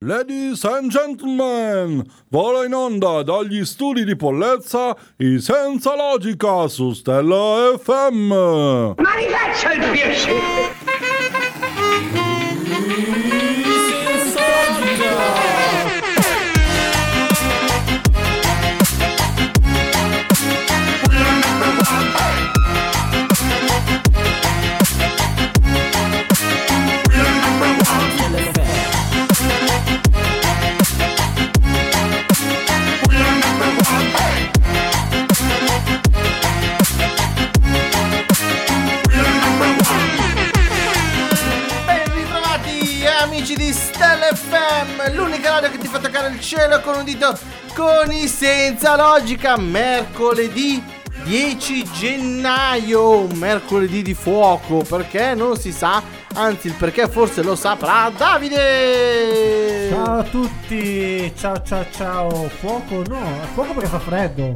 Ladies 0.00 0.64
and 0.64 0.92
gentlemen, 0.92 2.08
vola 2.30 2.64
in 2.64 2.72
onda 2.72 3.24
dagli 3.24 3.64
studi 3.64 4.04
di 4.04 4.14
Pollezza 4.14 4.96
i 5.16 5.40
Senza 5.40 5.96
Logica 5.96 6.68
su 6.68 6.92
Stella 6.92 7.76
FM. 7.76 8.28
Ma 8.30 9.16
vi 9.16 9.26
faccia 9.28 9.72
il 9.72 9.90
piacere! 9.90 10.87
Dito 47.78 47.84
con 47.84 48.10
i 48.10 48.26
senza 48.26 48.96
logica, 48.96 49.56
mercoledì 49.56 50.82
10 51.24 51.84
gennaio, 51.92 53.28
mercoledì 53.34 54.02
di 54.02 54.14
fuoco, 54.14 54.78
perché 54.78 55.34
non 55.34 55.56
si 55.56 55.70
sa, 55.70 56.02
anzi 56.34 56.66
il 56.68 56.74
perché 56.74 57.08
forse 57.08 57.42
lo 57.42 57.54
saprà 57.54 58.10
Davide! 58.16 59.88
Ciao 59.90 60.18
a 60.18 60.24
tutti, 60.24 61.32
ciao 61.36 61.62
ciao 61.62 61.86
ciao. 61.92 62.48
Fuoco 62.48 63.04
no, 63.06 63.24
fuoco 63.54 63.74
perché 63.74 63.88
fa 63.88 64.00
freddo. 64.00 64.52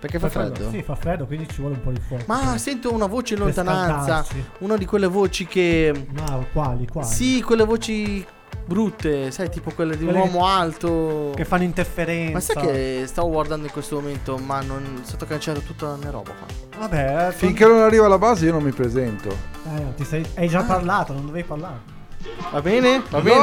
Perché 0.00 0.18
fa 0.18 0.30
freddo? 0.30 0.70
Sì, 0.70 0.82
fa 0.82 0.96
freddo, 0.96 1.26
quindi 1.26 1.48
ci 1.48 1.60
vuole 1.60 1.74
un 1.74 1.82
po' 1.82 1.92
di 1.92 2.00
fuoco. 2.00 2.24
Ma 2.26 2.58
sento 2.58 2.92
una 2.92 3.06
voce 3.06 3.34
in 3.34 3.40
lontananza, 3.40 4.24
una 4.58 4.76
di 4.76 4.84
quelle 4.84 5.06
voci 5.06 5.46
che... 5.46 6.06
Ma 6.10 6.44
quali, 6.52 6.88
quali? 6.88 7.06
Sì, 7.06 7.40
quelle 7.40 7.64
voci 7.64 8.26
brutte, 8.64 9.30
sai, 9.30 9.50
tipo 9.50 9.70
quelle 9.74 9.96
di 9.96 10.04
un 10.04 10.10
Quelle 10.10 10.24
che- 10.28 10.34
uomo 10.36 10.46
alto. 10.46 11.32
Che 11.34 11.44
fanno 11.44 11.62
interferenza. 11.64 12.32
Ma 12.32 12.40
sai 12.40 12.56
che 12.72 13.02
stavo 13.06 13.30
guardando 13.30 13.66
in 13.66 13.72
questo 13.72 13.96
momento, 13.96 14.36
ma 14.38 14.60
non 14.60 15.00
è 15.02 15.06
stato 15.06 15.26
cancellato 15.26 15.64
tutta 15.66 15.86
la 15.86 15.96
mia 15.96 16.10
roba 16.10 16.30
qua. 16.32 16.46
Vabbè, 16.80 17.28
eh, 17.28 17.32
Finché 17.32 17.66
non 17.66 17.80
arriva 17.80 18.06
alla 18.06 18.18
base 18.18 18.46
io 18.46 18.52
non 18.52 18.62
mi 18.62 18.72
presento. 18.72 19.28
eh, 19.28 19.94
ti 19.96 20.04
sei... 20.04 20.24
hai 20.36 20.48
già 20.48 20.62
parlato, 20.62 21.12
non 21.12 21.26
dovevi 21.26 21.46
parlare. 21.46 21.90
Va 22.52 22.60
bene? 22.62 23.02
Va 23.10 23.20
bene? 23.20 23.40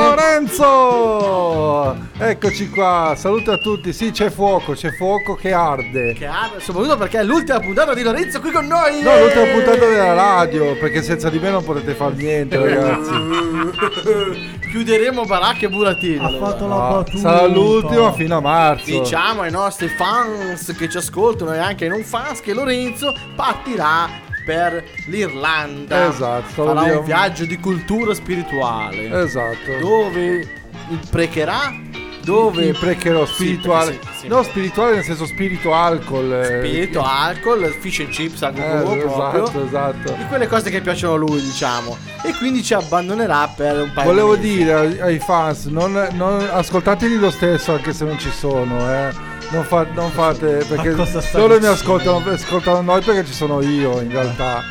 Lorenzo! 0.73 1.97
Eccoci 2.17 2.69
qua, 2.69 3.13
saluto 3.17 3.51
a 3.51 3.57
tutti. 3.57 3.91
Sì, 3.91 4.11
c'è 4.11 4.29
fuoco, 4.29 4.71
c'è 4.71 4.91
fuoco 4.91 5.35
che 5.35 5.51
arde. 5.51 6.13
Che 6.13 6.25
ha, 6.25 6.49
soprattutto 6.59 6.95
perché 6.95 7.19
è 7.19 7.23
l'ultima 7.23 7.59
puntata 7.59 7.93
di 7.93 8.03
Lorenzo 8.03 8.39
qui 8.39 8.51
con 8.51 8.65
noi. 8.67 9.01
No, 9.01 9.17
l'ultima 9.19 9.45
puntata 9.51 9.85
della 9.85 10.13
radio, 10.13 10.77
perché 10.77 11.01
senza 11.01 11.29
di 11.29 11.39
me 11.39 11.49
non 11.49 11.63
potete 11.65 11.93
fare 11.93 12.13
niente, 12.15 12.55
ragazzi. 12.63 13.11
Chiuderemo 14.69 15.25
baracche 15.25 15.65
e 15.65 15.69
burattini. 15.69 16.17
Ha 16.23 16.29
fatto 16.37 16.67
la 16.67 16.75
No, 16.75 16.89
battuta. 16.89 17.17
sarà 17.17 17.45
l'ultima 17.47 18.11
fino 18.13 18.37
a 18.37 18.39
marzo. 18.41 18.85
Diciamo 19.01 19.41
ai 19.41 19.51
nostri 19.51 19.87
fans 19.87 20.75
che 20.77 20.87
ci 20.89 20.97
ascoltano 20.97 21.53
e 21.53 21.57
anche 21.57 21.85
ai 21.85 21.89
non 21.89 22.03
fans 22.03 22.39
che 22.41 22.53
Lorenzo 22.53 23.13
partirà 23.35 24.07
per 24.45 24.83
l'Irlanda. 25.07 26.07
Esatto, 26.07 26.65
Farà 26.65 26.97
un 26.99 27.03
viaggio 27.03 27.45
di 27.45 27.57
cultura 27.59 28.13
spirituale. 28.13 29.21
Esatto. 29.23 29.77
Dove 29.79 30.47
imprecherà? 30.89 31.87
Dove 32.29 32.65
Imprecherò 32.65 33.25
Sì, 33.25 33.33
spirituale. 33.33 33.91
perché 33.93 34.07
sì, 34.13 34.19
sì. 34.19 34.27
No, 34.27 34.43
spirituale 34.43 34.95
nel 34.95 35.03
senso 35.03 35.25
spirito 35.25 35.73
alcol. 35.73 36.31
eh. 36.33 36.57
Spirito, 36.67 37.03
alcol, 37.03 37.65
fish 37.79 37.99
and 38.01 38.09
chips 38.09 38.41
a 38.43 38.51
Eh, 38.53 38.97
esatto, 39.03 39.65
esatto. 39.65 40.13
Di 40.17 40.25
quelle 40.27 40.47
cose 40.47 40.69
che 40.69 40.81
piacciono 40.81 41.13
a 41.13 41.17
lui, 41.17 41.41
diciamo. 41.41 41.97
E 42.23 42.33
quindi 42.37 42.61
ci 42.63 42.73
abbandonerà 42.75 43.51
per 43.55 43.81
un 43.81 43.91
paio 43.93 44.09
Volevo 44.09 44.35
di 44.35 44.57
dire 44.57 45.01
ai, 45.01 45.17
fans, 45.19 45.65
non, 45.65 46.07
non- 46.13 46.47
ascoltateli 46.51 47.17
lo 47.17 47.31
stesso 47.31 47.73
anche 47.73 47.93
se 47.93 48.05
non 48.05 48.19
ci 48.19 48.29
sono, 48.31 48.79
eh. 48.91 49.09
Non, 49.51 49.63
fa- 49.63 49.87
non 49.93 50.11
fate 50.11 50.63
perché 50.67 50.95
loro 51.33 51.57
mi 51.59 51.65
ascoltano, 51.65 52.21
ascoltano 52.29 52.81
noi 52.81 53.01
perché 53.01 53.25
ci 53.25 53.33
sono 53.33 53.61
io 53.61 53.99
in 54.01 54.11
realtà. 54.11 54.61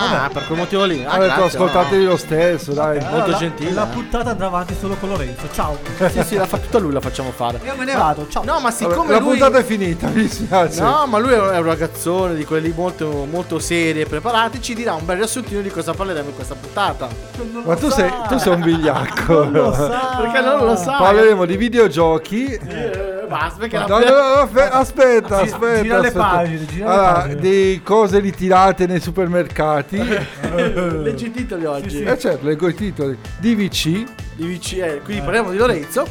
Ah, 0.00 0.30
per 0.32 0.46
quel 0.46 0.58
motivo 0.58 0.84
lì. 0.84 1.04
Ah, 1.04 1.18
detto 1.18 1.58
no. 1.58 2.04
lo 2.04 2.16
stesso, 2.16 2.72
dai. 2.72 2.98
Allora, 2.98 3.10
molto 3.10 3.30
la- 3.32 3.36
gentile, 3.36 3.72
La 3.72 3.90
eh. 3.90 3.92
puntata 3.92 4.30
andrà 4.30 4.46
avanti 4.46 4.76
solo 4.78 4.94
con 4.94 5.08
Lorenzo. 5.08 5.48
Ciao. 5.52 5.76
Sì, 6.08 6.22
sì, 6.24 6.36
la 6.36 6.46
fa 6.46 6.58
tutta 6.58 6.78
lui, 6.78 6.92
la 6.92 7.00
facciamo 7.00 7.30
fare. 7.32 7.60
Io 7.64 7.74
me 7.76 7.84
ne 7.84 7.94
vado, 7.94 8.26
ciao. 8.28 8.44
No, 8.44 8.54
ma 8.54 8.60
Vabbè, 8.60 8.72
siccome 8.74 9.12
la 9.12 9.18
lui... 9.18 9.30
puntata 9.30 9.58
è 9.58 9.64
finita, 9.64 10.06
mi 10.14 10.22
dispiace. 10.22 10.80
No, 10.80 11.06
ma 11.06 11.18
lui 11.18 11.32
è 11.32 11.38
un 11.58 11.64
ragazzone 11.64 12.34
di 12.34 12.44
quelli 12.44 12.72
molto, 12.74 13.26
molto 13.30 13.58
seri 13.58 14.00
e 14.00 14.06
preparati. 14.06 14.62
Ci 14.62 14.74
dirà 14.74 14.94
un 14.94 15.04
bel 15.04 15.16
riassuntino 15.16 15.60
di 15.60 15.70
cosa 15.70 15.92
parleremo 15.92 16.28
in 16.28 16.34
questa 16.34 16.54
puntata. 16.54 17.08
Non 17.36 17.62
Ma 17.64 17.74
lo 17.74 17.78
tu 17.78 17.88
sa. 17.88 17.94
sei, 17.96 18.12
tu 18.28 18.38
sei 18.38 18.52
un 18.54 18.62
vigliacco. 18.62 19.44
Non 19.44 19.52
lo 19.52 19.72
sa. 19.72 19.88
Perché 20.22 20.40
non 20.40 20.64
lo 20.64 20.76
sa. 20.76 20.96
Parleremo 20.96 21.44
di 21.44 21.56
videogiochi. 21.56 22.46
Eh, 22.54 23.17
basta, 23.28 23.58
perché 23.60 23.78
No, 23.78 23.86
la 23.86 23.98
no, 23.98 24.04
no, 24.10 24.40
aspe- 24.42 24.68
aspetta, 24.68 25.40
aspetta. 25.40 25.82
gira 25.82 25.98
le 26.00 26.06
aspetta. 26.08 26.28
pagine, 26.28 26.66
gira 26.66 26.84
le 26.86 26.92
Allora, 26.92 27.12
pagine. 27.12 27.40
di 27.40 27.80
cose 27.84 28.18
ritirate 28.18 28.86
nei 28.86 29.00
supermercati. 29.00 29.96
Leggi 31.02 31.26
i 31.26 31.30
titoli 31.30 31.64
oggi. 31.64 31.90
sì. 31.90 32.02
Eh 32.02 32.18
certo, 32.18 32.46
leggo 32.46 32.68
i 32.68 32.74
titoli. 32.74 33.16
DVC. 33.38 34.04
Di 34.34 34.46
VCE. 34.56 35.00
Quindi 35.04 35.22
parliamo 35.22 35.50
di 35.50 35.56
Lorenzo. 35.56 36.06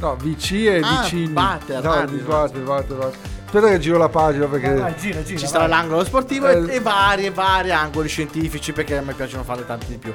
No, 0.00 0.16
VC 0.16 0.52
e 0.52 0.80
Ah, 0.82 1.00
vicini. 1.02 1.32
No, 1.32 1.40
ah, 1.40 1.58
di 2.04 2.16
Butter, 2.18 2.60
Butter. 2.60 3.10
Aspetta 3.44 3.68
che 3.68 3.78
giro 3.80 3.98
la 3.98 4.08
pagina 4.08 4.46
perché... 4.46 4.72
Vai, 4.74 4.94
gira, 4.96 5.22
gira. 5.22 5.38
Ci 5.38 5.46
sarà 5.46 5.66
vai. 5.66 5.68
l'angolo 5.68 6.04
sportivo 6.04 6.48
Eh. 6.48 6.72
e, 6.72 6.76
e 6.76 6.80
vari, 6.80 7.28
vari 7.30 7.70
angoli 7.70 8.08
scientifici 8.08 8.72
perché 8.72 8.96
a 8.96 9.02
me 9.02 9.12
piacciono 9.12 9.42
fare 9.44 9.66
tanti 9.66 9.86
di 9.88 9.96
più. 9.98 10.12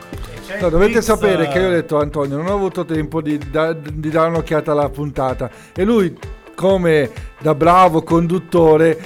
No, 0.59 0.69
dovete 0.69 0.93
quiz, 0.93 1.03
sapere 1.05 1.47
che 1.47 1.59
io 1.59 1.67
ho 1.67 1.71
eh, 1.71 1.75
detto 1.75 1.99
a 1.99 2.01
Antonio, 2.01 2.35
non 2.37 2.47
ho 2.47 2.53
avuto 2.53 2.83
tempo 2.83 3.21
di, 3.21 3.37
da- 3.51 3.73
di 3.73 4.09
dare 4.09 4.29
un'occhiata 4.29 4.71
alla 4.71 4.89
puntata. 4.89 5.49
E 5.73 5.83
lui, 5.83 6.17
come 6.57 7.11
da 7.39 7.53
bravo 7.53 8.01
conduttore, 8.01 8.97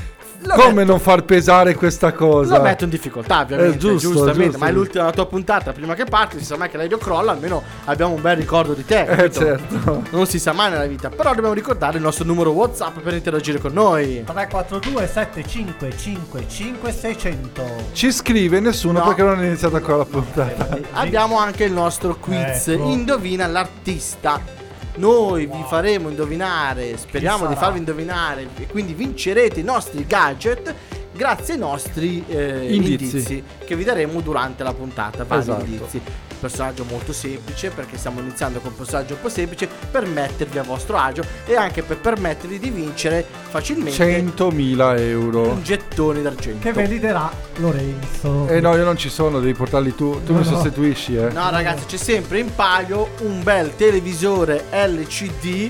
Lo 0.43 0.55
come 0.55 0.73
metto- 0.73 0.89
non 0.91 0.99
far 1.01 1.25
pesare 1.25 1.75
questa 1.75 2.13
cosa? 2.13 2.55
Lo 2.55 2.63
metto 2.63 2.85
in 2.85 2.89
difficoltà, 2.89 3.41
ovviamente. 3.41 3.75
Eh, 3.75 3.77
giusto, 3.77 4.07
giustamente. 4.07 4.43
giusto. 4.45 4.57
Ma 4.59 4.67
è 4.67 4.71
l'ultima 4.71 5.03
la 5.03 5.11
tua 5.11 5.27
puntata. 5.27 5.73
Prima 5.73 5.93
che 5.93 6.05
parti, 6.05 6.39
si 6.39 6.45
sa 6.45 6.55
mai 6.55 6.69
che 6.69 6.77
l'aereo 6.77 6.97
crolla. 6.97 7.33
Almeno 7.33 7.61
abbiamo 7.85 8.13
un 8.15 8.21
bel 8.21 8.37
ricordo 8.37 8.71
di 8.73 8.85
te. 8.85 9.01
Eh 9.01 9.29
certo. 9.29 10.01
Non 10.11 10.25
si 10.27 10.39
sa 10.39 10.53
mai 10.53 10.71
nella 10.71 10.85
vita. 10.85 11.09
Però 11.09 11.33
dobbiamo 11.33 11.53
ricordare 11.53 11.97
il 11.97 12.03
nostro 12.03 12.23
numero 12.23 12.51
WhatsApp 12.51 12.99
per 12.99 13.13
interagire 13.13 13.59
con 13.59 13.73
noi. 13.73 14.23
342 14.23 15.07
7555 15.07 16.91
600 16.91 17.63
Ci 17.91 18.11
scrive 18.13 18.59
nessuno 18.61 18.99
No. 18.99 19.05
perché 19.07 19.23
non 19.23 19.41
è 19.41 19.45
iniziata 19.45 19.75
ancora 19.75 19.97
la 19.97 20.05
puntata. 20.05 20.69
Abbiamo 20.93 21.37
anche 21.37 21.65
il 21.65 21.73
nostro 21.73 22.15
quiz. 22.15 22.69
Ecco. 22.69 22.89
Indovina 22.89 23.45
l'artista. 23.45 24.59
Noi 24.95 25.45
vi 25.45 25.63
faremo 25.67 26.09
indovinare, 26.09 26.97
speriamo 26.97 27.47
di 27.47 27.55
farvi 27.55 27.79
indovinare 27.79 28.47
e 28.57 28.67
quindi 28.67 28.93
vincerete 28.93 29.59
i 29.59 29.63
nostri 29.63 30.05
gadget 30.05 30.73
grazie 31.13 31.53
ai 31.53 31.59
nostri 31.59 32.23
eh, 32.27 32.73
Indizi. 32.73 33.03
indizi. 33.03 33.43
che 33.65 33.75
vi 33.75 33.83
daremo 33.83 34.19
durante 34.21 34.63
la 34.63 34.73
puntata. 34.73 35.23
Vari 35.23 35.41
Esatto. 35.41 35.63
indizi. 35.65 36.01
Personaggio 36.41 36.83
molto 36.89 37.13
semplice 37.13 37.69
perché 37.69 37.97
stiamo 37.97 38.19
iniziando 38.19 38.59
con 38.59 38.71
un 38.71 38.77
personaggio 38.77 39.13
un 39.13 39.21
po' 39.21 39.29
semplice 39.29 39.69
per 39.91 40.07
mettervi 40.07 40.57
a 40.57 40.63
vostro 40.63 40.97
agio 40.97 41.23
e 41.45 41.55
anche 41.55 41.83
per 41.83 41.99
permettervi 41.99 42.57
di 42.57 42.69
vincere 42.71 43.23
facilmente 43.49 43.95
100.000 43.95 44.99
euro. 44.99 45.49
un 45.51 45.61
gettone 45.63 46.21
d'argento. 46.23 46.59
Che 46.63 46.73
validerà 46.73 47.31
Lorenzo. 47.57 48.47
Eh 48.47 48.59
no, 48.59 48.75
io 48.75 48.83
non 48.83 48.97
ci 48.97 49.09
sono, 49.09 49.39
devi 49.39 49.53
portarli 49.53 49.93
tu. 49.93 50.19
Tu 50.25 50.33
No, 50.33 50.39
mi 50.39 50.45
no. 50.45 50.51
sostituisci, 50.55 51.15
eh. 51.15 51.29
No 51.31 51.49
ragazzi 51.51 51.85
c'è 51.85 51.97
sempre 51.97 52.39
in 52.39 52.53
palio 52.55 53.09
un 53.19 53.43
bel 53.43 53.75
televisore 53.75 54.65
LCD 54.71 55.69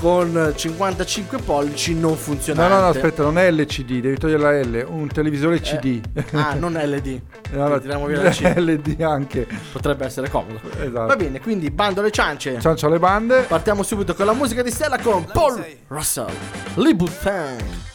con 0.00 0.52
55 0.54 1.38
pollici 1.38 1.94
non 1.94 2.10
No, 2.10 2.16
funzionante. 2.16 2.74
no, 2.74 2.80
no, 2.80 2.86
aspetta, 2.88 3.22
non 3.22 3.38
è 3.38 3.50
LCD, 3.50 4.00
devi 4.00 4.16
togliere 4.16 4.42
la 4.42 4.60
L, 4.62 4.86
un 4.88 5.08
televisore 5.08 5.60
CD. 5.60 6.00
Ah, 6.32 6.54
non 6.54 6.74
LD. 6.74 7.20
No, 7.52 7.68
no, 7.68 7.80
Tiriamo 7.80 8.06
via 8.06 8.22
la 8.22 8.30
C. 8.30 8.40
LD 8.56 9.00
anche. 9.00 9.46
Potrebbe 9.72 10.04
essere 10.06 10.28
comodo. 10.30 10.60
Esatto. 10.78 11.06
Va 11.06 11.16
bene, 11.16 11.40
quindi 11.40 11.70
bando 11.70 12.00
alle 12.00 12.10
ciance. 12.10 12.58
Ciancio 12.60 12.86
alle 12.86 12.98
bande. 12.98 13.42
Partiamo 13.42 13.82
subito 13.82 14.14
con 14.14 14.26
la 14.26 14.32
musica 14.34 14.62
di 14.62 14.70
Stella 14.70 14.98
con 14.98 15.24
Paul 15.32 15.64
Russell. 15.88 16.26
Libutin. 16.74 17.94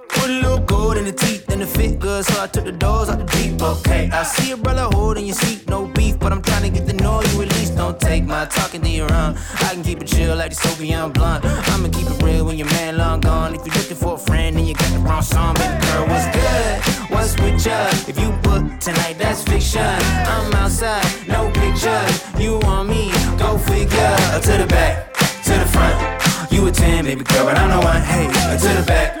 Put 0.21 0.29
a 0.29 0.33
little 0.33 0.59
gold 0.59 0.97
in 0.97 1.05
the 1.05 1.11
teeth 1.11 1.49
and 1.49 1.63
the 1.63 1.65
fit 1.65 1.97
good, 1.97 2.23
so 2.23 2.43
I 2.43 2.45
took 2.45 2.65
the 2.65 2.71
doors 2.71 3.09
out 3.09 3.17
the 3.17 3.25
deep. 3.25 3.59
Okay, 3.59 4.07
I 4.13 4.21
see 4.21 4.51
a 4.51 4.57
brother 4.57 4.87
holding 4.95 5.25
your 5.25 5.33
seat, 5.33 5.67
no 5.67 5.87
beef, 5.87 6.19
but 6.19 6.31
I'm 6.31 6.43
trying 6.43 6.61
to 6.61 6.69
get 6.69 6.85
the 6.85 6.93
noise 6.93 7.33
you 7.33 7.41
at 7.41 7.49
least. 7.57 7.75
Don't 7.75 7.99
take 7.99 8.23
my 8.25 8.45
talking, 8.45 8.81
to 8.81 8.87
you 8.87 9.07
run. 9.07 9.35
I 9.55 9.73
can 9.73 9.81
keep 9.81 9.99
it 9.99 10.05
chill 10.05 10.35
like 10.35 10.51
the 10.51 10.57
Soviet 10.57 11.09
blunt. 11.15 11.43
I'ma 11.43 11.89
keep 11.89 12.05
it 12.05 12.21
real 12.21 12.45
when 12.45 12.55
your 12.55 12.67
man 12.67 12.97
long 12.97 13.19
gone. 13.21 13.55
If 13.55 13.65
you're 13.65 13.75
looking 13.75 13.97
for 13.97 14.13
a 14.13 14.17
friend, 14.19 14.55
then 14.55 14.67
you 14.67 14.75
got 14.75 14.91
the 14.93 14.99
wrong 14.99 15.23
song. 15.23 15.55
Baby 15.55 15.83
girl, 15.87 16.05
what's 16.05 16.27
good? 16.37 16.81
What's 17.09 17.33
with 17.41 17.65
ya? 17.65 17.87
If 18.07 18.19
you 18.19 18.29
book 18.45 18.79
tonight, 18.79 19.15
that's 19.17 19.41
fiction. 19.41 19.81
I'm 19.81 20.53
outside, 20.53 21.03
no 21.27 21.49
pictures. 21.49 22.13
You 22.37 22.59
want 22.59 22.89
me? 22.89 23.09
Go 23.39 23.57
figure. 23.57 24.15
To 24.45 24.53
the 24.61 24.67
back, 24.69 25.13
to 25.45 25.53
the 25.57 25.65
front. 25.65 25.97
You 26.53 26.67
a 26.67 26.71
10, 26.71 27.05
baby 27.05 27.23
girl, 27.23 27.45
but 27.45 27.57
I'm 27.57 27.71
the 27.71 27.83
one. 27.83 28.01
Hey, 28.01 28.27
to 28.27 28.67
the 28.77 28.83
back, 28.85 29.20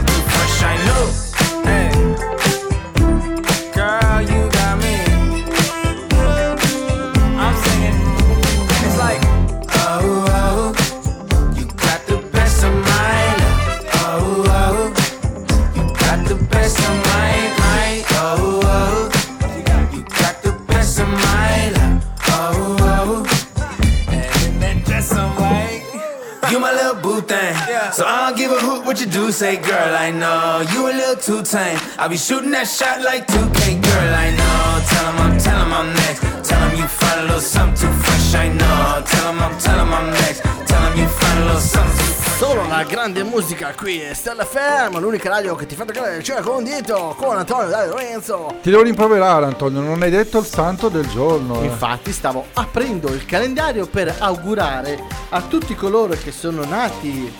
what 28.91 28.99
you 28.99 29.07
do, 29.07 29.31
say, 29.31 29.55
girl, 29.55 29.95
I 29.95 30.11
know. 30.11 30.59
You 30.73 30.89
a 30.89 30.91
little 30.91 31.15
too 31.15 31.41
tame. 31.43 31.79
I'll 31.97 32.09
be 32.09 32.17
shooting 32.17 32.51
that 32.51 32.67
shot 32.67 33.01
like 33.01 33.25
2K, 33.25 33.79
girl, 33.81 34.13
I 34.13 34.35
know. 34.35 34.83
Tell 34.91 35.05
him 35.07 35.17
I'm, 35.23 35.37
tell 35.39 35.59
him 35.63 35.71
I'm 35.71 35.93
next. 35.93 36.19
Tell 36.43 36.59
him 36.67 36.77
you 36.77 36.87
find 36.87 37.19
a 37.21 37.23
little 37.23 37.39
something 37.39 37.87
too 37.87 37.93
fresh, 38.03 38.35
I 38.35 38.49
know. 38.49 39.01
Tell 39.05 39.31
him 39.31 39.39
I'm, 39.39 39.57
tell 39.59 39.79
him 39.79 39.93
I'm 39.93 40.09
next. 40.11 40.41
Tell 40.67 40.81
him 40.91 40.99
you 40.99 41.07
find 41.07 41.39
a 41.39 41.45
little 41.45 41.61
something 41.61 41.97
too 41.99 42.11
fresh. 42.19 42.37
Solo 42.37 42.67
la 42.67 42.83
grande 42.83 43.23
musica 43.23 43.73
qui 43.77 44.01
è 44.01 44.13
Stella 44.13 44.43
FM, 44.43 44.99
l'unica 44.99 45.29
radio 45.29 45.55
che 45.55 45.65
ti 45.67 45.75
fa 45.75 45.85
toccare 45.85 46.17
il 46.17 46.23
cielo 46.23 46.41
con 46.41 46.63
dietro, 46.65 47.15
con 47.17 47.37
Antonio 47.37 47.69
Dai 47.69 47.87
Lorenzo. 47.87 48.57
Ti 48.61 48.69
devo 48.71 48.83
rimproverare, 48.83 49.45
Antonio, 49.45 49.79
non 49.79 50.01
hai 50.01 50.09
detto 50.09 50.39
il 50.39 50.45
santo 50.45 50.89
del 50.89 51.07
giorno. 51.07 51.61
eh. 51.61 51.65
Infatti 51.65 52.11
stavo 52.11 52.47
aprendo 52.55 53.07
il 53.13 53.25
calendario 53.25 53.85
per 53.85 54.13
augurare 54.19 55.01
a 55.29 55.41
tutti 55.43 55.75
coloro 55.75 56.13
che 56.21 56.33
sono 56.33 56.65
nati 56.65 57.31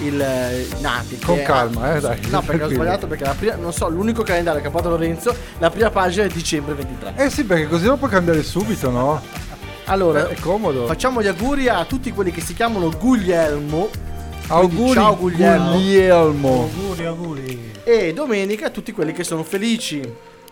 il 0.00 0.20
eh, 0.20 0.66
nati 0.80 1.18
Con 1.18 1.42
calma, 1.42 1.96
eh, 1.96 2.00
dai, 2.00 2.18
No, 2.28 2.42
perché 2.42 2.64
ho 2.64 2.68
sbagliato 2.72 3.06
perché 3.06 3.24
la 3.24 3.34
prima 3.34 3.54
non 3.54 3.72
so, 3.72 3.88
l'unico 3.88 4.22
calendario 4.22 4.60
che 4.60 4.68
ha 4.68 4.70
fatto 4.70 4.88
Lorenzo, 4.88 5.34
la 5.58 5.70
prima 5.70 5.90
pagina 5.90 6.24
è 6.24 6.28
dicembre 6.28 6.74
23. 6.74 7.14
Eh 7.16 7.30
sì, 7.30 7.44
perché 7.44 7.68
così 7.68 7.86
lo 7.86 7.96
puoi 7.96 8.10
cambiare 8.10 8.42
subito, 8.42 8.90
no? 8.90 9.20
Allora, 9.86 10.28
È 10.28 10.34
comodo. 10.40 10.86
facciamo 10.86 11.22
gli 11.22 11.28
auguri 11.28 11.68
a 11.68 11.84
tutti 11.84 12.10
quelli 12.12 12.32
che 12.32 12.40
si 12.40 12.54
chiamano 12.54 12.90
Guglielmo 12.90 13.88
Auguri, 14.48 14.92
ciao, 14.92 15.16
Guglielmo. 15.16 15.72
Guglielmo. 15.72 16.48
Auguri, 16.72 17.04
auguri. 17.04 17.72
e 17.84 18.12
domenica 18.12 18.66
a 18.66 18.70
tutti 18.70 18.92
quelli 18.92 19.12
che 19.12 19.24
sono 19.24 19.42
felici. 19.42 20.00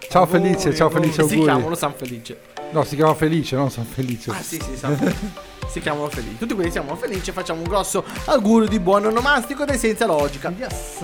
Ciao 0.08 0.26
Felice, 0.26 0.74
ciao 0.74 0.90
Felice, 0.90 1.12
Si 1.14 1.20
auguri. 1.20 1.42
chiamano 1.42 1.74
San 1.74 1.94
Felice. 1.96 2.38
No, 2.72 2.82
si 2.84 2.96
chiama 2.96 3.14
Felice, 3.14 3.56
non 3.56 3.70
San 3.70 3.84
Felice. 3.84 4.30
Ah 4.30 4.42
sì 4.42 4.60
sì, 4.62 4.76
San 4.76 4.96
Felice. 4.96 5.52
si 5.70 5.80
chiamano 5.80 6.08
felici. 6.08 6.38
Tutti 6.38 6.54
quelli 6.54 6.68
che 6.70 6.72
siamo 6.80 6.94
felici 6.96 7.32
facciamo 7.32 7.60
un 7.62 7.68
grosso 7.68 8.04
augurio 8.26 8.68
di 8.68 8.78
buon 8.78 9.06
onomastico 9.06 9.64
dai 9.64 9.78
senza 9.78 10.06
logica. 10.06 10.52
Yes. 10.56 11.02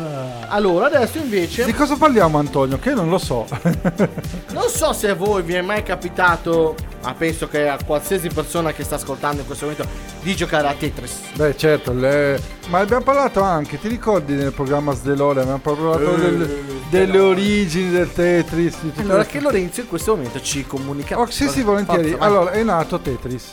Allora, 0.49 0.87
adesso 0.87 1.19
invece 1.19 1.65
Di 1.65 1.73
cosa 1.75 1.97
parliamo, 1.97 2.39
Antonio? 2.39 2.79
Che 2.79 2.93
non 2.95 3.09
lo 3.09 3.19
so. 3.19 3.47
non 4.53 4.69
so 4.69 4.93
se 4.93 5.09
a 5.11 5.15
voi 5.15 5.43
vi 5.43 5.55
è 5.55 5.61
mai 5.62 5.83
capitato, 5.83 6.75
ma 7.03 7.15
penso 7.15 7.49
che 7.49 7.69
a 7.69 7.79
qualsiasi 7.85 8.29
persona 8.29 8.73
che 8.73 8.85
sta 8.85 8.95
ascoltando 8.97 9.41
in 9.41 9.47
questo 9.47 9.67
momento 9.67 9.89
di 10.23 10.35
giocare 10.37 10.69
a 10.69 10.75
Tetris. 10.75 11.13
Beh, 11.35 11.56
certo, 11.56 11.93
le- 11.93 12.41
ma 12.69 12.79
abbiamo 12.79 13.03
parlato 13.03 13.41
anche, 13.43 13.79
ti 13.81 13.89
ricordi 13.89 14.35
nel 14.35 14.53
programma 14.53 14.93
Sdelore? 14.95 15.41
Abbiamo 15.41 15.59
parlato 15.59 16.15
Eh, 16.15 16.19
del- 16.19 16.65
delle 16.91 17.19
origini 17.19 17.91
del 17.91 18.13
Tetris. 18.13 18.77
Allora 18.97 19.25
che 19.25 19.41
Lorenzo 19.41 19.81
in 19.81 19.89
questo 19.89 20.15
momento 20.15 20.41
ci 20.41 20.67
comunica. 20.67 21.19
Oh, 21.19 21.27
sì, 21.31 21.49
sì, 21.49 21.63
volentieri. 21.63 22.11
Forza. 22.11 22.25
Allora, 22.25 22.51
è 22.53 22.63
nato 22.63 22.99
Tetris. 23.01 23.45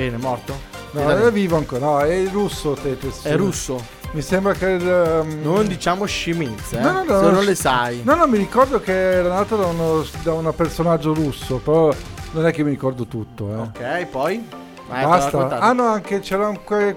Bene, 0.00 0.16
morto? 0.16 0.54
No, 0.92 1.10
È, 1.10 1.14
è 1.14 1.30
vivo 1.30 1.58
ancora. 1.58 1.84
No, 1.84 1.98
è 2.00 2.26
russo 2.30 2.72
Tetris. 2.72 3.22
è 3.22 3.36
russo. 3.36 3.98
Mi 4.12 4.22
sembra 4.22 4.54
che 4.54 4.64
il, 4.66 5.20
um, 5.22 5.42
Non 5.42 5.66
diciamo 5.68 6.06
scimmizze, 6.06 6.78
eh? 6.78 6.80
No, 6.80 6.90
no, 6.92 6.98
no, 7.04 7.04
se 7.04 7.12
no, 7.12 7.30
non 7.32 7.36
sci- 7.40 7.46
le 7.48 7.54
sai. 7.54 8.00
No, 8.02 8.14
no, 8.14 8.26
mi 8.26 8.38
ricordo 8.38 8.80
che 8.80 8.92
era 8.92 9.28
nato 9.28 9.56
da, 9.56 9.66
uno, 9.66 10.02
da 10.22 10.32
un 10.32 10.52
personaggio 10.56 11.12
russo, 11.12 11.58
però 11.58 11.92
non 12.30 12.46
è 12.46 12.50
che 12.50 12.64
mi 12.64 12.70
ricordo 12.70 13.04
tutto, 13.04 13.50
eh. 13.50 13.56
Ok, 13.58 14.06
poi? 14.06 14.48
Vai, 14.88 15.04
Basta. 15.04 15.58
Ah 15.58 15.72
no, 15.72 15.84
anche 15.88 16.20
c'era 16.20 16.48
un 16.48 16.64
que- 16.64 16.96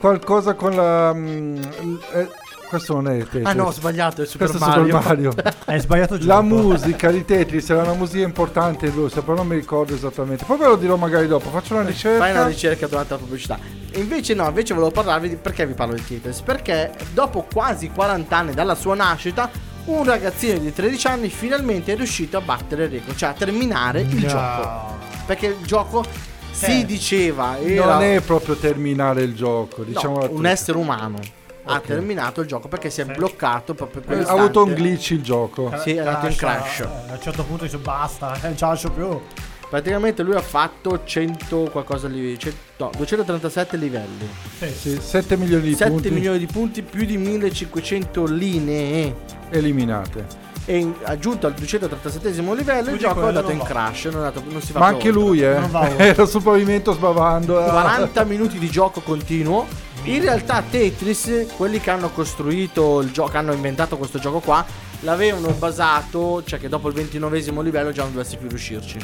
qualcosa 0.00 0.54
con 0.54 0.74
la... 0.74 1.14
eh, 1.14 2.28
questo 2.70 2.94
non 2.94 3.08
è 3.08 3.14
il 3.16 3.24
Tetris. 3.24 3.46
Ah 3.46 3.52
no, 3.52 3.64
ho 3.64 3.72
sbagliato, 3.72 4.22
è 4.22 4.26
Super 4.26 4.48
Questo 4.48 4.64
è 4.64 4.68
Mario. 4.68 4.84
Super 4.86 5.04
Mario. 5.04 5.32
Hai 5.66 5.80
sbagliato 5.80 6.16
gioco. 6.18 6.26
La 6.32 6.40
musica 6.40 7.10
di 7.10 7.24
Tetris 7.24 7.68
era 7.68 7.82
una 7.82 7.94
musica 7.94 8.24
importante 8.24 8.86
in 8.86 8.94
Russia, 8.94 9.20
però 9.22 9.36
non 9.38 9.48
mi 9.48 9.56
ricordo 9.56 9.92
esattamente. 9.92 10.44
Poi 10.44 10.56
ve 10.56 10.66
lo 10.66 10.76
dirò 10.76 10.94
magari 10.94 11.26
dopo. 11.26 11.50
Faccio 11.50 11.74
una 11.74 11.82
ricerca. 11.84 12.18
Fai 12.18 12.30
una 12.30 12.46
ricerca 12.46 12.86
durante 12.86 13.12
la 13.14 13.18
pubblicità. 13.18 13.58
E 13.90 13.98
invece 13.98 14.34
no, 14.34 14.46
invece 14.46 14.72
volevo 14.72 14.92
parlarvi 14.92 15.28
di 15.30 15.36
perché 15.36 15.66
vi 15.66 15.74
parlo 15.74 15.94
di 15.94 16.06
Tetris. 16.06 16.40
Perché 16.42 16.92
dopo 17.12 17.46
quasi 17.52 17.90
40 17.90 18.36
anni 18.36 18.54
dalla 18.54 18.76
sua 18.76 18.94
nascita, 18.94 19.50
un 19.86 20.04
ragazzino 20.04 20.58
di 20.58 20.72
13 20.72 21.06
anni 21.08 21.28
finalmente 21.28 21.92
è 21.92 21.96
riuscito 21.96 22.36
a 22.36 22.40
battere 22.40 22.84
il 22.84 22.90
record, 22.90 23.16
cioè 23.16 23.30
a 23.30 23.32
terminare 23.32 24.02
il 24.02 24.14
No. 24.14 24.28
gioco. 24.28 24.98
Perché 25.26 25.46
il 25.46 25.56
gioco 25.66 26.04
si 26.52 26.80
Eh. 26.80 26.84
diceva 26.84 27.58
era 27.60 27.94
Non 27.94 28.02
è 28.02 28.20
proprio 28.20 28.54
terminare 28.54 29.22
il 29.22 29.34
gioco, 29.34 29.78
no, 29.78 29.84
diciamo 29.84 30.28
un 30.30 30.46
essere 30.46 30.78
umano. 30.78 31.18
Ha 31.64 31.80
terminato 31.80 32.40
il 32.40 32.46
gioco 32.46 32.68
perché 32.68 32.90
si 32.90 33.00
è 33.00 33.04
Sì. 33.04 33.12
bloccato 33.12 33.74
proprio 33.74 34.00
per 34.02 34.24
Ha 34.26 34.32
avuto 34.32 34.64
un 34.64 34.72
glitch 34.72 35.10
il 35.10 35.22
gioco. 35.22 35.72
Sì, 35.78 35.94
è 35.94 35.98
andato 35.98 36.26
in 36.26 36.34
crash. 36.36 36.80
eh, 36.80 36.84
A 36.84 37.12
un 37.12 37.20
certo 37.20 37.44
punto 37.44 37.64
dice 37.64 37.76
basta, 37.78 38.34
eh, 38.34 38.46
non 38.48 38.56
ce 38.56 38.64
la 38.64 38.70
faccio 38.74 38.90
più. 38.90 39.20
Praticamente 39.68 40.22
lui 40.24 40.34
ha 40.34 40.40
fatto 40.42 41.02
100 41.04 41.68
qualcosa 41.70 42.08
lì, 42.08 42.36
100 42.36 42.56
no, 42.78 42.90
237 42.96 43.76
livelli. 43.76 44.28
Sì, 44.58 44.66
Sì, 44.68 44.98
7 45.00 45.36
milioni 45.36 45.62
di 45.62 45.74
7 45.74 45.90
punti 45.90 46.10
milioni 46.10 46.38
di 46.38 46.46
punti, 46.46 46.82
più 46.82 47.04
di 47.04 47.16
1500 47.16 48.24
linee. 48.24 49.14
eliminate. 49.50 50.48
E 50.64 50.76
in- 50.78 50.94
aggiunto 51.02 51.46
al 51.46 51.54
237 51.54 52.30
livello, 52.30 52.78
il 52.78 52.84
Quindi 52.84 52.98
gioco 53.00 53.22
è 53.24 53.28
andato 53.28 53.50
in 53.50 53.58
va. 53.58 53.64
crash. 53.64 54.04
Non, 54.06 54.14
è 54.22 54.26
andato- 54.26 54.42
non 54.48 54.60
si 54.62 54.72
fa 54.72 54.78
Ma 54.80 54.86
anche 54.86 55.08
oltre. 55.08 55.22
lui, 55.22 55.42
eh. 55.42 55.58
Era 55.98 56.24
sul 56.26 56.42
pavimento 56.42 56.92
sbavando. 56.92 57.64
eh. 57.64 57.68
40 57.68 58.24
minuti 58.24 58.58
di 58.58 58.68
gioco 58.70 59.00
continuo. 59.00 59.66
In 60.04 60.20
realtà 60.22 60.62
Tetris, 60.68 61.46
quelli 61.56 61.78
che 61.78 61.90
hanno 61.90 62.10
costruito 62.10 63.00
il 63.00 63.10
gioco, 63.12 63.30
che 63.30 63.36
hanno 63.36 63.52
inventato 63.52 63.96
questo 63.98 64.18
gioco 64.18 64.40
qua, 64.40 64.64
l'avevano 65.00 65.52
basato, 65.52 66.42
cioè 66.44 66.58
che 66.58 66.68
dopo 66.68 66.88
il 66.88 66.94
29 66.94 67.38
livello 67.62 67.92
già 67.92 68.02
non 68.04 68.12
dovessi 68.12 68.36
più 68.36 68.48
riuscirci. 68.48 68.98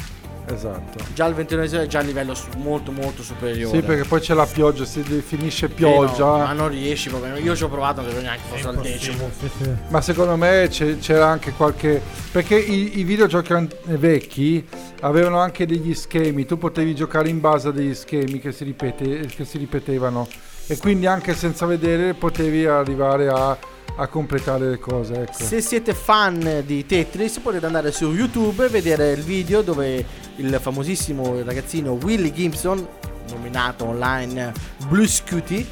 Esatto. 0.49 1.03
Già 1.13 1.25
il 1.25 1.33
29 1.33 1.83
è 1.83 1.87
già 1.87 1.99
a 1.99 2.01
livello 2.01 2.33
molto 2.57 2.91
molto 2.91 3.21
superiore. 3.21 3.77
Sì, 3.77 3.85
perché 3.85 4.05
poi 4.07 4.21
c'è 4.21 4.33
la 4.33 4.45
pioggia, 4.45 4.85
si 4.85 5.03
definisce 5.03 5.67
Sì, 5.67 5.73
pioggia. 5.73 6.25
no, 6.25 6.37
ma 6.37 6.53
non 6.53 6.69
riesci 6.69 7.09
proprio. 7.09 7.35
Io 7.35 7.55
ci 7.55 7.63
ho 7.63 7.69
provato, 7.69 8.01
non 8.01 8.09
credo 8.09 8.21
neanche 8.25 8.43
fosse 8.49 8.67
al 8.67 8.77
decimo. 8.77 9.29
Sì, 9.39 9.49
sì. 9.61 9.69
Ma 9.89 10.01
secondo 10.01 10.35
me 10.37 10.69
c'era 10.69 11.27
anche 11.27 11.51
qualche. 11.51 12.01
Perché 12.31 12.57
i, 12.57 12.99
i 12.99 13.03
videogiochi 13.03 13.53
an- 13.53 13.69
vecchi 13.83 14.65
avevano 15.01 15.37
anche 15.39 15.65
degli 15.65 15.93
schemi. 15.93 16.45
Tu 16.45 16.57
potevi 16.57 16.95
giocare 16.95 17.27
in 17.27 17.41
base 17.41 17.67
a 17.67 17.71
degli 17.71 17.93
schemi 17.93 18.39
che 18.39 18.53
si, 18.53 18.63
ripete- 18.63 19.25
che 19.27 19.43
si 19.45 19.57
ripetevano. 19.57 20.27
E 20.69 20.77
quindi 20.77 21.05
anche 21.05 21.33
senza 21.33 21.65
vedere 21.65 22.13
potevi 22.13 22.65
arrivare 22.65 23.29
a, 23.29 23.57
a 23.95 24.07
completare 24.07 24.69
le 24.69 24.79
cose. 24.79 25.21
Ecco. 25.21 25.43
Se 25.43 25.61
siete 25.61 25.93
fan 25.93 26.63
di 26.65 26.85
Tetris 26.85 27.39
potete 27.39 27.65
andare 27.65 27.93
su 27.93 28.11
YouTube 28.11 28.65
e 28.65 28.69
vedere 28.69 29.11
il 29.11 29.23
video 29.23 29.61
dove 29.61 30.05
il 30.35 30.59
famosissimo 30.61 31.41
ragazzino 31.41 31.93
Willy 31.93 32.33
Gibson, 32.33 32.85
nominato 33.29 33.85
online 33.85 34.51
Blue 34.89 35.07
Scooty, 35.07 35.65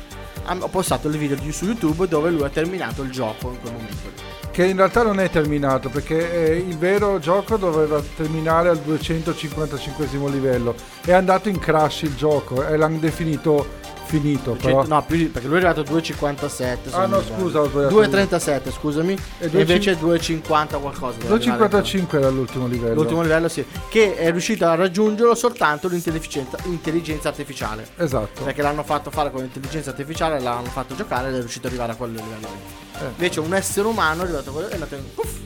ha 0.45 0.55
postato 0.69 1.09
il 1.09 1.17
video 1.17 1.37
su 1.51 1.65
YouTube 1.65 2.07
dove 2.07 2.29
lui 2.29 2.43
ha 2.43 2.49
terminato 2.49 3.01
il 3.01 3.11
gioco 3.11 3.49
in 3.49 3.59
quel 3.59 3.73
momento. 3.73 4.23
che 4.51 4.65
in 4.65 4.77
realtà 4.77 5.03
non 5.03 5.19
è 5.19 5.29
terminato 5.29 5.89
perché 5.89 6.51
eh, 6.51 6.57
il 6.57 6.77
vero 6.77 7.19
gioco 7.19 7.57
doveva 7.57 8.01
terminare 8.15 8.69
al 8.69 8.79
255 8.79 10.07
livello. 10.29 10.73
È 11.03 11.11
andato 11.11 11.49
in 11.49 11.59
crash 11.59 12.03
il 12.03 12.15
gioco 12.15 12.65
e 12.65 12.77
l'hanno 12.77 12.99
definito 12.99 13.83
finito. 14.05 14.53
Però. 14.53 14.85
No, 14.85 15.03
più, 15.03 15.31
perché 15.31 15.47
lui 15.47 15.57
è 15.59 15.63
arrivato 15.65 15.81
a 15.81 15.93
2,57. 15.93 16.47
se 16.47 16.95
Ah, 16.95 17.05
no, 17.05 17.21
scusa, 17.21 17.61
ho 17.61 17.67
sbagliato. 17.69 18.01
2,37, 18.01 18.71
scusami. 18.71 19.13
E 19.39 19.45
E, 19.45 19.49
due 19.49 19.61
invece 19.61 19.97
2,50 19.99 20.79
qualcosa. 20.79 21.17
doveva 21.17 21.35
arrivare. 21.35 21.37
255 21.37 22.17
era 22.17 22.29
l'ultimo 22.29 22.67
livello. 22.67 22.93
L'ultimo 22.93 23.21
livello, 23.21 23.47
sì. 23.49 23.65
Che 23.89 24.15
è 24.15 24.31
riuscito 24.31 24.65
a 24.65 24.75
raggiungerlo 24.75 25.35
soltanto 25.35 25.87
l'intelligenza 25.87 26.57
intelligenza 26.65 27.27
artificiale. 27.29 27.87
Esatto. 27.97 28.43
Perché 28.43 28.61
l'hanno 28.61 28.83
fatto 28.83 29.11
fare 29.11 29.31
con 29.31 29.41
l'intelligenza 29.41 29.89
artificiale, 29.89 30.39
l'hanno 30.39 30.69
fatto 30.69 30.95
giocare 30.95 31.29
ed 31.29 31.35
è 31.35 31.39
riuscito 31.39 31.67
ad 31.67 31.73
arrivare 31.73 31.93
a 31.93 31.95
quel 31.95 32.11
livello. 32.11 32.35
lì. 32.39 33.01
Eh. 33.01 33.05
Invece 33.09 33.39
un 33.39 33.53
essere 33.53 33.87
umano 33.87 34.21
è 34.21 34.23
arrivato 34.23 34.49
a 34.49 34.53
quello 34.53 34.67
e 34.67 34.71
è 34.71 34.73
andato 34.75 34.95
in. 34.95 35.13
Puff, 35.13 35.37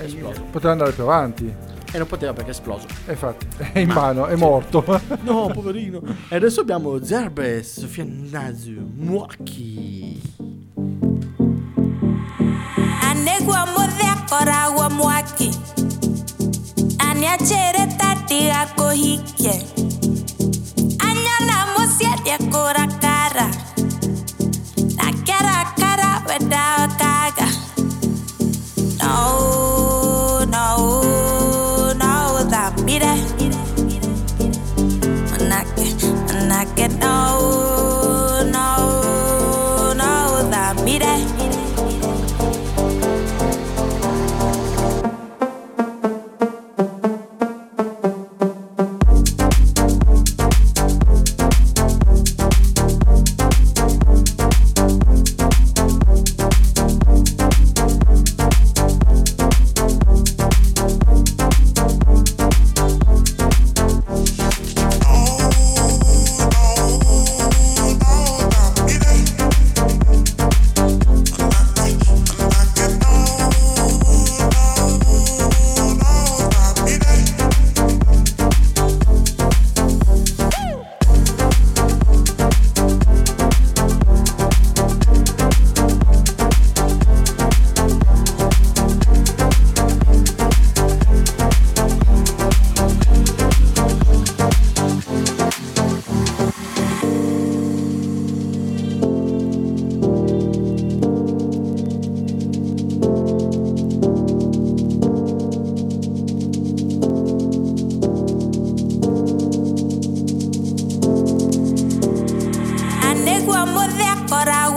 esploso. 0.00 0.42
Poteva 0.50 0.72
andare 0.72 0.92
più 0.92 1.02
avanti. 1.04 1.54
E 1.96 1.98
non 1.98 2.08
poteva 2.08 2.34
perché 2.34 2.50
è 2.50 2.52
esploso. 2.52 2.86
E 3.06 3.12
infatti, 3.12 3.46
è 3.72 3.78
in 3.78 3.88
mano, 3.88 4.26
è 4.26 4.36
morto. 4.36 4.84
No, 5.22 5.48
poverino. 5.50 6.02
E 6.28 6.36
adesso 6.36 6.60
abbiamo 6.60 7.02
Zerbes, 7.02 7.80
Sofia 7.80 8.04
Nazu, 8.06 8.86
Muaki. 8.96 10.20
anegwa 13.00 13.66
muthea 13.66 14.16
wa 14.76 14.90
mwaki 14.90 15.50
aniachere 16.98 17.86
tatiga 17.96 18.66
kuhikie 18.76 19.62
anyona 20.98 21.66
musierie 21.78 22.38
kurakara 22.50 23.48
nakerakara 24.96 26.22
wedaokaga 26.28 27.48
no 28.98 30.44
no 30.46 30.46
no 30.46 31.05
that. 32.98 33.65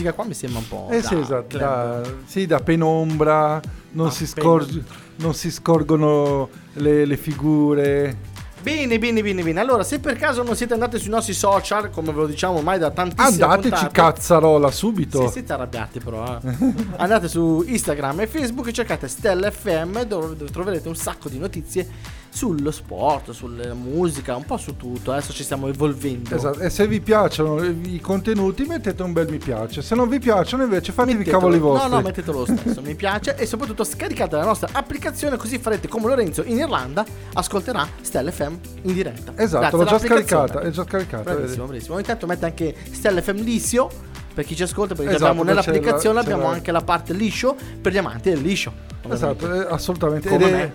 musica 0.00 0.12
qua 0.12 0.24
mi 0.24 0.34
sembra 0.34 0.58
un 0.58 0.68
po'. 0.68 0.88
Eh 0.90 1.00
da 1.00 1.08
sì, 1.08 1.18
esatto, 1.18 1.58
da, 1.58 2.00
sì, 2.24 2.46
da 2.46 2.58
penombra, 2.60 3.60
non, 3.92 4.06
Da 4.06 4.12
si, 4.12 4.26
scorg- 4.26 4.82
non 5.16 5.34
si 5.34 5.50
scorgono 5.50 6.48
le, 6.74 7.04
le 7.04 7.16
figure. 7.16 8.28
Bene, 8.62 8.98
bene, 8.98 9.22
bene, 9.22 9.42
bene. 9.42 9.58
Allora, 9.58 9.82
se 9.82 10.00
per 10.00 10.16
caso 10.18 10.42
non 10.42 10.54
siete 10.54 10.74
andati 10.74 10.98
sui 10.98 11.08
nostri 11.08 11.32
social, 11.32 11.88
come 11.88 12.12
ve 12.12 12.20
lo 12.20 12.26
diciamo 12.26 12.58
ormai 12.58 12.78
da 12.78 12.90
tantissime 12.90 13.42
Andateci 13.44 13.68
puntate, 13.70 13.92
cazzarola 13.92 14.70
subito. 14.70 15.22
Sì, 15.26 15.32
siete 15.32 15.52
arrabbiati 15.54 15.98
però. 15.98 16.38
eh. 16.44 16.56
Andate 16.96 17.28
su 17.28 17.64
Instagram 17.66 18.20
e 18.20 18.26
Facebook 18.26 18.66
e 18.68 18.72
cercate 18.72 19.08
Stella 19.08 19.50
FM 19.50 20.02
dove 20.02 20.44
troverete 20.44 20.88
un 20.88 20.94
sacco 20.96 21.30
di 21.30 21.38
notizie 21.38 21.88
sullo 22.32 22.70
sport, 22.70 23.32
sulla 23.32 23.74
musica, 23.74 24.36
un 24.36 24.44
po' 24.44 24.56
su 24.56 24.76
tutto. 24.76 25.12
Adesso 25.12 25.32
ci 25.32 25.42
stiamo 25.42 25.66
evolvendo. 25.66 26.34
Esatto, 26.34 26.60
E 26.60 26.70
se 26.70 26.86
vi 26.86 27.00
piacciono 27.00 27.62
i 27.64 27.98
contenuti 28.00 28.64
mettete 28.64 29.02
un 29.02 29.12
bel 29.12 29.28
mi 29.28 29.38
piace. 29.38 29.82
Se 29.82 29.94
non 29.94 30.08
vi 30.08 30.18
piacciono 30.20 30.62
invece 30.62 30.92
fatevi 30.92 31.14
i 31.14 31.18
Mettetelo- 31.18 31.38
cavoli 31.40 31.58
vostri. 31.58 31.88
No, 31.90 31.96
no, 31.96 32.02
mettetelo 32.02 32.38
lo 32.38 32.46
stesso, 32.46 32.80
mi 32.82 32.94
piace. 32.94 33.36
E 33.36 33.46
soprattutto 33.46 33.84
scaricate 33.84 34.36
la 34.36 34.44
nostra 34.44 34.68
applicazione 34.72 35.36
così 35.36 35.58
farete 35.58 35.88
come 35.88 36.06
Lorenzo 36.06 36.42
in 36.44 36.58
Irlanda 36.58 37.04
ascolterà 37.34 37.86
Stella 38.00 38.30
FM 38.30 38.54
in 38.82 38.94
diretta. 38.94 39.32
Esatto, 39.36 39.76
Grazie 39.76 39.78
l'ho 39.78 39.84
già 39.84 39.98
scaricata, 39.98 40.60
è 40.60 40.70
già 40.70 40.84
scaricata. 40.84 41.22
Bravissimo, 41.34 41.64
bravissimo. 41.66 41.94
Ogni 41.96 42.04
tanto 42.04 42.26
mette 42.26 42.44
anche 42.46 42.74
Stella 42.92 43.20
FM 43.20 43.42
liscio 43.42 43.90
per 44.32 44.44
chi 44.44 44.54
ci 44.54 44.62
ascolta, 44.62 44.94
perché 44.94 45.10
Esatto, 45.10 45.24
abbiamo 45.26 45.42
c'è 45.42 45.48
nell'applicazione 45.48 46.14
la- 46.14 46.20
c'è 46.22 46.26
abbiamo 46.30 46.48
la- 46.50 46.54
anche 46.56 46.70
la 46.72 46.80
parte 46.82 47.12
liscio 47.12 47.56
per 47.80 47.92
gli 47.92 47.98
amanti 47.98 48.30
del 48.30 48.40
liscio. 48.40 48.72
ovviamente. 49.02 49.44
Esatto, 49.44 49.68
assolutamente. 49.74 50.28
Come 50.28 50.44
Ed 50.46 50.48
è- 50.50 50.56
me. 50.56 50.72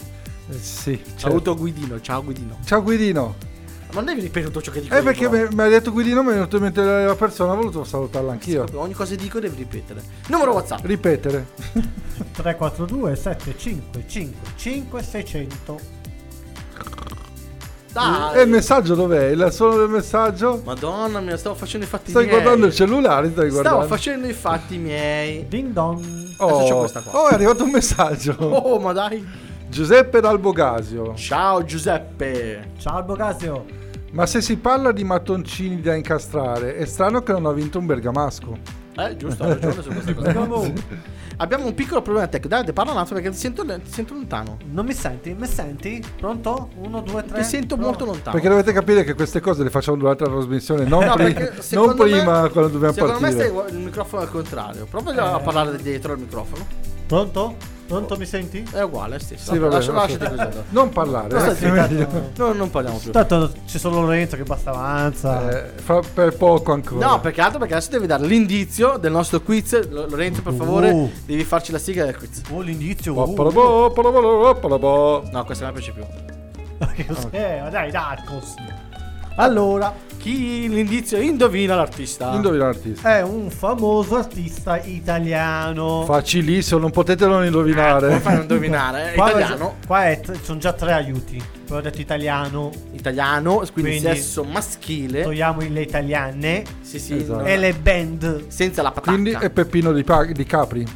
Eh, 0.50 0.58
sì, 0.60 0.98
certo. 1.04 1.20
Saluto 1.20 1.56
Guidino, 1.56 2.00
ciao 2.02 2.24
Guidino. 2.24 2.58
Ciao 2.66 2.82
Guidino. 2.84 3.36
Non 3.92 4.04
devi 4.04 4.20
ripetere 4.20 4.52
tutto 4.52 4.62
ciò 4.62 4.72
che 4.72 4.82
dico. 4.82 4.94
Eh 4.96 5.02
perché 5.02 5.30
però. 5.30 5.48
mi 5.50 5.56
mi 5.56 5.62
ha 5.62 5.68
detto 5.70 5.92
Guidino, 5.94 6.22
mi 6.22 6.32
è 6.32 6.34
venuto 6.34 6.58
in 6.58 6.64
mente 6.64 6.84
la 6.84 7.16
persona, 7.16 7.54
ho 7.54 7.56
voluto 7.56 7.84
salutarla 7.86 8.34
anch'io. 8.34 8.66
Ogni 8.74 8.94
cosa 8.94 9.16
che 9.16 9.22
dico 9.22 9.40
devi 9.40 9.56
ripetere. 9.56 10.02
Numero 10.28 10.52
WhatsApp. 10.54 10.84
Ripetere. 10.86 11.48
342 12.34 13.16
755 13.16 14.52
5600 14.58 15.80
Dai. 17.94 18.38
E 18.38 18.42
il 18.42 18.50
messaggio 18.50 18.96
dov'è? 18.96 19.28
Il 19.28 19.48
suono 19.54 19.78
del 19.78 19.88
messaggio? 19.88 20.62
Madonna 20.66 21.22
mia, 21.22 21.38
stavo 21.38 21.56
facendo 21.56 21.86
i 21.86 21.90
fatti 21.90 22.10
Stai 22.10 22.26
miei. 22.26 22.36
guardando 22.36 22.66
il 22.66 22.74
cellulare? 22.74 23.30
Stai 23.32 23.50
Stavo 23.50 23.62
guardando? 23.62 23.88
facendo 23.88 24.28
i 24.28 24.34
fatti 24.34 24.78
miei. 24.78 25.48
Ding 25.48 25.72
dong. 25.72 26.04
Adesso 26.04 26.36
c'ho 26.38 26.76
Oh, 26.76 26.80
questa 26.80 27.00
qua. 27.00 27.20
oh, 27.22 27.28
è 27.30 27.34
arrivato 27.34 27.64
un 27.64 27.70
messaggio. 27.72 28.34
Oh, 28.40 28.78
ma 28.80 28.92
dai. 28.92 29.26
Giuseppe 29.80 30.22
d'Albogasio. 30.22 31.16
Ciao 31.16 31.62
Giuseppe. 31.66 32.72
Ciao 32.78 32.96
Albogasio. 32.96 33.66
Ma 34.12 34.26
se 34.26 34.40
si 34.40 34.56
parla 34.56 34.94
di 34.94 35.04
mattoncini 35.04 35.82
da 35.82 35.94
incastrare, 35.96 36.78
è 36.78 36.86
strano 36.86 37.22
che 37.24 37.34
non 37.34 37.46
ha 37.46 37.52
vinto 37.52 37.80
un 37.80 37.86
bergamasco. 37.86 38.58
Eh, 38.96 39.18
giusto, 39.18 39.44
hai 39.44 39.50
ragione 39.60 39.82
su 39.82 39.90
questa 40.14 40.14
cosa. 40.46 40.72
Abbiamo 41.36 41.66
un 41.66 41.74
piccolo 41.74 42.02
problema 42.02 42.26
tecnico. 42.28 42.48
Davide, 42.56 42.72
parla 42.72 42.94
un 42.94 43.00
attimo 43.00 43.20
perché 43.20 43.32
ti 43.36 43.38
sento, 43.42 43.66
ti 43.66 43.92
sento 43.92 44.14
lontano. 44.14 44.60
Non 44.72 44.86
mi 44.86 44.94
senti? 44.94 45.34
Mi 45.38 45.46
senti? 45.46 46.02
Pronto? 46.16 46.70
1, 46.78 47.02
2, 47.02 47.26
3. 47.26 47.38
Ti 47.40 47.44
sento 47.44 47.76
molto 47.76 48.06
lontano. 48.06 48.32
Perché 48.32 48.48
dovete 48.48 48.72
capire 48.72 49.04
che 49.04 49.14
queste 49.14 49.42
cose 49.42 49.62
le 49.64 49.70
facciamo 49.70 49.98
durante 49.98 50.24
la 50.24 50.30
trasmissione, 50.30 50.86
non, 50.86 51.04
No, 51.04 51.16
pri- 51.16 51.34
perché 51.34 51.52
non 51.56 51.62
secondo 51.62 52.04
me- 52.06 52.10
prima 52.12 52.48
quando 52.48 52.70
dobbiamo 52.70 52.94
Secondo 52.94 53.20
me 53.20 53.34
partire. 53.34 53.50
stai 53.50 53.72
il 53.78 53.80
microfono 53.84 54.22
al 54.22 54.32
contrario. 54.32 54.86
Proprio 54.90 55.22
a 55.22 55.40
parlare 55.42 55.76
dietro 55.82 56.14
al 56.14 56.20
microfono. 56.20 56.66
Pronto? 57.06 57.74
Pronto 57.88 58.18
mi 58.18 58.26
senti? 58.26 58.68
È 58.72 58.82
uguale, 58.82 59.18
è 59.18 59.20
stesso. 59.20 59.52
Sì, 59.54 59.60
vabbè, 59.60 59.74
Lascia- 59.76 59.92
lascia- 59.92 60.18
lasciati 60.18 60.52
così. 60.52 60.64
Non 60.70 60.90
parlare, 60.90 61.28
No, 61.34 61.52
eh, 61.52 61.72
meglio. 61.72 62.08
No, 62.36 62.54
non 62.54 62.70
parliamo 62.72 62.98
più. 62.98 63.12
Tanto 63.12 63.52
c'è 63.68 63.78
solo 63.78 64.02
Lorenzo 64.02 64.36
che 64.36 64.44
basta 64.44 64.72
avanza. 64.72 65.50
Eh, 65.66 65.72
fra- 65.82 66.02
per 66.14 66.36
poco 66.36 66.72
ancora. 66.72 67.06
No, 67.06 67.20
perché 67.20 67.42
altro 67.42 67.60
perché 67.60 67.76
adesso 67.76 67.92
devi 67.92 68.08
dare 68.08 68.26
l'indizio 68.26 68.98
del 68.98 69.12
nostro 69.12 69.40
quiz. 69.42 69.88
Lo- 69.90 70.08
Lorenzo, 70.08 70.42
per 70.42 70.54
favore, 70.54 70.90
Uh. 70.92 71.12
devi 71.26 71.44
farci 71.44 71.72
la 71.72 71.78
sigla 71.78 72.06
del 72.06 72.18
quiz. 72.18 72.42
Oh, 72.50 72.62
l'indizio. 72.62 73.14
Uh. 73.14 73.34
No, 75.32 75.44
questa 75.46 75.66
non 75.66 75.74
mi 75.76 75.80
piace 75.82 75.92
più. 75.92 76.04
Che 76.96 77.06
cos'è? 77.06 77.62
Ma 77.62 77.70
dai, 77.70 77.92
Darkos. 77.92 78.54
Allora, 79.36 79.94
Chi 80.18 80.68
l'indizio 80.70 81.20
indovina 81.20 81.76
l'artista? 81.76 82.32
Indovina 82.34 82.64
l'artista. 82.66 83.18
è 83.18 83.22
un 83.22 83.52
famoso 83.52 84.16
artista 84.16 84.82
italiano. 84.82 86.04
Facilissimo, 86.06 86.80
non 86.80 86.90
potete 86.90 87.26
non 87.26 87.34
Come 87.36 87.46
indovinare. 87.46 88.20
fai 88.20 88.38
a 88.38 88.42
indovinare? 88.42 89.12
È 89.12 89.14
Qua- 89.18 89.30
italiano. 89.30 89.76
Qua 89.86 90.06
è- 90.06 90.22
sono 90.42 90.58
già 90.58 90.74
tre 90.74 90.94
aiuti. 90.94 91.40
Poi 91.68 91.78
ho 91.78 91.82
detto 91.82 92.02
italiano. 92.02 92.72
Italiano, 92.94 93.58
quindi, 93.72 94.00
Quindi- 94.00 94.18
sesso 94.18 94.44
maschile. 94.44 95.22
Togliamo 95.22 95.60
le 95.70 95.82
italiane 95.82 96.64
Sì, 96.82 96.98
sì. 96.98 97.18
Esatto. 97.18 97.44
e 97.44 97.58
le 97.58 97.74
band. 97.74 98.48
Senza 98.48 98.82
la 98.82 98.90
patacca. 98.92 99.12
Quindi 99.12 99.32
è 99.40 99.50
Peppino 99.52 99.92
di, 99.92 100.04
Pa- 100.04 100.26
di 100.26 100.46
Capri. 100.46 100.88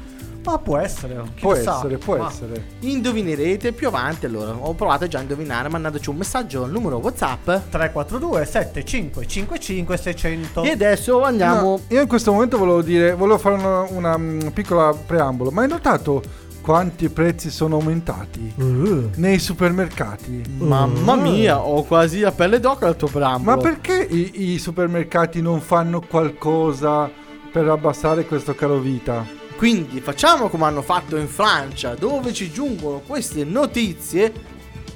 Ma 0.45 0.57
può 0.57 0.77
essere. 0.77 1.21
Può 1.39 1.53
essere, 1.53 1.97
può 1.97 2.17
Ma- 2.17 2.27
essere. 2.27 2.65
Indovinerete 2.79 3.71
più 3.71 3.87
avanti 3.87 4.25
allora. 4.25 4.55
Ho 4.55 4.73
provato 4.73 5.07
già 5.07 5.19
a 5.19 5.21
indovinare 5.21 5.69
mandandoci 5.69 6.09
un 6.09 6.15
messaggio 6.17 6.63
al 6.63 6.71
numero 6.71 6.97
WhatsApp. 6.97 7.45
342 7.69 8.45
75 8.45 9.27
55 9.27 9.97
600. 9.97 10.63
E 10.63 10.69
adesso 10.71 11.21
andiamo. 11.23 11.61
No, 11.61 11.79
io 11.89 12.01
in 12.01 12.07
questo 12.07 12.31
momento 12.31 12.57
volevo 12.57 12.81
dire, 12.81 13.13
volevo 13.13 13.37
fare 13.37 13.55
una, 13.55 13.81
una, 13.89 14.17
mm, 14.17 14.39
piccola 14.53 14.93
preambolo. 14.93 15.51
Ma 15.51 15.61
hai 15.63 15.67
notato 15.67 16.21
quanti 16.61 17.09
prezzi 17.09 17.49
sono 17.49 17.75
aumentati 17.75 18.53
Uh. 18.57 19.09
nei 19.15 19.39
supermercati? 19.39 20.43
Mamma 20.57 21.15
mia, 21.15 21.59
ho 21.59 21.83
quasi 21.83 22.19
la 22.19 22.31
pelle 22.31 22.59
d'oca 22.59 22.87
al 22.87 22.95
tuo 22.95 23.07
preambolo. 23.07 23.55
Ma 23.57 23.61
perché 23.61 24.01
i, 24.01 24.53
i 24.53 24.57
supermercati 24.59 25.41
non 25.41 25.61
fanno 25.61 26.01
qualcosa 26.01 27.09
per 27.51 27.67
abbassare 27.67 28.25
questo 28.25 28.53
caro 28.55 28.77
vita? 28.77 29.37
Quindi 29.59 29.99
facciamo 29.99 30.47
come 30.47 30.63
hanno 30.63 30.81
fatto 30.81 31.17
in 31.17 31.27
Francia, 31.27 31.93
dove 31.93 32.31
ci 32.31 32.49
giungono 32.49 33.01
queste 33.05 33.43
notizie 33.43 34.31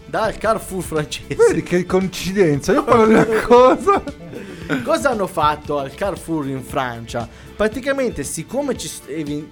dal 0.05 0.37
Carrefour 0.37 0.81
francese. 0.81 1.35
Vedi 1.35 1.63
che 1.63 1.85
coincidenza, 1.85 2.71
io 2.71 2.85
parlo 2.85 3.07
di 3.07 3.13
una 3.13 3.25
cosa. 3.43 4.01
Cosa 4.81 5.09
hanno 5.09 5.27
fatto 5.27 5.79
al 5.79 5.93
Carrefour 5.93 6.47
in 6.47 6.63
Francia? 6.63 7.27
Praticamente, 7.57 8.23
siccome 8.23 8.77
ci, 8.77 8.89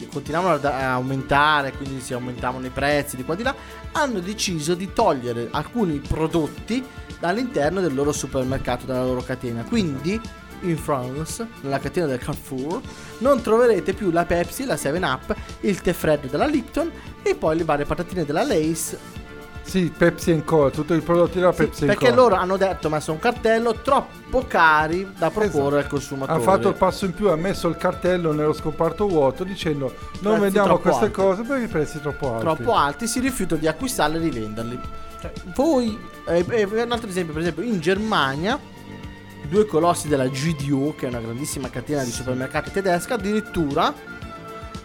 continuavano 0.10 0.54
ad- 0.54 0.64
aumentare, 0.64 1.74
quindi 1.74 2.00
si 2.00 2.14
aumentavano 2.14 2.68
i 2.68 2.70
prezzi 2.70 3.18
di 3.18 3.26
qua 3.26 3.34
e 3.34 3.38
di 3.38 3.44
là, 3.44 3.54
hanno 3.92 4.22
deciso 4.22 4.76
di 4.76 4.94
togliere 4.94 5.50
alcuni 5.52 6.00
prodotti 6.00 6.82
dall'interno 7.20 7.82
del 7.82 7.94
loro 7.94 8.14
supermercato, 8.14 8.86
dalla 8.86 9.04
loro 9.04 9.24
catena. 9.24 9.64
Quindi, 9.64 10.18
in 10.62 10.78
France, 10.78 11.46
nella 11.62 11.80
catena 11.80 12.08
del 12.08 12.20
Carrefour, 12.20 12.82
non 13.20 13.42
troverete 13.42 13.94
più 13.94 14.12
la 14.12 14.26
Pepsi, 14.26 14.66
la 14.66 14.76
7-Up, 14.76 15.36
il 15.62 15.82
tè 15.82 15.94
freddo 15.94 16.28
della 16.28 16.46
Lipton 16.46 16.92
e 17.22 17.36
poi 17.36 17.58
le 17.58 17.64
varie 17.64 17.86
patatine 17.86 18.26
della 18.26 18.44
Lace 18.44 18.98
Sì, 19.64 19.92
Pepsi 19.96 20.32
and 20.32 20.44
Cola, 20.44 20.70
tutti 20.70 20.94
i 20.94 21.00
prodotti 21.02 21.40
della 21.40 21.52
sì, 21.52 21.64
Pepsi 21.64 21.84
and 21.84 21.92
perché 21.92 22.10
Cola. 22.10 22.22
loro 22.22 22.36
hanno 22.36 22.58
detto 22.58 22.90
messo 22.90 23.12
un 23.12 23.20
cartello 23.20 23.74
troppo 23.82 24.44
cari 24.48 25.08
da 25.18 25.30
proporre 25.30 25.80
al 25.80 25.88
consumatore. 25.88 26.40
Ha 26.40 26.42
fatto 26.42 26.70
il 26.70 26.76
passo 26.76 27.06
in 27.06 27.14
più, 27.14 27.30
ha 27.30 27.36
messo 27.36 27.68
il 27.68 27.78
cartello 27.78 28.32
nello 28.34 28.54
scomparto 28.54 29.08
vuoto 29.08 29.44
dicendo 29.44 29.94
non 30.22 30.40
Prezzi 30.40 30.42
vendiamo 30.42 30.78
queste 30.80 31.06
alti." 31.06 31.16
cose 31.16 31.44
perché 31.44 31.64
i 31.64 31.68
prezzi 31.68 32.00
troppo 32.02 32.34
alti. 32.34 32.44
troppo 32.44 32.74
alti, 32.76 33.08
si 33.08 33.20
rifiutano 33.20 33.60
di 33.60 33.68
acquistarli 33.68 34.18
e 34.18 34.20
rivenderli. 34.20 34.80
Cioè, 35.22 35.32
voi, 35.54 35.98
eh, 36.28 36.44
eh, 36.50 36.64
un 36.64 36.92
altro 36.92 37.08
esempio, 37.08 37.32
per 37.34 37.44
esempio, 37.44 37.64
in 37.64 37.80
Germania, 37.80 38.60
due 39.52 39.66
colossi 39.66 40.08
della 40.08 40.30
GDO, 40.30 40.96
che 40.96 41.08
è 41.08 41.10
una 41.10 41.20
grandissima 41.20 41.70
catena 41.70 42.06
di 42.06 42.12
supermercati 42.12 42.72
tedesca, 42.72 43.16
addirittura 43.16 43.94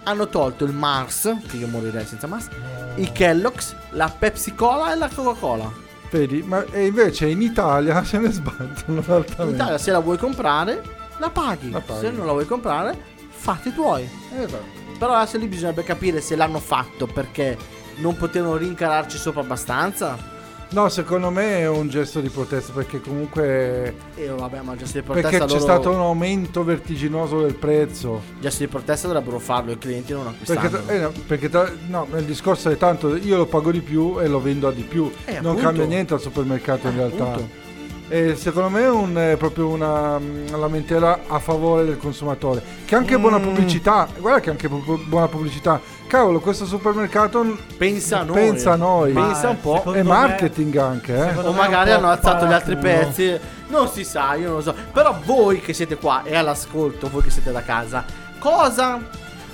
hanno 0.02 0.28
tolto 0.28 0.64
il 0.64 0.72
Mars, 0.72 1.36
che 1.46 1.56
io 1.56 1.68
morirei 1.68 2.04
senza 2.04 2.26
Mars, 2.26 2.48
i 2.96 3.12
Kellogg's, 3.12 3.76
la 3.90 4.08
Pepsi 4.08 4.56
Cola 4.56 4.92
e 4.92 4.96
la 4.96 5.08
Coca-Cola. 5.08 5.72
Vedi, 6.10 6.42
ma 6.42 6.64
e 6.72 6.86
invece 6.86 7.28
in 7.28 7.42
Italia 7.42 8.02
se 8.04 8.18
ne 8.18 8.32
sbattono 8.32 9.02
In. 9.06 9.54
Italia, 9.54 9.78
se 9.78 9.92
la 9.92 10.00
vuoi 10.00 10.18
comprare, 10.18 10.82
la 11.18 11.30
paghi. 11.30 11.70
La 11.70 11.80
paghi. 11.80 12.00
Se 12.00 12.10
non 12.10 12.26
la 12.26 12.32
vuoi 12.32 12.46
comprare, 12.46 12.98
fatti 13.28 13.68
i 13.68 13.72
tuoi. 13.72 14.08
Esatto. 14.36 14.84
Però 14.98 15.14
adesso 15.14 15.38
lì 15.38 15.46
bisognerebbe 15.46 15.84
capire 15.84 16.20
se 16.20 16.34
l'hanno 16.34 16.58
fatto 16.58 17.06
perché 17.06 17.56
non 17.98 18.16
potevano 18.16 18.56
rincararci 18.56 19.16
sopra 19.16 19.42
abbastanza. 19.42 20.34
No, 20.68 20.88
secondo 20.88 21.30
me 21.30 21.60
è 21.60 21.68
un 21.68 21.88
gesto 21.88 22.20
di 22.20 22.28
protesta 22.28 22.72
perché 22.72 23.00
comunque 23.00 23.94
E 24.16 24.26
vabbè, 24.28 24.60
ma 24.62 24.74
gesto 24.76 24.98
di 24.98 25.04
perché 25.06 25.20
protesta 25.22 25.44
c'è 25.46 25.52
loro- 25.52 25.60
stato 25.64 25.90
un 25.90 26.00
aumento 26.00 26.64
vertiginoso 26.64 27.40
del 27.42 27.54
prezzo. 27.54 28.20
gesto 28.40 28.64
di 28.64 28.68
protesta 28.68 29.06
dovrebbero 29.06 29.38
farlo 29.38 29.70
i 29.70 29.78
clienti 29.78 30.12
non 30.12 30.34
Perché, 30.44 30.66
acquistando. 30.66 30.92
eh, 30.92 30.98
no, 30.98 31.12
perché 31.26 31.48
tra- 31.48 31.70
no, 31.86 32.08
il 32.16 32.24
discorso 32.24 32.68
è 32.70 32.76
tanto 32.76 33.14
io 33.16 33.36
lo 33.36 33.46
pago 33.46 33.70
di 33.70 33.80
più 33.80 34.18
e 34.20 34.26
lo 34.26 34.40
vendo 34.40 34.66
a 34.66 34.72
di 34.72 34.82
più. 34.82 35.10
Eh, 35.24 35.34
non 35.34 35.52
appunto. 35.52 35.62
cambia 35.62 35.84
niente 35.84 36.14
al 36.14 36.20
supermercato 36.20 36.88
in 36.88 36.94
Eh, 36.94 36.96
realtà. 36.96 37.24
appunto. 37.24 37.64
E 38.08 38.36
secondo 38.36 38.68
me 38.68 38.82
è, 38.82 38.88
un- 38.88 39.16
è 39.16 39.36
proprio 39.36 39.66
una 39.68 40.16
mm, 40.18 40.54
lamentela 40.54 41.20
a 41.26 41.38
favore 41.40 41.84
del 41.84 41.96
consumatore. 41.98 42.62
Che 42.84 42.94
anche 42.94 43.18
Mm. 43.18 43.20
buona 43.20 43.40
pubblicità. 43.40 44.06
Guarda 44.18 44.40
che 44.40 44.50
anche 44.50 44.68
bu- 44.68 45.04
buona 45.06 45.26
pubblicità. 45.26 45.80
Cavolo, 46.06 46.38
questo 46.38 46.66
supermercato 46.66 47.56
Pensa 47.76 48.20
a 48.20 48.22
noi. 48.22 48.34
pensa 48.36 48.72
a 48.72 48.76
noi. 48.76 49.12
Ma 49.12 49.26
Pensa 49.26 49.48
un 49.48 49.60
po'. 49.60 49.82
È 49.92 49.96
me- 49.96 50.02
marketing 50.04 50.76
anche, 50.76 51.14
eh. 51.16 51.36
O 51.38 51.50
me 51.50 51.56
magari 51.58 51.90
hanno 51.90 52.08
alzato 52.08 52.46
gli 52.46 52.52
altri 52.52 52.76
pezzi. 52.76 53.36
Non 53.68 53.88
si 53.88 54.04
sa, 54.04 54.34
io 54.34 54.46
non 54.46 54.56
lo 54.58 54.62
so. 54.62 54.74
Però 54.92 55.18
voi 55.24 55.60
che 55.60 55.72
siete 55.72 55.96
qua 55.96 56.22
e 56.22 56.36
all'ascolto, 56.36 57.08
voi 57.10 57.22
che 57.22 57.30
siete 57.30 57.50
da 57.50 57.62
casa, 57.62 58.04
cosa 58.38 59.00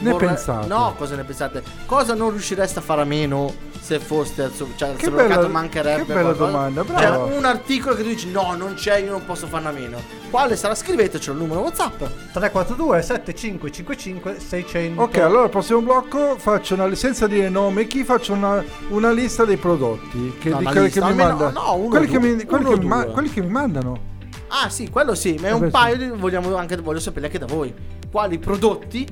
Ne 0.03 0.17
pensate? 0.17 0.67
No, 0.67 0.95
cosa 0.97 1.15
ne 1.17 1.25
pensate? 1.25 1.63
Cosa 1.87 2.15
non 2.15 2.31
riuscireste 2.31 2.79
a 2.79 2.83
fare 2.83 3.01
a 3.03 3.05
meno 3.05 3.71
se 3.81 3.99
foste 3.99 4.43
al, 4.45 4.53
su- 4.53 4.69
cioè, 4.77 4.91
al 4.91 4.97
Che 4.97 5.11
bella- 5.11 5.49
mancherebbe 5.49 6.05
che 6.05 6.13
bella 6.13 6.21
qualcosa? 6.35 6.51
domanda, 6.51 6.85
Cioè, 6.85 6.95
bravo. 6.95 7.25
un 7.37 7.45
articolo 7.45 7.95
che 7.95 8.03
tu 8.03 8.09
dici 8.09 8.31
no, 8.31 8.55
non 8.57 8.75
c'è, 8.75 8.99
io 8.99 9.11
non 9.11 9.25
posso 9.25 9.47
farne 9.47 9.69
a 9.69 9.73
meno. 9.73 9.99
Quale 10.31 10.57
sarà? 10.57 10.75
Scrivetecelo 10.75 11.33
al 11.37 11.43
numero 11.43 11.61
WhatsApp. 11.63 11.99
342 12.33 13.03
7555 13.03 14.37
600. 14.39 15.03
Ok, 15.03 15.19
allora 15.19 15.43
al 15.45 15.51
prossimo 15.51 15.81
blocco 15.81 16.37
faccio 16.39 16.75
una, 16.75 16.93
senza 16.95 17.27
dire 17.27 17.49
nome 17.49 17.87
chi 17.87 18.05
faccio 18.05 18.33
una, 18.33 18.63
una 18.91 19.11
lista 19.11 19.45
dei 19.45 19.57
prodotti 19.57 20.37
che, 20.41 20.51
No, 20.51 20.59
di 20.59 20.65
quelli 20.65 20.81
lista, 20.85 21.01
che 21.07 21.11
mi 21.13 21.17
mandano. 21.17 21.51
no, 21.51 21.75
uno 21.75 21.89
quelli, 21.89 22.07
o 22.07 22.11
che 22.11 22.19
due. 22.19 22.29
mi, 22.35 22.45
quelli, 22.45 22.65
Uno 22.65 22.79
che 22.79 22.85
ma- 22.87 23.03
due. 23.05 23.13
quelli 23.13 23.31
che 23.31 23.41
mi 23.43 23.49
mandano. 23.49 24.11
Ah, 24.49 24.69
sì, 24.69 24.91
quello 24.91 25.15
sì, 25.15 25.39
ma 25.41 25.49
è 25.49 25.53
un 25.53 25.71
paio 25.71 25.95
sì. 25.95 26.01
di 26.05 26.11
vogliamo 26.15 26.55
anche 26.57 26.77
voglio 26.77 27.01
sapere 27.01 27.27
anche 27.27 27.39
da 27.39 27.47
voi. 27.47 27.73
Quali 28.11 28.39
prodotti 28.39 29.07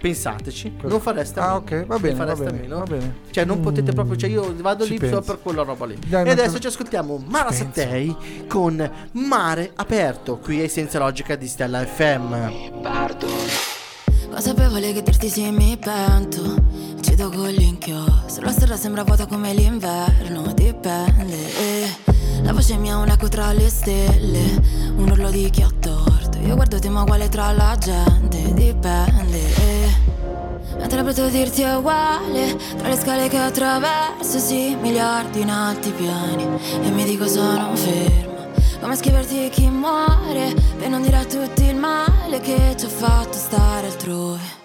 pensateci, 0.00 0.76
non 0.82 1.00
fareste 1.00 1.40
a 1.40 1.44
Ah, 1.44 1.46
meno. 1.46 1.58
ok, 1.80 1.86
va 1.86 1.94
Ne 1.96 2.00
bene, 2.00 2.24
va 2.24 2.34
bene, 2.34 2.52
meno? 2.52 2.78
va 2.78 2.84
bene. 2.84 3.14
Cioè, 3.30 3.44
non 3.44 3.60
potete 3.60 3.92
proprio, 3.92 4.16
cioè 4.16 4.30
io 4.30 4.54
vado 4.60 4.84
Ci 4.84 4.90
lì 4.92 4.98
solo 4.98 5.10
penso. 5.10 5.32
per 5.32 5.42
quella 5.42 5.62
roba 5.62 5.86
lì. 5.86 5.98
Dai, 6.06 6.26
e 6.26 6.30
adesso 6.30 6.54
te- 6.54 6.60
ci 6.60 6.66
ascoltiamo 6.68 7.22
Mara 7.26 7.52
Sattei 7.52 8.14
con 8.48 8.90
Mare 9.12 9.72
Aperto, 9.76 10.38
qui 10.38 10.60
ai 10.60 10.68
Senza 10.68 10.98
Logica 10.98 11.34
di 11.36 11.46
Stella 11.48 11.84
FM. 11.84 12.34
Consapevole 14.30 14.92
che 14.92 15.02
dirti 15.02 15.28
sì 15.28 15.50
mi 15.50 15.76
pento 15.76 16.54
Ci 17.00 17.16
tocco 17.16 17.46
l'inchio 17.46 18.04
Se 18.26 18.40
la 18.40 18.52
strada 18.52 18.76
sembra 18.76 19.02
vuota 19.02 19.26
come 19.26 19.52
l'inverno 19.52 20.52
Dipende 20.54 21.56
eh. 21.58 21.88
La 22.42 22.52
voce 22.52 22.76
mia 22.76 22.92
è 22.92 22.96
un 22.96 23.08
eco 23.08 23.26
tra 23.28 23.50
le 23.52 23.68
stelle 23.68 24.62
Un 24.96 25.08
urlo 25.10 25.30
di 25.30 25.48
chi 25.50 25.62
ha 25.62 25.70
torto 25.80 26.38
Io 26.38 26.54
guardo 26.54 26.78
te 26.78 26.88
ma 26.88 27.02
uguale 27.02 27.28
tra 27.28 27.50
la 27.52 27.76
gente 27.80 28.52
Dipende 28.54 29.57
eh. 30.78 30.80
Mentre 30.80 31.02
potrei 31.02 31.30
dirti 31.30 31.62
è 31.62 31.74
uguale 31.74 32.56
Tra 32.76 32.88
le 32.88 32.96
scale 32.96 33.28
che 33.28 33.36
attraverso 33.36 34.38
Sì, 34.38 34.76
miliardi 34.80 35.40
in 35.40 35.50
alti 35.50 35.90
piani 35.90 36.46
E 36.82 36.90
mi 36.90 37.04
dico 37.04 37.26
sono 37.26 37.74
ferma 37.74 38.46
Come 38.80 38.96
scriverti 38.96 39.48
chi 39.50 39.68
muore 39.68 40.54
Per 40.78 40.88
non 40.88 41.02
dire 41.02 41.16
a 41.16 41.24
tutti 41.24 41.64
il 41.64 41.76
male 41.76 42.40
Che 42.40 42.74
ci 42.76 42.86
ha 42.86 42.88
fatto 42.88 43.36
stare 43.36 43.86
altrove 43.86 44.56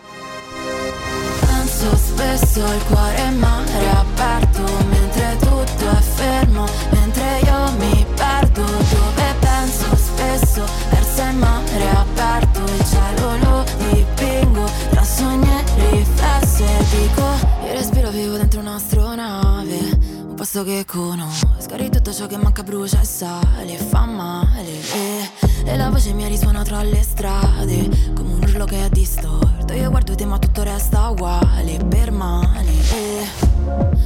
Penso 1.40 1.96
spesso 1.96 2.64
al 2.64 2.84
cuore 2.86 3.30
mare 3.32 3.73
posto 20.54 20.64
che 20.64 20.86
conosco. 20.86 21.48
Scari 21.58 21.90
tutto 21.90 22.14
ciò 22.14 22.28
che 22.28 22.38
manca 22.38 22.62
brucia 22.62 23.02
e 23.02 23.06
sale 23.06 23.76
Fa 23.78 24.06
male. 24.06 24.70
E, 24.94 25.30
e 25.66 25.76
la 25.76 25.90
voce 25.90 26.14
mia 26.14 26.28
risuona 26.28 26.62
tra 26.62 26.84
le 26.84 27.02
strade 27.02 27.90
Come 28.14 28.34
un 28.34 28.44
urlo 28.44 28.66
che 28.66 28.86
è 28.86 28.90
distorto. 28.90 29.74
Io 29.74 29.90
guardo 29.90 30.14
te 30.14 30.26
ma 30.26 30.38
tutto 30.38 30.62
resta 30.62 31.10
uguale 31.10 31.80
Permane 31.90 32.72
e, 32.92 33.26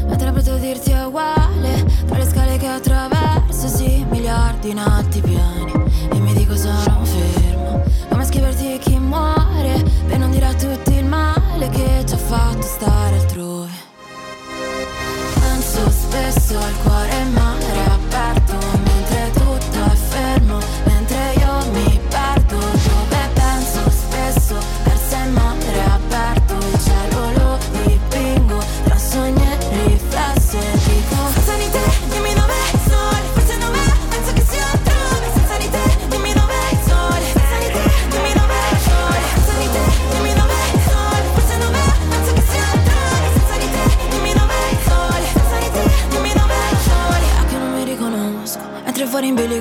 Mentre 0.08 0.32
potrei 0.32 0.60
dirti 0.60 0.92
è 0.92 1.04
uguale 1.04 1.86
Tra 2.06 2.18
le 2.18 2.26
scale 2.26 2.58
che 2.58 2.68
attraverso 2.68 3.68
Sì, 3.68 4.06
miliardi 4.10 4.70
in 4.70 4.80
alti 4.80 5.20
piani. 5.20 5.74
E 6.10 6.20
mi 6.20 6.34
dico 6.34 6.56
sono 6.56 7.04
ferma 7.04 7.84
Come 8.10 8.26
scriverti 8.26 8.78
chi 8.80 8.98
muore 8.98 9.84
Per 10.08 10.18
non 10.18 10.32
dire 10.32 10.46
a 10.46 10.54
tutti 10.54 10.94
il 10.94 11.06
male 11.06 11.68
Che 11.70 12.04
ci 12.06 12.14
ha 12.14 12.18
fatto 12.18 12.62
stare 12.62 13.18
altrove 13.18 13.47
Spesso 16.40 16.60
al 16.60 16.78
cuore 16.84 17.24
mare 17.34 17.47
aperto 17.47 17.47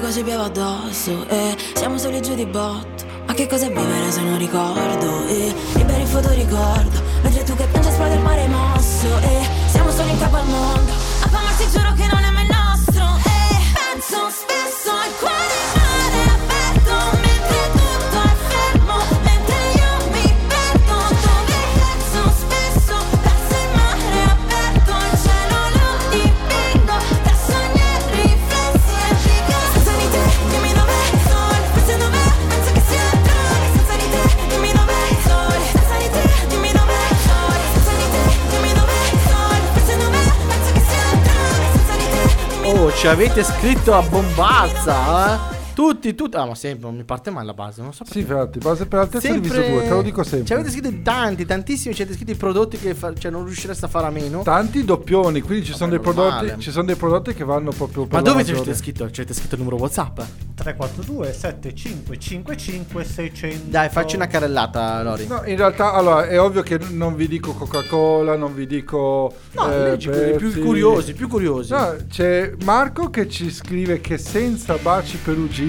bilico 0.07 0.13
ci 0.13 0.23
piove 0.23 0.45
addosso 0.45 1.27
E 1.29 1.57
siamo 1.75 1.99
soli 1.99 2.21
giù 2.23 2.35
di 2.35 2.47
botto. 2.47 3.05
Ma 3.27 3.35
che 3.35 3.47
cos'è 3.47 3.69
vivere 3.69 4.11
se 4.11 4.21
non 4.21 4.39
ricordo 4.39 5.27
E 5.27 5.55
liberi 5.75 6.05
fotoricordo. 6.05 7.03
Mentre 7.23 7.43
tu 7.45 7.55
che 7.57 7.67
piangi 7.67 7.89
esplode 7.89 8.15
il 8.15 8.21
mare 8.21 8.47
mosso 8.47 9.19
E 9.21 9.47
siamo 9.69 9.91
soli 9.91 10.11
in 10.11 10.19
capo 10.19 10.37
al 10.37 10.47
mondo. 10.47 10.93
A 10.93 11.29
famarsi 11.29 11.69
giuro 11.71 11.93
che 11.95 12.07
non 12.07 12.16
ci 42.97 43.07
avete 43.07 43.45
scritto 43.45 43.93
a 43.93 44.01
bombazza, 44.01 45.35
eh? 45.53 45.56
Tutti, 45.77 46.15
tutti. 46.15 46.37
Ah, 46.39 46.47
ma 46.47 46.55
sempre, 46.55 46.87
non 46.87 46.97
mi 46.97 47.05
parte 47.05 47.31
mai 47.31 47.45
la 47.45 47.53
base, 47.53 47.83
non 47.83 47.93
so 47.93 48.03
perché. 48.05 48.21
Sì, 48.21 48.25
infatti, 48.25 48.59
base 48.61 48.87
per 48.87 48.99
altezza 49.01 49.31
diviso 49.31 49.61
due, 49.61 49.83
te 49.83 49.91
lo 49.91 50.01
dico 50.01 50.25
Ci 50.25 50.31
sempre. 50.31 50.55
avete 50.55 50.71
scritto 50.71 50.91
tanti, 51.03 51.45
tantissimi, 51.45 51.95
ci 51.95 52.01
avete 52.01 52.17
scritto 52.17 52.33
i 52.33 52.37
prodotti 52.37 52.79
che 52.79 52.95
fa- 52.95 53.13
cioè, 53.13 53.31
non 53.31 53.45
riuscireste 53.45 53.85
a 53.85 53.89
fare 53.89 54.07
a 54.07 54.11
meno. 54.11 54.41
Tanti 54.41 54.87
doppioni, 54.87 55.43
quindi 55.43 55.67
ci 55.67 55.75
sono, 55.75 55.91
dei 55.91 56.01
prodotti, 56.01 56.55
ci 56.61 56.71
sono 56.71 56.87
dei 56.87 56.97
prodotti 56.97 57.35
che 57.35 57.45
vanno 57.45 57.73
proprio 57.73 58.07
per 58.07 58.23
Ma 58.23 58.27
dove 58.27 58.43
ci 58.43 58.53
avete 58.53 58.75
scritto? 58.75 59.11
Ci 59.11 59.21
avete 59.21 59.35
scritto 59.35 59.55
il 59.57 59.61
numero 59.61 59.77
WhatsApp? 59.77 60.21
342 60.55 61.33
75 61.35 62.19
55 62.19 63.05
600 63.05 63.65
Dai, 63.69 63.91
facci 63.91 64.17
una 64.17 64.27
carrellata, 64.27 65.03
Lori. 65.03 65.27
No, 65.27 65.43
in 65.45 65.57
realtà, 65.57 65.93
allora, 65.93 66.27
è 66.27 66.41
ovvio 66.41 66.63
che 66.63 66.79
non 66.89 67.15
vi 67.15 67.29
dico 67.29 67.53
Coca-Cola, 67.53 68.35
non 68.35 68.55
vi 68.55 68.67
dico... 68.67 69.35
No, 69.53 69.71
eh, 69.71 69.79
leggi 69.91 70.09
quelli 70.09 70.37
più 70.37 70.59
curiosi, 70.63 71.13
più 71.13 71.29
curiosi. 71.29 71.73
No, 71.73 71.97
c'è 72.09 72.55
Marco 72.65 73.11
che 73.11 73.29
ci 73.29 73.51
scrive 73.51 74.01
che 74.01 74.17
senza 74.17 74.77
baci 74.77 75.19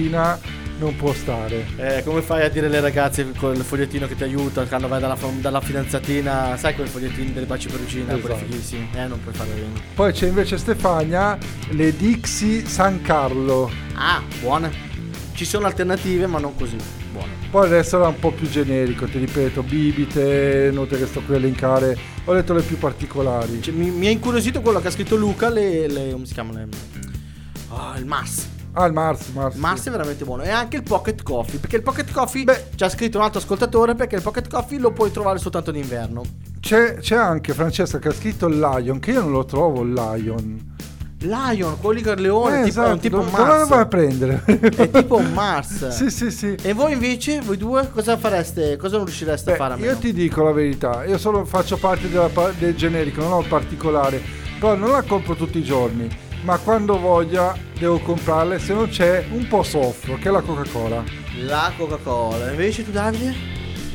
perugina 0.02 0.38
non 0.78 0.94
può 0.94 1.12
stare. 1.12 1.66
Eh, 1.76 2.02
come 2.04 2.22
fai 2.22 2.44
a 2.44 2.48
dire 2.48 2.66
alle 2.66 2.78
ragazze 2.80 3.32
con 3.36 3.52
il 3.54 3.62
fogliettino 3.64 4.06
che 4.06 4.14
ti 4.14 4.22
aiuta 4.22 4.64
quando 4.66 4.86
vai 4.86 5.00
dalla, 5.00 5.18
dalla 5.40 5.60
fidanzatina? 5.60 6.56
Sai 6.56 6.74
quel 6.76 6.86
fogliettino 6.86 7.32
delle 7.32 7.46
baci 7.46 7.66
perugina, 7.68 8.16
Esatto. 8.16 8.36
fighissimi? 8.36 8.88
Eh, 8.94 9.06
non 9.08 9.20
puoi 9.20 9.34
fare 9.34 9.50
bene. 9.50 9.72
Poi 9.94 10.12
c'è 10.12 10.28
invece 10.28 10.56
Stefania, 10.56 11.36
le 11.70 11.96
Dixie 11.96 12.64
San 12.66 13.00
Carlo. 13.02 13.68
Ah, 13.94 14.22
buone. 14.40 14.86
Ci 15.32 15.44
sono 15.44 15.66
alternative, 15.66 16.26
ma 16.28 16.38
non 16.38 16.54
così 16.54 16.76
buone. 17.12 17.32
Poi 17.50 17.68
resto 17.68 17.96
era 17.96 18.06
un 18.08 18.18
po' 18.20 18.30
più 18.30 18.48
generico, 18.48 19.06
ti 19.06 19.18
ripeto, 19.18 19.62
bibite, 19.64 20.70
note 20.72 20.96
che 20.96 21.06
sto 21.06 21.20
qui 21.22 21.34
a 21.34 21.38
elencare. 21.38 21.96
Ho 22.26 22.32
letto 22.32 22.54
le 22.54 22.62
più 22.62 22.78
particolari. 22.78 23.60
Cioè, 23.62 23.74
mi, 23.74 23.90
mi 23.90 24.06
ha 24.06 24.10
incuriosito 24.10 24.60
quello 24.60 24.80
che 24.80 24.88
ha 24.88 24.90
scritto 24.92 25.16
Luca, 25.16 25.48
le, 25.48 25.88
le- 25.88 26.10
come 26.12 26.24
si 26.26 26.34
chiamano? 26.34 26.58
Le, 26.58 26.66
Ah, 27.70 27.96
il 27.98 28.06
Mars. 28.06 28.48
Ah, 28.80 28.86
il 28.86 28.92
Mars, 28.92 29.28
Mars. 29.30 29.56
Mars 29.56 29.86
è 29.86 29.90
veramente 29.90 30.24
buono. 30.24 30.42
E 30.44 30.50
anche 30.50 30.76
il 30.76 30.82
Pocket 30.84 31.22
Coffee. 31.22 31.58
Perché 31.58 31.76
il 31.76 31.82
Pocket 31.82 32.12
Coffee 32.12 32.44
Beh. 32.44 32.66
ci 32.76 32.84
ha 32.84 32.88
scritto 32.88 33.18
un 33.18 33.24
altro 33.24 33.40
ascoltatore. 33.40 33.94
Perché 33.96 34.14
il 34.16 34.22
Pocket 34.22 34.48
Coffee 34.48 34.78
lo 34.78 34.92
puoi 34.92 35.10
trovare 35.10 35.38
soltanto 35.38 35.70
d'inverno. 35.72 36.22
C'è, 36.60 36.96
c'è 36.98 37.16
anche 37.16 37.52
Francesca 37.54 37.98
che 37.98 38.08
ha 38.08 38.12
scritto 38.12 38.46
il 38.46 38.58
Lion, 38.58 39.00
che 39.00 39.10
io 39.12 39.20
non 39.22 39.32
lo 39.32 39.44
trovo 39.44 39.82
il 39.82 39.92
Lion. 39.92 40.76
Lion, 41.22 41.76
quelli 41.80 42.00
con 42.00 42.12
il 42.16 42.20
leone, 42.22 42.60
Eh, 42.60 42.64
tipo, 42.66 42.84
è 42.84 42.90
un 42.92 43.00
tipo 43.00 43.16
dove, 43.16 43.30
dove 43.32 43.42
lo 43.42 43.46
vai 43.48 43.62
a 43.62 43.66
Mars. 43.66 43.88
prendere? 43.88 44.42
È 44.44 44.88
tipo 44.90 45.16
un 45.16 45.32
Mars. 45.32 45.88
sì, 45.96 46.10
sì, 46.10 46.30
sì. 46.30 46.54
E 46.62 46.72
voi 46.72 46.92
invece, 46.92 47.40
voi 47.40 47.56
due, 47.56 47.90
cosa 47.92 48.16
fareste? 48.16 48.76
Cosa 48.76 48.96
non 48.98 49.06
riuscireste 49.06 49.46
Beh, 49.50 49.52
a 49.56 49.56
fare 49.56 49.74
a 49.74 49.76
meno? 49.76 49.90
io 49.90 49.98
ti 49.98 50.12
dico 50.12 50.44
la 50.44 50.52
verità, 50.52 51.04
io 51.04 51.18
solo 51.18 51.44
faccio 51.44 51.76
parte 51.76 52.08
della 52.08 52.30
del 52.56 52.76
generico, 52.76 53.20
non 53.22 53.32
ho 53.32 53.40
il 53.40 53.48
particolare, 53.48 54.20
però 54.60 54.76
non 54.76 54.90
la 54.92 55.02
compro 55.02 55.34
tutti 55.34 55.58
i 55.58 55.64
giorni, 55.64 56.08
ma 56.42 56.58
quando 56.58 56.98
voglia 56.98 57.56
devo 57.78 57.98
comprarle, 58.00 58.58
se 58.58 58.74
non 58.74 58.88
c'è 58.88 59.26
un 59.30 59.46
po' 59.48 59.62
soffro, 59.62 60.16
che 60.16 60.28
è 60.28 60.32
la 60.32 60.40
Coca-Cola. 60.40 61.02
La 61.44 61.72
Coca-Cola. 61.76 62.50
Invece 62.50 62.84
tu, 62.84 62.90
Davide? 62.90 63.34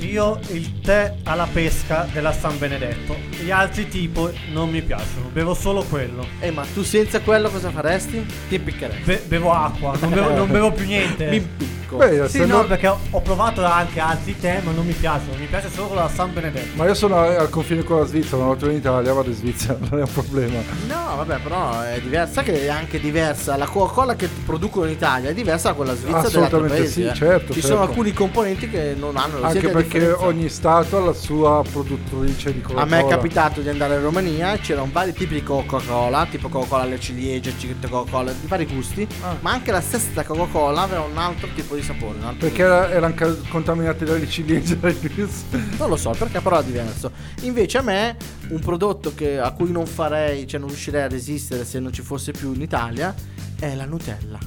Io 0.04 0.40
il 0.50 0.82
tè 0.82 1.16
alla 1.24 1.48
pesca 1.52 2.08
della 2.12 2.34
San 2.34 2.58
Benedetto. 2.58 3.16
Gli 3.42 3.52
altri 3.52 3.88
tipo 3.88 4.32
non 4.52 4.70
mi 4.70 4.82
piacciono, 4.82 5.30
bevo 5.32 5.54
solo 5.54 5.84
quello. 5.84 6.26
Eh, 6.40 6.52
ma 6.52 6.64
tu 6.74 6.84
senza 6.84 7.22
quello 7.22 7.50
cosa 7.50 7.70
faresti? 7.72 8.26
Ti 8.50 8.56
impiccheresti. 8.56 9.04
Be- 9.04 9.24
bevo 9.28 9.52
acqua, 9.54 9.96
non 10.00 10.10
bevo, 10.12 10.34
non 10.36 10.52
bevo 10.52 10.72
più 10.72 10.86
niente. 10.86 11.26
Mi 11.30 11.36
impicco. 11.38 11.82
Beh, 11.94 12.28
Sì, 12.28 12.40
no, 12.40 12.58
no- 12.58 12.66
perché 12.66 12.88
ho, 12.88 13.00
ho 13.12 13.22
provato 13.22 13.64
anche 13.64 14.00
altri 14.00 14.36
tè, 14.40 14.62
ma 14.64 14.72
non 14.72 14.84
mi 14.86 14.94
piacciono. 14.94 15.38
Mi 15.38 15.46
piace 15.46 15.70
solo 15.70 15.94
la 15.94 16.10
San 16.12 16.34
Benedetto. 16.34 16.70
Ma 16.76 16.86
io 16.86 16.96
sono 16.96 17.20
al 17.20 17.50
confine 17.52 17.84
con 17.84 18.00
la 18.00 18.06
Svizzera, 18.06 18.38
una 18.38 18.46
volta 18.48 18.66
in 18.66 18.78
Italia, 18.78 19.14
vado 19.14 19.30
in 19.30 19.36
Svizzera, 19.36 19.78
non 19.90 20.00
è 20.00 20.02
un 20.04 20.12
problema. 20.12 20.60
No, 20.88 21.16
vabbè, 21.18 21.38
però 21.40 21.82
è 21.82 22.00
diversa. 22.02 22.34
Sai 22.34 22.44
che 22.46 22.66
è 22.66 22.70
anche 22.70 23.00
diversa. 23.00 23.56
La 23.58 23.68
Coca-Cola 23.68 24.16
che 24.16 24.28
producono 24.28 24.86
in 24.88 24.94
Italia 24.94 25.30
è 25.30 25.34
diversa 25.36 25.70
da 25.70 25.76
quella 25.76 25.94
svizzera 25.96 26.18
Assolutamente 26.20 26.78
paesi. 26.78 26.92
sì, 26.94 27.06
eh. 27.06 27.14
certo, 27.14 27.54
Ci 27.54 27.62
certo. 27.62 27.76
sono 27.76 27.82
alcuni 27.88 28.12
componenti 28.12 28.70
che 28.70 28.96
non 28.98 29.16
hanno 29.18 29.38
lo 29.40 29.46
Anche 29.46 29.60
siete 29.60 29.74
perché 30.00 30.12
ogni 30.24 30.50
stato 30.50 30.98
ha 30.98 31.02
la 31.02 31.14
sua 31.14 31.64
produttrice 31.70 32.52
di 32.52 32.60
A 32.60 32.62
Coca-Cola. 32.64 32.86
me 32.86 33.00
è 33.06 33.08
capitato 33.08 33.62
di 33.62 33.70
andare 33.70 33.96
in 33.96 34.02
Romania, 34.02 34.58
c'erano 34.58 34.90
vari 34.92 35.14
tipi 35.14 35.36
di 35.36 35.44
Coca-Cola, 35.44 36.26
tipo 36.30 36.50
Coca-Cola 36.50 36.84
alle 36.84 37.00
ciliegie, 37.00 37.54
Coca-Cola 37.90 38.32
di 38.32 38.48
vari 38.48 38.66
gusti, 38.66 39.08
Ah. 39.22 39.38
ma 39.42 39.52
anche 39.52 39.72
la 39.72 39.82
stessa 39.82 40.24
Coca-Cola 40.24 40.82
aveva 40.82 41.02
un 41.04 41.18
altro 41.18 41.48
tipo 41.54 41.76
di 41.76 41.84
sapore. 41.84 42.18
Perché 42.38 42.62
era- 42.64 42.90
erano 42.90 43.14
contaminati 43.50 44.04
dalle 44.04 44.28
ciliegie. 44.28 44.78
Non 45.78 45.90
lo 45.90 45.96
so 45.96 46.12
perché 46.18 46.40
però 46.42 46.60
è 46.60 46.64
diverso. 46.64 47.12
Invece 47.42 47.78
a 47.78 47.82
me 47.82 48.18
un 48.50 48.60
prodotto 48.60 49.14
che- 49.14 49.40
a 49.40 49.52
cui 49.52 49.72
non 49.72 49.86
farei, 49.86 50.48
cioè 50.48 50.60
non 50.60 50.70
riuscirei 50.70 51.04
a 51.04 51.08
resistere 51.08 51.66
se 51.66 51.80
non 51.80 51.94
ci 51.94 52.02
fosse 52.02 52.32
più 52.32 52.54
in 52.54 52.62
Italia 52.62 53.14
è 53.60 53.76
la 53.76 53.86
Nutella. 53.86 54.38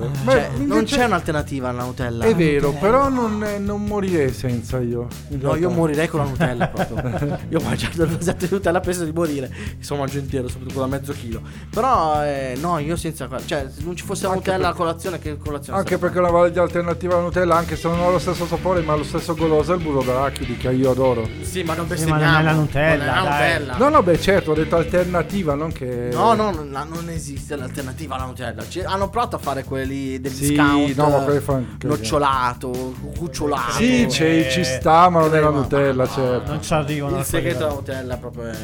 Beh, 0.00 0.32
Cioè, 0.32 0.50
non 0.64 0.84
c'è 0.84 1.04
un'alternativa 1.04 1.68
alla 1.68 1.84
Nutella. 1.84 2.24
È 2.24 2.34
vero, 2.34 2.72
però 2.72 3.08
non, 3.08 3.44
non 3.60 3.84
morirei 3.84 4.32
senza 4.32 4.78
io. 4.80 5.06
No, 5.28 5.54
io 5.56 5.70
morirei 5.70 6.08
con 6.08 6.20
la 6.20 6.26
Nutella 6.26 6.68
proprio. 6.72 7.38
io 7.48 7.58
ho 7.58 7.62
mangiato 7.62 8.02
il 8.02 8.16
vasetto 8.16 8.46
di 8.46 8.52
Nutella 8.52 8.80
penso 8.80 9.04
di 9.04 9.12
morire. 9.12 9.50
Insomma, 9.76 10.00
mangio 10.00 10.18
intero, 10.18 10.48
soprattutto 10.48 10.80
con 10.80 10.90
da 10.90 10.96
mezzo 10.96 11.12
chilo. 11.12 11.40
Però 11.70 12.22
eh, 12.24 12.56
no, 12.60 12.78
io 12.78 12.96
senza 12.96 13.28
cioè 13.44 13.66
se 13.74 13.82
non 13.84 13.96
ci 13.96 14.04
fosse 14.04 14.26
la 14.26 14.34
Nutella 14.34 14.56
per- 14.58 14.66
a 14.66 14.74
colazione 14.74 15.18
che 15.18 15.36
colazione 15.38 15.78
Anche 15.78 15.98
perché 15.98 16.18
una 16.18 16.30
valida 16.30 16.62
alternativa 16.62 17.14
alla 17.14 17.22
Nutella, 17.24 17.56
anche 17.56 17.76
se 17.76 17.88
non 17.88 18.00
ha 18.00 18.08
lo 18.08 18.18
stesso 18.18 18.46
sapore, 18.46 18.80
ma 18.82 18.94
lo 18.94 19.04
stesso 19.04 19.34
goloso, 19.34 19.72
è 19.72 19.76
il 19.76 19.82
burro 19.82 20.02
d'arachidi 20.02 20.56
che 20.56 20.70
io 20.70 20.90
adoro. 20.90 21.28
Sì, 21.42 21.62
ma 21.62 21.74
non 21.74 21.84
Sì, 21.86 21.90
bestemmiamo. 21.94 22.20
ma 22.22 22.30
non 22.30 22.40
è 22.40 22.42
la 22.44 22.52
Nutella, 22.52 23.04
Non 23.04 23.14
è 23.14 23.58
la. 23.58 23.58
Nutella. 23.72 23.76
No, 23.78 23.88
no, 23.88 24.02
beh, 24.02 24.20
certo, 24.20 24.50
ho 24.52 24.54
detto 24.54 24.76
alternativa, 24.76 25.54
non 25.54 25.72
che. 25.72 26.08
No, 26.12 26.34
no, 26.34 26.50
non, 26.50 26.68
non 26.70 27.08
esiste 27.08 27.56
l'alternativa 27.56 28.14
alla 28.16 28.24
Nutella. 28.24 28.66
Ci- 28.68 28.80
hanno 28.80 29.08
provato 29.08 29.36
a 29.36 29.38
fare 29.38 29.64
quelli 29.84 30.20
del 30.20 30.32
Sì, 30.32 30.48
discount. 30.48 30.94
no, 30.96 31.08
ma 31.08 31.40
fan- 31.40 31.76
Nocciolato, 31.82 32.94
cucciolato. 33.16 33.72
Sì, 33.72 34.06
c'è- 34.08 34.48
ci 34.50 34.64
sta, 34.64 35.08
ma 35.08 35.20
non 35.20 35.34
è 35.34 35.40
la 35.40 35.50
Ma- 35.50 35.58
Nutella, 35.58 36.04
ma- 36.04 36.08
certo. 36.10 36.50
Non 36.52 36.62
ci 36.62 36.72
arrivano. 36.72 37.18
Il 37.18 37.24
segreto 37.24 37.58
della 37.58 37.72
Nutella 37.74 38.16
proprio 38.16 38.44
è. 38.46 38.56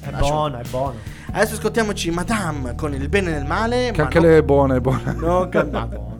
È 0.00 0.10
buono, 0.18 0.58
è 0.58 0.62
buono. 0.70 0.94
Adesso 1.32 1.54
ascoltiamoci 1.54 2.10
Madame 2.10 2.74
con 2.74 2.94
il 2.94 3.08
bene 3.08 3.34
e 3.36 3.38
il 3.40 3.44
male. 3.44 3.90
Che 3.90 3.98
ma 3.98 4.04
anche 4.04 4.20
non- 4.20 4.28
lei 4.28 4.38
è 4.38 4.42
buona, 4.42 4.74
è 4.76 4.80
buona. 4.80 5.12
No, 5.18 5.48
ca- 5.50 5.64
Madonna. 5.70 6.16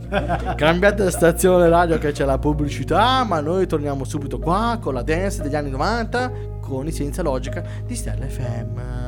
Cambiate 0.56 1.10
stazione 1.10 1.68
radio 1.68 1.98
che 1.98 2.12
c'è 2.12 2.24
la 2.24 2.38
pubblicità, 2.38 3.24
ma 3.24 3.40
noi 3.40 3.66
torniamo 3.66 4.04
subito 4.04 4.38
qua 4.38 4.78
con 4.80 4.94
la 4.94 5.02
dance 5.02 5.42
degli 5.42 5.54
anni 5.54 5.68
90 5.70 6.30
con 6.60 6.86
i 6.86 6.92
senza 6.92 7.22
logica 7.22 7.62
di 7.86 7.94
Stella 7.94 8.26
FM. 8.26 9.07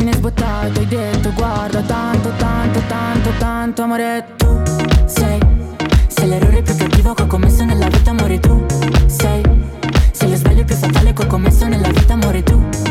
fine 0.00 0.14
sbottato 0.14 0.80
hai 0.80 0.86
detto 0.86 1.30
guarda 1.34 1.82
tanto, 1.82 2.30
tanto, 2.38 2.80
tanto, 2.88 3.30
tanto 3.36 3.82
amore 3.82 4.24
tu 4.36 4.62
sei 5.04 5.38
Sei 6.08 6.28
l'errore 6.28 6.62
più 6.62 6.74
cattivo 6.74 7.12
che 7.12 7.22
ho 7.22 7.26
commesso 7.26 7.64
nella 7.64 7.86
vita 7.88 8.10
amore 8.10 8.40
tu 8.40 8.64
sei 9.06 9.42
Sei 10.10 10.30
lo 10.30 10.36
sbaglio 10.36 10.64
più 10.64 10.74
fatale 10.74 11.12
che 11.12 11.22
ho 11.22 11.26
commesso 11.26 11.66
nella 11.66 11.88
vita 11.88 12.14
amore 12.14 12.42
tu 12.42 12.89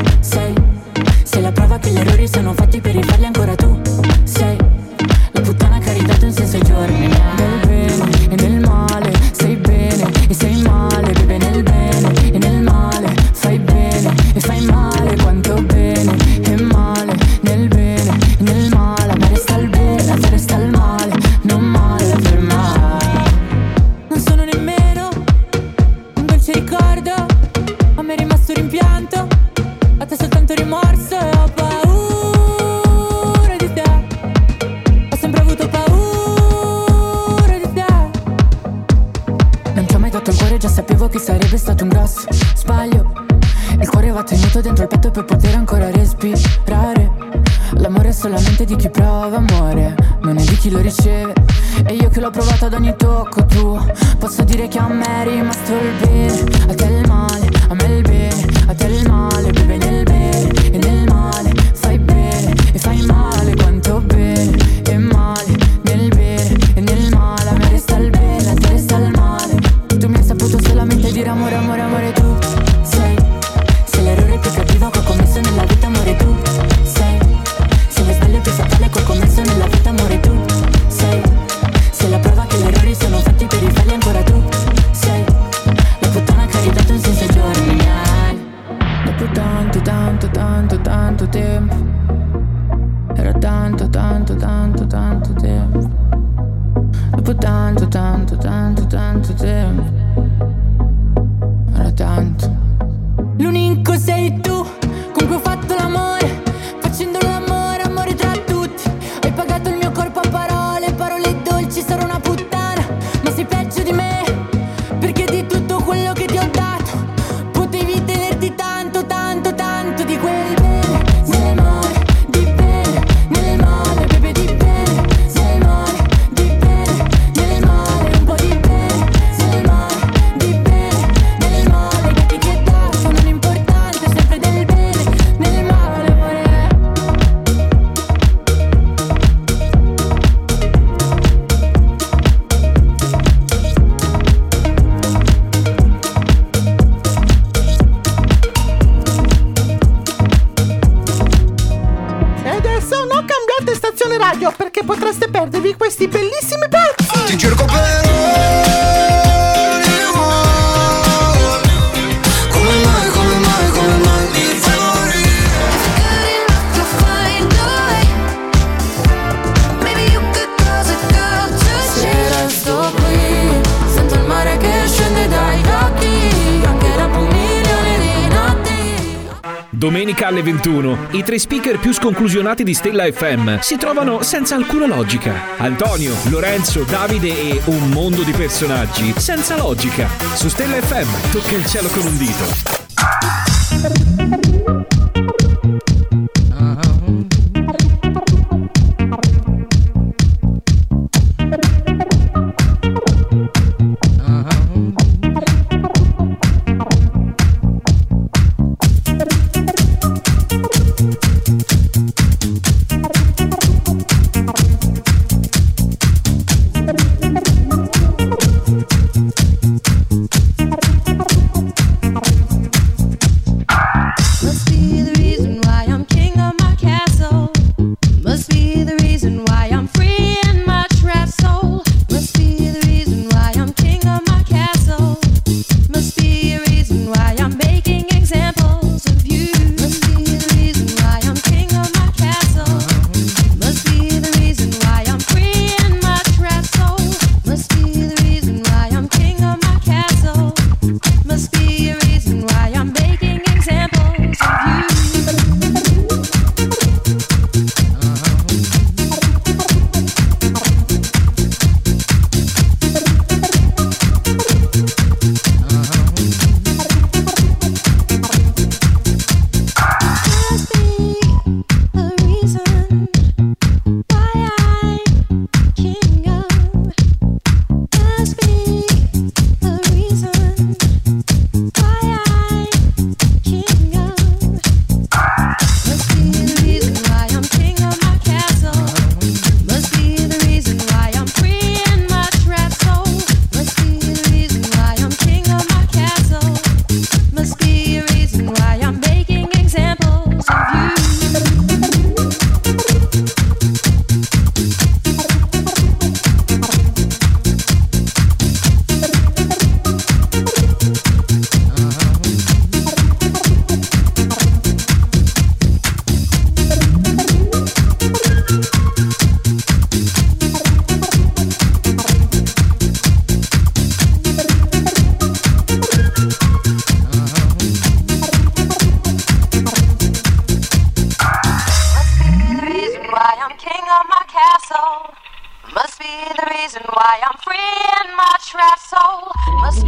nessuno. 180.80 181.08
I 181.12 181.24
tre 181.24 181.38
speaker 181.38 181.80
più 181.80 181.94
sconclusionati 181.94 182.64
di 182.64 182.74
Stella 182.74 183.10
FM 183.12 183.60
si 183.60 183.78
trovano 183.78 184.22
senza 184.24 184.56
alcuna 184.56 184.88
logica. 184.88 185.58
Antonio, 185.58 186.14
Lorenzo, 186.30 186.84
Davide 186.84 187.28
e 187.28 187.62
un 187.66 187.90
mondo 187.90 188.24
di 188.24 188.32
personaggi 188.32 189.14
senza 189.18 189.58
logica. 189.58 190.08
Su 190.36 190.48
Stella 190.48 190.82
FM 190.82 191.32
tocca 191.32 191.56
il 191.56 191.66
cielo 191.66 191.90
con 191.90 192.06
un 192.06 192.18
dito. 192.18 192.79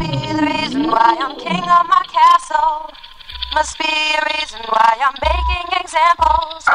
be 0.02 0.34
the 0.34 0.42
reason 0.42 0.88
why 0.88 1.16
I'm 1.20 1.38
king 1.38 1.62
of 1.62 1.86
my 1.88 2.04
castle. 2.10 2.90
Must 3.54 3.78
be 3.78 3.86
a 3.86 4.22
reason 4.34 4.62
why 4.70 4.98
I'm 4.98 5.14
making 5.22 5.68
examples. 5.80 6.71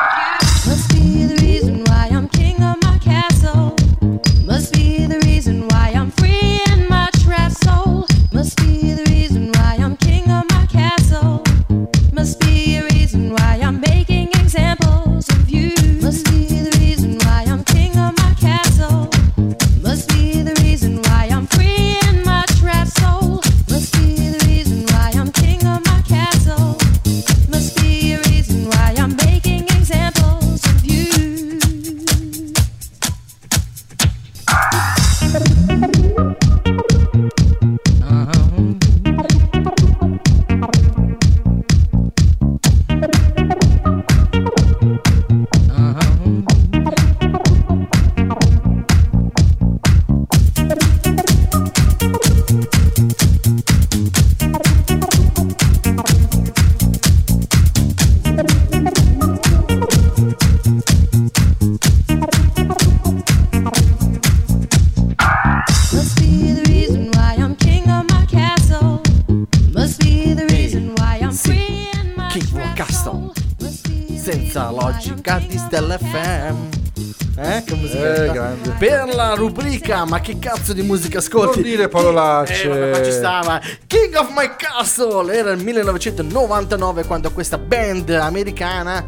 cazzo 80.66 80.72
di 80.72 80.82
musica 80.82 81.18
ascolti? 81.18 81.60
Non 81.60 81.68
dire 81.70 81.88
parolacce. 81.88 82.64
Eh, 82.64 82.90
vabbè, 82.90 83.04
ci 83.04 83.12
stava. 83.12 83.60
King 83.86 84.14
of 84.16 84.30
My 84.34 84.50
Castle 84.56 85.32
era 85.32 85.52
il 85.52 85.62
1999 85.62 87.04
quando 87.04 87.30
questa 87.30 87.56
band 87.56 88.10
americana 88.10 89.04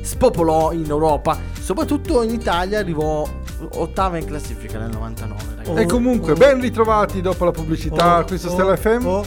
spopolò 0.00 0.72
in 0.72 0.88
Europa, 0.88 1.38
soprattutto 1.60 2.22
in 2.22 2.30
Italia 2.30 2.78
arrivò 2.78 3.28
ottava 3.74 4.16
in 4.16 4.24
classifica 4.24 4.78
nel 4.78 4.90
99. 4.90 5.42
Oh, 5.66 5.78
e 5.78 5.86
comunque, 5.86 6.32
oh, 6.32 6.36
ben 6.36 6.60
ritrovati 6.60 7.20
dopo 7.20 7.44
la 7.44 7.52
pubblicità 7.52 8.20
oh, 8.20 8.24
questo 8.24 8.48
oh, 8.48 8.52
Stella 8.52 8.76
FM. 8.76 9.06
Oh, 9.06 9.24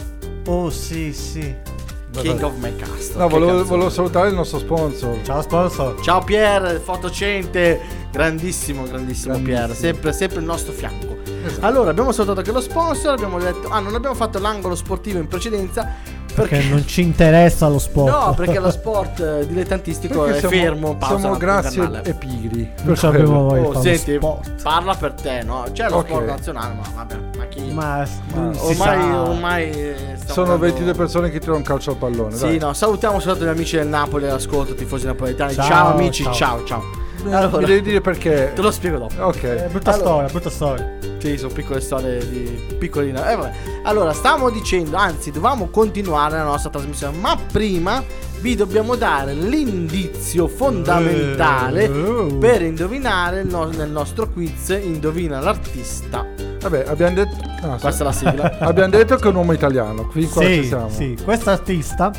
oh 0.48 0.70
sì, 0.72 1.14
sì. 1.14 1.74
King 2.22 2.42
of 2.42 2.54
My 2.58 2.74
Castle. 2.76 3.18
No, 3.18 3.28
volevo, 3.28 3.64
volevo, 3.66 3.90
salutare 3.90 4.30
il 4.30 4.36
nostro 4.36 4.58
sponsor. 4.58 5.20
Ciao 5.24 5.42
sponsor. 5.42 6.00
Ciao 6.02 6.24
Pier, 6.24 6.80
fotocente. 6.80 7.80
Grandissimo, 8.12 8.84
grandissimo, 8.84 9.34
grandissimo. 9.34 9.66
Pier. 9.68 9.76
Sempre, 9.76 10.14
sempre 10.14 10.40
il 10.40 10.46
nostro 10.46 10.72
fianco. 10.72 11.25
Allora 11.60 11.92
abbiamo 11.92 12.12
salutato 12.12 12.40
anche 12.40 12.52
lo 12.52 12.62
sponsor, 12.62 13.14
abbiamo 13.14 13.40
detto, 13.40 13.70
ah 13.70 13.80
non 13.80 13.96
abbiamo 13.96 14.16
fatto 14.16 14.40
l'angolo 14.40 14.76
sportivo 14.76 15.20
in 15.20 15.28
precedenza. 15.28 16.24
Perché, 16.36 16.58
perché 16.58 16.70
non 16.70 16.86
ci 16.86 17.02
interessa 17.02 17.68
lo 17.68 17.80
sport. 17.80 18.12
No, 18.12 18.34
perché 18.38 18.60
lo 18.60 18.72
sport 18.72 19.20
eh, 19.22 19.48
dilettantistico 19.48 20.24
perché 20.24 20.38
è 20.38 20.40
siamo, 20.40 20.56
fermo. 20.56 20.96
Pausa, 20.96 21.20
siamo 21.20 21.38
grazie 21.38 22.02
e, 22.04 22.10
e 22.10 22.14
pigri. 22.14 22.70
Perciò 22.84 23.08
abbiamo 23.10 23.48
voi. 23.48 23.60
Oh, 23.62 23.82
senti, 23.82 24.16
sport. 24.16 24.62
parla 24.62 24.96
per 24.96 25.14
te, 25.14 25.44
no? 25.44 25.66
C'è 25.72 25.90
lo 25.90 25.98
okay. 25.98 26.12
sport 26.12 26.26
nazionale, 26.26 26.74
ma 26.74 26.84
vabbè, 26.94 27.20
ma 27.38 27.46
chi? 27.46 27.72
Ma, 27.72 28.08
ma 28.34 28.52
ormai, 28.60 29.14
ormai 29.14 29.96
sono 30.26 30.54
andando... 30.54 30.66
22 30.66 30.94
persone 30.94 31.30
che 31.30 31.40
tirano 31.40 31.58
un 31.58 31.64
calcio 31.64 31.92
al 31.92 31.98
pallone. 31.98 32.36
Sì, 32.36 32.46
dai. 32.46 32.58
no, 32.60 32.74
salutiamo, 32.74 33.20
salutato 33.20 33.46
gli 33.46 33.50
amici 33.50 33.78
del 33.78 33.88
Napoli, 33.88 34.26
l'ascolto, 34.26 34.74
tifosi 34.74 35.06
napoletani. 35.06 35.54
Ciao, 35.54 35.68
ciao 35.68 35.94
amici, 35.94 36.24
ciao. 36.24 36.34
ciao. 36.34 36.64
ciao. 36.66 37.04
Mi 37.26 37.34
Allora, 37.34 37.66
devi 37.66 37.82
dire 37.82 38.02
perché. 38.02 38.52
te 38.54 38.62
lo 38.62 38.72
spiego 38.72 38.98
dopo. 38.98 39.14
Ok. 39.24 39.44
Eh, 39.44 39.68
brutta 39.72 39.92
Allora. 39.94 40.06
storia, 40.10 40.28
brutta 40.30 40.50
storia. 40.50 40.94
Sì, 41.18 41.38
sono 41.38 41.54
piccole 41.54 41.82
storie 41.82 42.20
di 42.30 42.76
piccolina. 42.78 43.32
Eh, 43.32 43.36
vabbè. 43.36 43.52
Allora, 43.84 44.14
stavamo 44.14 44.50
dicendo, 44.52 44.96
anzi, 44.98 45.32
dovevamo 45.32 45.68
continuare 45.70 46.38
la 46.38 46.44
nostra 46.44 46.70
trasmissione, 46.70 47.18
ma 47.18 47.36
prima 47.52 48.04
vi 48.42 48.56
dobbiamo 48.56 48.96
dare 48.96 49.34
l'indizio 49.34 50.48
fondamentale 50.48 51.86
Eh. 51.86 52.38
per 52.40 52.62
indovinare 52.62 53.42
il 53.42 53.48
no- 53.48 53.66
nel 53.70 53.90
nostro 53.90 54.30
quiz 54.30 54.70
Indovina 54.70 55.40
l'artista. 55.40 56.26
Vabbè, 56.62 56.86
abbiamo 56.88 57.16
detto. 57.16 57.36
ah, 57.62 57.76
sì. 57.76 57.82
Questa 57.82 58.04
è 58.04 58.06
la 58.06 58.12
sigla. 58.12 58.58
Abbiamo 58.62 58.90
detto 58.90 59.16
che 59.16 59.24
è 59.24 59.28
un 59.28 59.36
uomo 59.36 59.52
italiano. 59.54 60.10
Fin 60.12 60.30
qua 60.30 60.44
ci 60.44 60.64
siamo. 60.66 60.90
sì, 60.90 61.18
questo 61.24 61.50
artista 61.52 62.12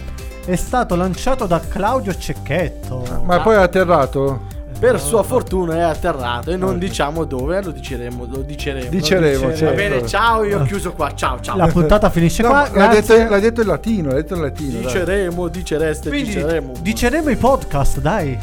è 0.45 0.55
stato 0.57 0.95
lanciato 0.97 1.47
da 1.47 1.61
Claudio 1.61 2.15
Cecchetto. 2.17 3.23
Ma 3.25 3.41
poi 3.41 3.55
è 3.55 3.59
atterrato? 3.59 4.55
Per 4.79 5.01
sua 5.01 5.23
fortuna 5.23 5.77
è 5.77 5.81
atterrato 5.81 6.51
e 6.51 6.57
non 6.57 6.79
diciamo 6.79 7.25
dove, 7.25 7.63
lo 7.63 7.71
diceremo, 7.71 8.27
lo 8.29 8.43
diceremo. 8.43 8.91
Diceremo, 8.91 9.49
diceremo. 9.49 9.51
Va 9.51 9.57
certo. 9.57 9.75
bene, 9.75 10.07
ciao, 10.07 10.45
io 10.45 10.61
ho 10.61 10.65
chiuso 10.65 10.93
qua. 10.93 11.15
Ciao, 11.15 11.41
ciao. 11.41 11.57
La 11.57 11.69
puntata 11.69 12.11
finisce 12.11 12.43
No, 12.43 12.49
qua. 12.51 12.69
l'ha, 12.73 12.89
detto, 12.89 13.17
l'ha 13.17 13.39
detto 13.39 13.63
in 13.63 13.67
latino, 13.67 14.09
l'ha 14.11 14.17
detto 14.17 14.35
in 14.35 14.43
latino. 14.43 14.73
dai. 14.73 14.81
Diceremo, 14.83 15.49
dicereste, 15.49 16.09
Quindi 16.11 16.35
diceremo. 16.35 16.73
diceremo 16.81 17.31
i 17.31 17.37
podcast, 17.37 18.01
dai. 18.01 18.39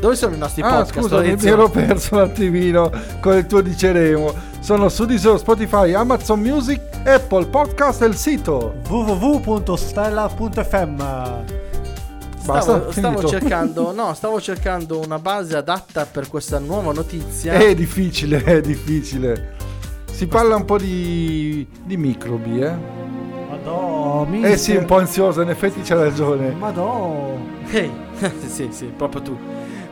Dove 0.00 0.14
sono 0.16 0.34
i 0.34 0.38
nostri 0.38 0.62
Ah, 0.62 0.68
podcast? 0.84 1.00
scusa, 1.00 1.20
mi, 1.20 1.36
ero 1.42 1.68
perso 1.68 2.14
un 2.16 2.20
attimino 2.22 2.90
con 3.20 3.36
il 3.36 3.46
tuo 3.46 3.60
diceremo. 3.60 4.32
Sono 4.60 4.88
su 4.88 5.04
Deezer, 5.04 5.38
Spotify, 5.38 5.92
Amazon 5.94 6.40
Music, 6.40 6.80
Apple 7.04 7.46
Podcast 7.46 8.02
e 8.02 8.06
il 8.06 8.14
sito. 8.16 8.74
www.stella.fm 8.88 11.71
Basta, 12.44 12.90
Stavo, 12.90 12.90
stavo 12.90 13.28
cercando, 13.28 13.92
no, 13.92 14.14
stavo 14.14 14.40
cercando 14.40 15.00
una 15.00 15.18
base 15.18 15.56
adatta 15.56 16.06
per 16.06 16.28
questa 16.28 16.58
nuova 16.58 16.92
notizia. 16.92 17.52
È 17.52 17.74
difficile, 17.74 18.42
è 18.42 18.60
difficile. 18.60 19.54
Si 20.10 20.26
parla 20.26 20.56
un 20.56 20.64
po' 20.64 20.76
di, 20.78 21.66
di 21.84 21.96
microbi, 21.96 22.60
eh? 22.60 22.72
Madò, 23.48 24.26
Eh 24.30 24.56
sì, 24.56 24.74
un 24.74 24.86
po' 24.86 24.98
ansioso, 24.98 25.40
in 25.40 25.50
effetti 25.50 25.80
c'ha 25.82 25.94
ragione. 25.94 26.50
Madò. 26.50 27.36
Ehi, 27.70 27.90
sì, 28.46 28.68
sì, 28.70 28.86
proprio 28.86 29.22
tu. 29.22 29.38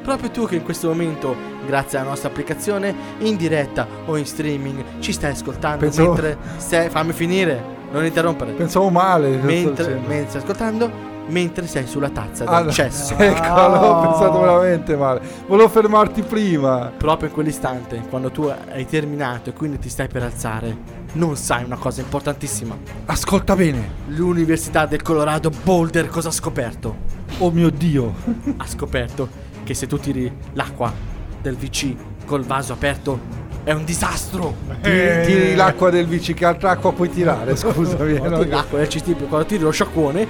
Proprio 0.02 0.30
tu 0.30 0.46
che 0.46 0.56
in 0.56 0.62
questo 0.64 0.88
momento, 0.88 1.36
grazie 1.66 1.98
alla 1.98 2.08
nostra 2.08 2.30
applicazione, 2.30 2.94
in 3.18 3.36
diretta 3.36 3.86
o 4.06 4.16
in 4.16 4.26
streaming, 4.26 4.82
ci 4.98 5.12
stai 5.12 5.32
ascoltando 5.32 5.78
Pensavo- 5.78 6.12
mentre 6.12 6.36
stai. 6.56 6.88
Fammi 6.88 7.12
finire, 7.12 7.62
non 7.92 8.04
interrompere. 8.04 8.52
Pensavo 8.52 8.88
male. 8.88 9.36
mentre, 9.36 10.00
mentre 10.06 10.28
stai 10.30 10.40
ascoltando, 10.42 10.90
mentre 11.30 11.66
sei 11.66 11.86
sulla 11.86 12.10
tazza 12.10 12.44
Ah, 12.50 12.56
del 12.58 12.66
no. 12.66 12.72
cesso. 12.72 13.14
Ecco, 13.16 13.66
l'ho 13.68 14.00
pensato 14.00 14.40
veramente 14.40 14.96
male. 14.96 15.20
Volevo 15.46 15.68
fermarti 15.68 16.22
prima. 16.22 16.92
Proprio 16.96 17.28
in 17.28 17.34
quell'istante, 17.34 18.02
quando 18.10 18.30
tu 18.30 18.42
hai 18.72 18.86
terminato 18.86 19.50
e 19.50 19.52
quindi 19.52 19.78
ti 19.78 19.88
stai 19.88 20.08
per 20.08 20.22
alzare, 20.22 20.76
non 21.12 21.36
sai 21.36 21.64
una 21.64 21.76
cosa 21.76 22.00
importantissima. 22.00 22.76
Ascolta 23.06 23.56
bene. 23.56 23.90
L'Università 24.08 24.86
del 24.86 25.02
Colorado 25.02 25.50
Boulder 25.62 26.08
cosa 26.08 26.28
ha 26.28 26.32
scoperto? 26.32 26.96
Oh 27.38 27.50
mio 27.50 27.70
Dio. 27.70 28.12
Ha 28.56 28.66
scoperto 28.66 29.28
che 29.64 29.74
se 29.74 29.86
tu 29.86 29.98
tiri 29.98 30.30
l'acqua 30.52 30.92
del 31.40 31.56
VC 31.56 31.94
col 32.26 32.42
vaso 32.44 32.72
aperto 32.72 33.18
è 33.64 33.72
un 33.72 33.84
disastro. 33.84 34.54
Tiri, 34.82 35.26
tiri 35.26 35.54
l'acqua 35.54 35.90
del 35.90 36.06
VC, 36.06 36.32
che 36.34 36.44
altra 36.44 36.70
acqua 36.70 36.92
puoi 36.92 37.10
tirare? 37.10 37.54
Scusami. 37.56 38.14
eh, 38.14 38.18
Quando 38.18 38.36
no? 38.36 38.42
tiri 38.42 38.54
l'acqua 38.54 38.78
del 38.78 38.88
CT, 38.88 39.28
quando 39.28 39.46
tiri 39.46 39.62
lo 39.62 39.70
sciacquone, 39.70 40.26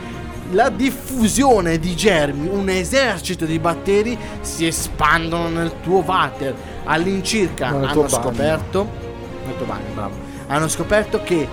la 0.51 0.69
diffusione 0.69 1.79
di 1.79 1.95
germi, 1.95 2.49
un 2.49 2.69
esercito 2.69 3.45
di 3.45 3.59
batteri 3.59 4.19
si 4.41 4.67
espandono 4.67 5.49
nel 5.49 5.73
tuo 5.83 6.03
water. 6.05 6.55
All'incirca 6.85 7.71
Nel 7.71 7.89
hanno 7.89 8.09
scoperto 8.09 8.89
nel 9.47 9.57
tuo 9.57 9.67
bagno, 9.67 9.93
bravo. 9.95 10.15
Hanno 10.49 10.69
scoperto 10.69 11.23
che 11.23 11.47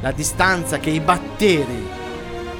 la 0.00 0.12
distanza 0.12 0.78
che 0.78 0.90
i 0.90 1.00
batteri 1.00 1.88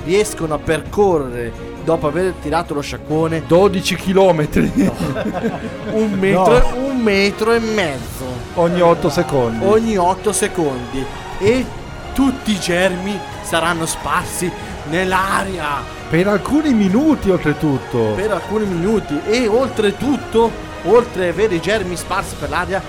riescono 0.05 0.55
a 0.55 0.59
percorrere 0.59 1.71
dopo 1.85 2.07
aver 2.07 2.35
tirato 2.41 2.75
lo 2.75 2.81
sciacquone 2.81 3.45
12 3.47 3.97
chilometri 3.97 4.71
un 5.93 6.13
metro, 6.13 6.75
un 6.77 6.97
metro 7.01 7.53
e 7.53 7.59
mezzo 7.59 8.25
ogni 8.55 8.81
8 8.81 9.11
secondi. 9.11 9.65
ogni 9.65 9.97
8 9.97 10.33
secondi 10.33 11.05
e 11.39 11.65
tutti 12.15 12.53
i 12.53 12.59
germi 12.61 13.19
saranno 13.43 13.87
sparsi 13.87 14.51
nell'aria 14.93 15.83
Per 16.11 16.29
alcuni 16.29 16.75
minuti 16.75 17.31
oltretutto. 17.31 18.13
per 18.15 18.31
alcuni 18.31 18.67
minuti 18.67 19.19
e 19.25 19.47
oltretutto 19.47 20.51
oltre 20.85 21.29
ad 21.29 21.33
avere 21.33 21.55
i 21.55 21.61
germi 21.61 21.97
sparsi 21.97 22.35
per 22.39 22.51
l'aria 22.51 22.83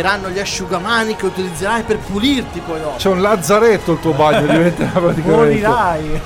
attaccheranno 0.00 0.28
gli 0.28 0.38
asciugamani 0.38 1.16
che 1.16 1.26
utilizzerai 1.26 1.82
per 1.82 1.98
pulirti 1.98 2.60
poi 2.60 2.80
dopo 2.80 2.96
C'è 2.96 3.08
un 3.08 3.20
lazzaretto 3.22 3.92
il 3.92 4.00
tuo 4.00 4.12
bagno, 4.12 4.46
diventerà 4.52 4.90
praticamente. 4.90 5.30
Morirai. 5.30 6.20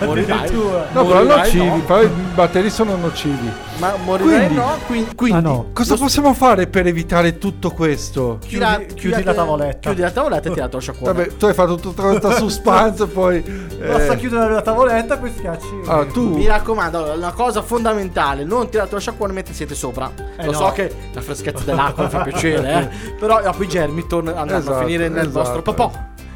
Morirai. 0.00 0.38
Addirittura. 0.38 0.86
No, 0.92 1.06
però 1.06 1.22
nocivi, 1.22 1.66
no. 1.66 1.80
però 1.80 2.02
i 2.02 2.08
batteri 2.34 2.70
sono 2.70 2.96
nocivi. 2.96 3.50
ma 3.78 3.94
morirai 4.04 4.38
Quindi- 4.46 4.54
no 4.54 4.76
quindi, 4.86 5.14
quindi 5.14 5.38
Ah, 5.38 5.40
no. 5.40 5.66
Cosa 5.72 5.96
possiamo 5.96 6.34
fare 6.34 6.66
per 6.66 6.86
evitare 6.86 7.38
tutto 7.38 7.70
questo? 7.70 8.38
tira- 8.46 8.76
Chiudi- 8.76 8.94
chiudi 8.94 9.16
tirate- 9.16 9.24
la 9.24 9.34
tavoletta. 9.34 9.78
chiudi 9.80 10.00
la 10.00 10.10
tavoletta 10.10 10.48
e 10.48 10.52
tirato 10.52 10.76
lo 10.76 10.82
sciacquone 10.82 11.12
Vabbè, 11.12 11.36
tu 11.36 11.46
hai 11.46 11.54
fatto 11.54 11.74
tutta 11.76 12.02
questa 12.02 12.30
suspense 12.36 13.02
e 13.04 13.06
poi... 13.06 13.40
Basta 13.40 14.12
eh, 14.12 14.16
chiudere 14.16 14.52
la 14.52 14.62
tavoletta 14.62 15.16
poi 15.18 15.32
schiacci. 15.36 15.66
allora, 15.86 16.06
tu... 16.06 16.28
Mi 16.36 16.46
raccomando, 16.46 17.12
una 17.16 17.32
cosa 17.32 17.62
fondamentale, 17.62 18.44
non 18.44 18.68
tirate 18.68 18.94
lo 18.94 19.00
sciacquone 19.00 19.32
mentre 19.32 19.54
siete 19.54 19.74
sopra. 19.74 20.10
Eh 20.36 20.44
Lo 20.44 20.52
no. 20.52 20.58
so 20.58 20.72
che 20.72 20.92
la 21.12 21.20
freschezza 21.20 21.64
dell'acqua 21.64 22.08
fa 22.08 22.20
piacere, 22.22 22.62
eh. 22.82 23.12
Però 23.18 23.40
dopo 23.40 23.62
i 23.62 23.68
germi 23.68 24.04
andranno 24.30 24.56
Esatto, 24.60 24.76
a 24.76 24.80
finire 24.80 25.08
nel 25.08 25.28
esatto. 25.28 25.38
vostro 25.38 25.62
popò. 25.62 25.92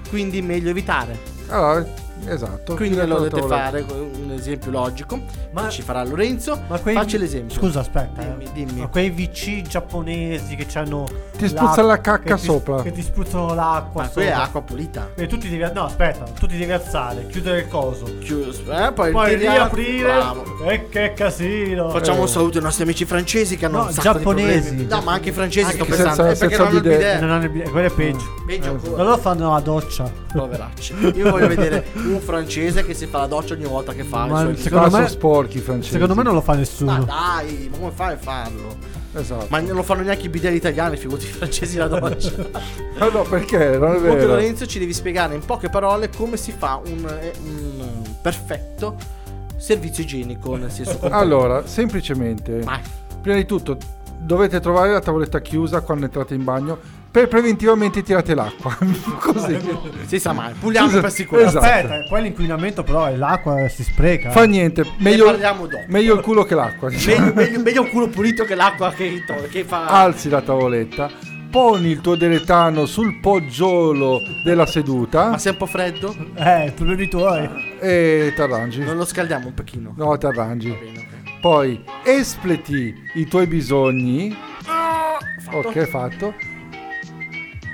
Quindi 0.09 0.41
meglio 0.43 0.71
evitare. 0.71 1.19
Allora, 1.49 1.87
esatto. 2.27 2.75
Quindi 2.75 2.97
lo 2.97 3.07
dovete 3.07 3.43
fare 3.43 3.85
con 3.85 3.97
un 3.99 4.33
esempio 4.33 4.71
logico. 4.71 5.21
Ma- 5.53 5.69
ci 5.69 5.83
farà 5.83 6.03
Lorenzo. 6.05 6.61
Ma 6.69 6.79
quei- 6.79 6.95
Facci 6.95 7.19
l'esempio. 7.19 7.57
Scusa, 7.57 7.81
aspetta. 7.81 8.23
Dimmi, 8.23 8.45
eh. 8.45 8.53
dimmi. 8.53 8.81
Ma 8.81 8.87
quei 8.89 9.11
VC 9.11 9.63
giapponesi 9.63 10.57
che 10.57 10.67
hanno. 10.79 11.07
Ti 11.37 11.49
spruzza 11.49 11.83
la 11.83 12.01
cacca 12.01 12.35
che 12.35 12.41
ti- 12.41 12.47
sopra. 12.47 12.83
Che 12.83 12.93
ti 12.93 13.03
spruzzano 13.03 13.55
l'acqua. 13.55 14.03
Ma 14.03 14.09
qui 14.09 14.23
è 14.25 14.31
acqua 14.31 14.63
pulita. 14.63 15.11
E 15.15 15.27
tu 15.27 15.39
ti 15.39 15.49
devi. 15.49 15.67
No, 15.73 15.85
aspetta, 15.85 16.25
tu 16.25 16.47
ti 16.47 16.57
devi 16.59 16.73
alzare, 16.73 17.27
chiudere 17.27 17.61
il 17.61 17.69
coso. 17.69 18.05
Chiuso. 18.21 18.63
Eh, 18.73 18.93
poi 18.93 19.11
Poi 19.13 19.35
riaprire. 19.37 20.13
E 20.67 20.89
che 20.89 21.13
casino. 21.15 21.89
Facciamo 21.91 22.19
Eh. 22.19 22.23
un 22.23 22.29
saluto 22.29 22.59
ai 22.59 22.65
nostri 22.65 22.83
amici 22.85 23.05
francesi 23.05 23.57
che 23.57 23.67
hanno 23.67 23.79
No, 23.79 23.85
un 23.85 23.93
sacco 23.93 24.03
giapponesi. 24.13 24.87
No, 24.87 25.01
ma 25.03 25.13
anche 25.13 25.29
i 25.29 25.33
francesi 25.33 25.67
Anche 25.71 25.77
sto 25.77 25.85
senza- 25.85 26.03
pensando. 26.05 26.31
Eh, 26.33 26.37
perché 26.37 26.55
senza 26.55 26.59
non 26.59 26.67
hanno 26.69 26.77
il 26.77 26.83
bidet. 26.83 26.99
bidet. 26.99 27.21
Non 27.21 27.31
hanno 27.31 27.45
il 27.45 27.51
bidet, 27.51 27.71
quello 27.71 27.87
è 27.87 27.91
peggio. 27.91 28.35
Peggio 28.47 28.71
ancora. 28.71 29.03
Loro 29.03 29.17
fanno 29.19 29.53
la 29.53 29.61
doccia. 29.61 30.11
Poveracci. 30.33 30.95
Io 31.15 31.31
voglio 31.31 31.49
vedere 31.49 31.87
un 31.95 32.21
francese 32.21 32.85
che 32.85 32.95
si 32.95 33.07
fa 33.07 33.19
la 33.21 33.27
doccia 33.27 33.55
ogni 33.55 33.65
volta 33.65 33.93
che 33.93 34.05
fa 34.05 34.27
Ma 34.27 34.39
secondo 34.55 34.79
Qua 34.79 34.91
sono 34.91 35.03
me- 35.03 35.09
sporchi 35.09 35.57
i 35.59 35.61
francesi. 35.61 35.93
Secondo 35.93 36.15
me 36.15 36.23
non 36.23 36.35
lo 36.35 36.41
fa 36.41 36.53
Ma 36.53 36.59
nessuno. 36.59 37.05
dai, 37.05 37.69
ma 37.71 37.79
come 37.79 37.91
fai 37.93 38.13
a 38.15 38.17
farlo? 38.19 38.77
Esatto. 39.15 39.47
Ma 39.49 39.61
non 39.61 39.75
lo 39.77 39.83
fanno 39.83 40.03
neanche 40.03 40.27
i 40.27 40.29
bidelli 40.29 40.57
italiani, 40.57 40.97
figurati 40.97 41.25
i 41.27 41.31
francesi 41.31 41.77
la 41.79 41.89
doccia. 41.89 42.31
Ma 42.99 43.09
no, 43.09 43.23
perché? 43.23 43.57
Non 43.79 43.93
è 43.93 43.95
Comunque 43.97 44.15
vero. 44.17 44.27
Lorenzo 44.29 44.67
ci 44.67 44.79
devi 44.79 44.93
spiegare 44.93 45.35
in 45.35 45.45
poche 45.45 45.69
parole 45.71 46.11
come 46.11 46.37
si 46.37 46.53
fa 46.57 46.81
un, 46.85 47.09
eh, 47.21 47.33
un 47.43 48.03
perfetto 48.21 48.97
servizio 49.57 50.03
igienico, 50.05 50.57
nel 50.57 50.71
senso. 50.71 50.99
Allora, 51.11 51.67
semplicemente, 51.67 52.61
Vai. 52.61 52.81
prima 53.23 53.37
di 53.37 53.47
tutto, 53.47 53.77
dovete 54.19 54.61
trovare 54.61 54.93
la 54.93 55.01
tavoletta 55.01 55.41
chiusa 55.41 55.81
quando 55.81 56.05
entrate 56.05 56.35
in 56.35 56.45
bagno 56.45 56.79
per 57.11 57.27
preventivamente 57.29 58.03
tirate 58.03 58.35
l'acqua. 58.35 58.77
Così. 59.21 59.59
Si 60.07 60.19
sa 60.19 60.33
mai, 60.33 60.53
puliamo 60.59 60.89
Scusa, 60.89 61.01
per 61.01 61.11
sicurezza. 61.11 61.49
esatto. 61.59 61.67
Aspetta, 61.67 62.09
poi 62.09 62.23
l'inquinamento 62.23 62.83
però 62.83 63.07
è 63.07 63.17
l'acqua 63.17 63.67
si 63.69 63.83
spreca. 63.83 64.31
Fa 64.31 64.45
niente, 64.45 64.83
Ne 64.83 64.91
meglio, 64.99 65.25
parliamo 65.27 65.67
dopo. 65.67 65.85
meglio 65.89 66.15
il 66.15 66.21
culo 66.21 66.45
che 66.45 66.55
l'acqua. 66.55 66.89
diciamo. 66.89 67.17
Meglio, 67.33 67.35
meglio- 67.35 67.61
meglio 67.61 67.83
un 67.83 67.89
culo 67.91 68.09
pulito 68.09 68.45
che 68.45 68.55
l'acqua 68.55 68.93
che, 68.93 69.23
che 69.51 69.65
fa. 69.65 69.87
Alzi 69.87 70.29
la 70.29 70.41
tavoletta, 70.43 71.11
poni 71.51 71.89
il 71.91 72.01
tuo 72.01 72.15
deletano 72.15 72.85
sul 72.87 73.19
poggiolo 73.21 74.21
della 74.45 74.67
seduta 74.67 75.31
Ma 75.31 75.39
sei 75.39 75.53
un 75.53 75.59
po' 75.59 75.67
freddo? 75.67 76.15
Eh, 76.35 76.73
problemi 76.77 77.09
tuoi. 77.09 77.49
e 77.81 78.33
ti 78.35 78.41
arrangi. 78.41 78.83
Non 78.85 78.97
lo 78.97 79.05
scaldiamo 79.07 79.47
un 79.47 79.55
pochino. 79.55 79.95
No, 79.97 80.17
ti 80.19 80.27
arrangi. 80.27 80.69
Bene, 80.71 80.99
ok. 80.99 81.41
Poi 81.41 81.83
espleti 82.05 82.95
i 83.15 83.27
tuoi 83.27 83.47
bisogni. 83.47 84.37
Fatto? 84.63 85.69
Ok, 85.69 85.85
fatto. 85.87 86.35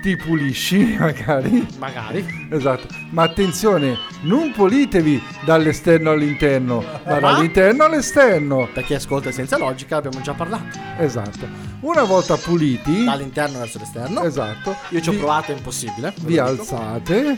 Ti 0.04 0.16
pulisci, 0.16 0.96
magari. 1.00 1.66
Magari. 1.78 2.48
Esatto. 2.50 2.86
Ma 3.08 3.22
attenzione, 3.22 3.96
non 4.24 4.52
pulitevi 4.52 5.22
dall'esterno 5.46 6.10
all'interno, 6.10 6.84
ma 7.06 7.14
Ma? 7.14 7.20
dall'interno 7.20 7.84
all'esterno. 7.84 8.68
Per 8.70 8.84
chi 8.84 8.92
ascolta 8.92 9.32
senza 9.32 9.56
logica 9.56 9.96
abbiamo 9.96 10.20
già 10.20 10.34
parlato. 10.34 10.78
Esatto. 10.98 11.48
Una 11.80 12.02
volta 12.02 12.36
puliti, 12.36 13.04
Dall'interno 13.04 13.60
verso 13.60 13.78
l'esterno. 13.78 14.22
esatto, 14.24 14.76
Io 14.90 15.00
ci 15.00 15.08
ho 15.08 15.12
vi- 15.12 15.18
provato, 15.18 15.52
è 15.52 15.54
impossibile. 15.54 16.12
vi 16.20 16.36
alzate, 16.36 17.36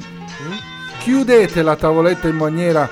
chiudete 0.99 1.63
la 1.63 1.77
tavoletta 1.77 2.27
in 2.27 2.35
maniera 2.37 2.91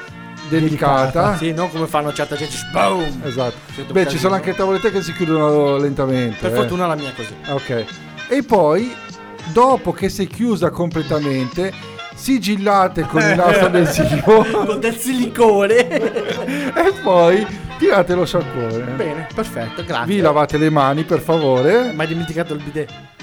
delicata. 0.48 1.36
Sì, 1.36 1.50
non 1.52 1.68
come 1.72 1.88
fanno 1.88 2.12
certa 2.12 2.36
gente. 2.36 2.54
Boom! 2.70 3.22
Esatto. 3.24 3.56
Beh, 3.92 4.06
ci 4.06 4.18
sono 4.18 4.34
anche 4.34 4.54
tavolette 4.54 4.92
che 4.92 5.02
si 5.02 5.12
chiudono 5.14 5.76
lentamente. 5.78 6.36
Per 6.40 6.52
eh. 6.52 6.54
fortuna 6.54 6.86
la 6.86 6.94
mia 6.94 7.08
è 7.10 7.14
così. 7.14 7.34
Ok. 7.48 7.84
E 8.28 8.42
poi, 8.44 8.94
dopo 9.52 9.92
che 9.92 10.08
si 10.08 10.24
è 10.24 10.26
chiusa 10.26 10.70
completamente, 10.70 11.72
sigillate 12.14 13.02
con 13.02 13.20
il 13.20 13.34
nastro 13.34 13.66
adesivo 13.66 14.44
Con 14.66 14.80
del 14.80 14.96
silicone. 14.96 15.88
e 15.88 16.92
poi 17.02 17.46
tirate 17.78 18.14
lo 18.14 18.24
sciacquone. 18.24 18.92
Bene, 18.96 19.28
perfetto, 19.34 19.84
grazie. 19.84 20.14
Vi 20.14 20.20
lavate 20.20 20.58
le 20.58 20.70
mani, 20.70 21.04
per 21.04 21.20
favore. 21.20 21.92
Ma 21.92 22.02
hai 22.02 22.08
dimenticato 22.08 22.54
il 22.54 22.62
bidet. 22.62 23.13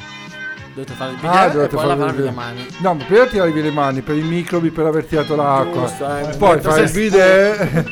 Dovete 0.73 0.93
fare 0.93 1.11
il 1.11 1.17
bidet 1.17 1.35
Ah, 1.35 1.63
e 1.63 1.67
poi 1.67 1.85
lavarvi 1.85 2.21
le 2.23 2.31
mani. 2.31 2.65
No, 2.79 2.93
ma 2.93 3.03
prima 3.03 3.25
tirare 3.25 3.51
via 3.51 3.61
le 3.63 3.71
mani 3.71 4.01
per 4.01 4.15
i 4.15 4.21
microbi, 4.21 4.69
per 4.69 4.85
aver 4.85 5.03
tirato 5.03 5.35
l'acqua. 5.35 5.81
Giusto, 5.87 6.17
eh, 6.17 6.37
poi 6.37 6.61
fai 6.61 6.83
il 6.83 6.91
bidet 6.91 7.83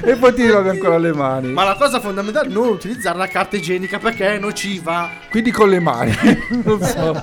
e 0.04 0.14
poi 0.14 0.32
ti 0.34 0.46
lavi 0.46 0.68
ancora 0.68 0.98
le 0.98 1.12
mani. 1.12 1.48
Ma 1.52 1.64
la 1.64 1.74
cosa 1.74 1.98
fondamentale 1.98 2.48
è 2.48 2.52
non 2.52 2.68
utilizzare 2.68 3.18
la 3.18 3.26
carta 3.26 3.56
igienica 3.56 3.98
perché 3.98 4.34
è 4.36 4.38
nociva. 4.38 5.08
Quindi 5.30 5.50
con 5.50 5.68
le 5.68 5.80
mani. 5.80 6.14
non 6.64 6.80
so. 6.80 7.22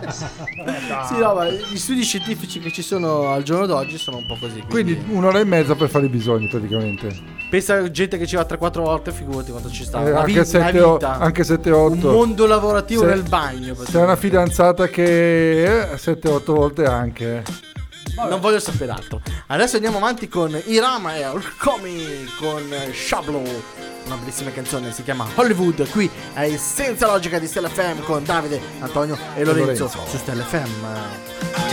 Sì, 1.08 1.18
no, 1.18 1.34
ma 1.36 1.46
gli 1.48 1.78
studi 1.78 2.04
scientifici 2.04 2.60
che 2.60 2.72
ci 2.72 2.82
sono 2.82 3.30
al 3.32 3.44
giorno 3.44 3.66
d'oggi 3.68 3.98
sono 3.98 4.18
un 4.18 4.26
po' 4.26 4.36
così. 4.38 4.62
Quindi, 4.70 4.96
Quindi 4.96 5.14
un'ora 5.16 5.40
e 5.40 5.46
mezza 5.46 5.76
per 5.76 5.88
fare 5.88 6.08
i 6.08 6.10
bisogni 6.10 6.48
praticamente. 6.50 7.08
pensa 7.50 7.76
a 7.76 7.90
gente 7.90 8.18
che 8.18 8.28
ci 8.28 8.36
va 8.36 8.46
3-4 8.46 8.82
volte, 8.82 9.12
figurati 9.14 9.52
quanto 9.52 9.70
ci 9.72 9.86
sta. 9.86 10.04
Eh, 10.04 10.10
La 10.12 10.20
anche 10.20 10.32
vi- 10.32 10.38
la 10.38 10.44
7 10.44 10.82
o- 10.82 10.94
vita. 10.94 11.20
anche 11.20 11.44
7 11.46 11.70
Un 11.70 11.98
8. 11.98 12.12
mondo 12.12 12.46
lavorativo 12.46 13.02
Se- 13.04 13.08
nel 13.08 13.24
bagno. 13.24 13.76
C'è 13.90 14.02
una 14.02 14.16
fidanzata 14.18 14.56
che 14.90 15.90
7-8 15.98 16.44
volte 16.46 16.86
anche. 16.86 17.44
Non 18.16 18.40
voglio 18.40 18.60
sapere 18.60 18.92
altro. 18.92 19.22
Adesso 19.48 19.76
andiamo 19.76 19.98
avanti 19.98 20.28
con 20.28 20.60
Irama 20.66 21.16
e 21.16 21.26
Orkomi 21.28 22.26
con 22.40 22.64
Shablo. 22.92 23.38
Una 24.06 24.16
bellissima 24.16 24.50
canzone, 24.50 24.92
si 24.92 25.04
chiama 25.04 25.28
Hollywood. 25.36 25.88
Qui 25.92 26.10
è 26.34 26.58
Senza 26.58 27.06
Logica 27.06 27.38
di 27.38 27.46
Stella 27.46 27.70
FM 27.70 28.02
con 28.02 28.24
Davide, 28.24 28.60
Antonio 28.80 29.16
e 29.36 29.44
Lorenzo, 29.44 29.84
Lorenzo. 29.84 30.10
su 30.10 30.18
Stella 30.18 30.44
FM. 30.44 31.67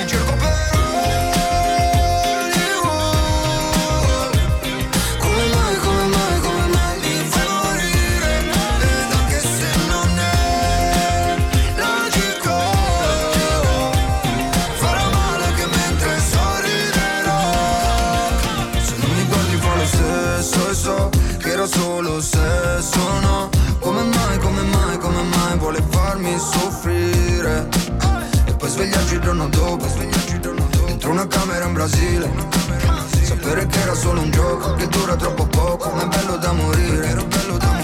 Sesso 22.80 23.20
no 23.20 23.50
Come 23.78 24.02
mai, 24.02 24.38
come 24.38 24.62
mai, 24.62 24.98
come 24.98 25.22
mai 25.22 25.58
vuole 25.58 25.82
farmi 25.90 26.36
soffrire? 26.38 27.68
E 28.46 28.54
poi 28.54 28.68
svegliarci 28.68 29.14
il 29.14 29.20
giorno 29.20 29.48
dopo 29.48 29.86
svegliarci 29.86 30.34
il 30.34 30.40
giorno 30.40 30.66
dopo. 30.70 30.86
Dentro 30.86 31.10
una 31.10 31.26
camera 31.26 31.66
in 31.66 31.72
Brasile. 31.74 32.32
Sapere 33.22 33.66
che 33.66 33.80
era 33.80 33.94
solo 33.94 34.20
un 34.20 34.30
gioco 34.30 34.74
Che 34.74 34.86
dura 34.86 35.16
troppo 35.16 35.46
poco 35.46 35.90
Ma 35.90 36.02
è 36.02 36.06
bello 36.08 36.36
da 36.36 36.52
morire. 36.52 37.06
Era 37.06 37.22
bello 37.24 37.56
da 37.56 37.66
morire 37.66 37.83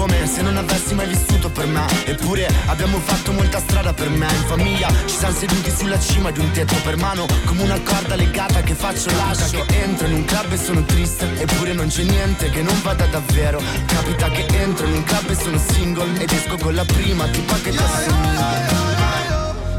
come 0.00 0.26
se 0.26 0.40
non 0.40 0.56
avessi 0.56 0.94
mai 0.94 1.06
vissuto 1.06 1.50
per 1.50 1.66
me. 1.66 1.84
Eppure 2.06 2.48
abbiamo 2.66 2.98
fatto 3.00 3.32
molta 3.32 3.58
strada 3.58 3.92
per 3.92 4.08
me. 4.08 4.26
In 4.26 4.44
famiglia 4.46 4.88
ci 5.04 5.14
siamo 5.14 5.34
seduti 5.34 5.70
sulla 5.70 5.98
cima 5.98 6.30
di 6.30 6.38
un 6.40 6.50
tetto 6.52 6.74
per 6.82 6.96
mano 6.96 7.26
Come 7.44 7.62
una 7.64 7.78
corda 7.80 8.14
legata 8.14 8.62
che 8.62 8.74
faccio 8.74 9.10
lascio. 9.10 9.62
Che 9.66 9.82
entro 9.82 10.06
in 10.06 10.14
un 10.14 10.24
club 10.24 10.52
e 10.52 10.56
sono 10.56 10.82
triste 10.84 11.28
Eppure 11.38 11.74
non 11.74 11.88
c'è 11.88 12.04
niente 12.04 12.48
che 12.48 12.62
non 12.62 12.80
vada 12.82 13.04
davvero. 13.06 13.60
Capita 13.86 14.30
che 14.30 14.46
entro 14.50 14.86
in 14.86 14.94
un 14.94 15.04
club 15.04 15.28
e 15.28 15.34
sono 15.34 15.58
single 15.58 16.18
Ed 16.18 16.30
esco 16.32 16.56
con 16.56 16.74
la 16.74 16.84
prima 16.84 17.26
tipa 17.28 17.56
che 17.56 17.70
ti 17.70 17.76
assomiglia 17.76 18.88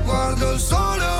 Guardo 0.04 0.52
il 0.52 0.60
sole 0.60 1.11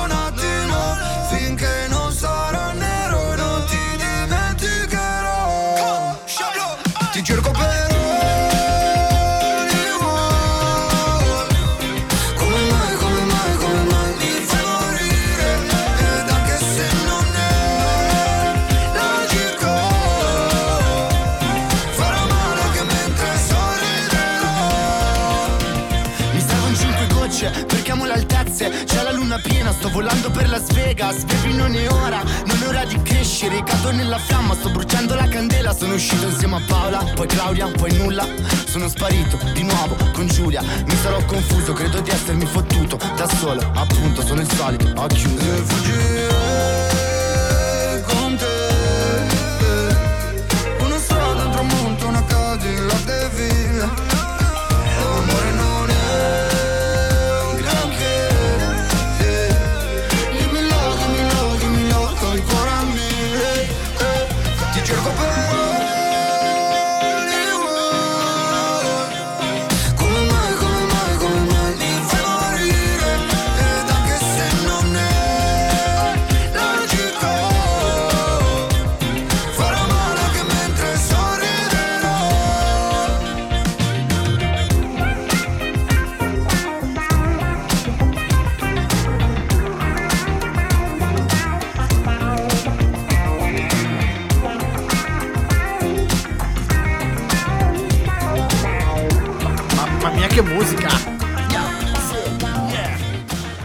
piena, 29.62 29.72
sto 29.72 29.90
volando 29.90 30.32
per 30.32 30.50
Las 30.50 30.72
Vegas 30.74 31.24
Baby 31.24 31.54
non 31.54 31.76
è 31.76 31.90
ora, 31.92 32.24
non 32.46 32.62
è 32.62 32.68
ora 32.68 32.86
di 32.86 33.00
crescere 33.02 33.64
Cado 33.64 33.92
nella 33.92 34.18
fiamma, 34.18 34.56
sto 34.56 34.70
bruciando 34.70 35.14
la 35.14 35.28
candela 35.28 35.74
Sono 35.74 35.94
uscito 35.94 36.26
insieme 36.26 36.56
a 36.56 36.62
Paola, 36.68 37.04
poi 37.16 37.28
Claudia, 37.28 37.68
poi 37.68 37.96
nulla 37.98 38.28
Sono 38.66 38.88
sparito, 38.88 39.38
di 39.54 39.64
nuovo, 39.64 39.96
con 40.14 40.28
Giulia 40.28 40.62
Mi 40.62 40.96
sarò 40.96 41.24
confuso, 41.26 41.74
credo 41.74 42.02
di 42.02 42.10
essermi 42.10 42.46
fottuto 42.46 42.98
Da 43.16 43.28
solo, 43.28 43.62
appunto, 43.76 44.26
sono 44.26 44.42
il 44.42 44.52
solito, 44.52 44.92
ho 44.96 45.08
chiuso 45.08 46.81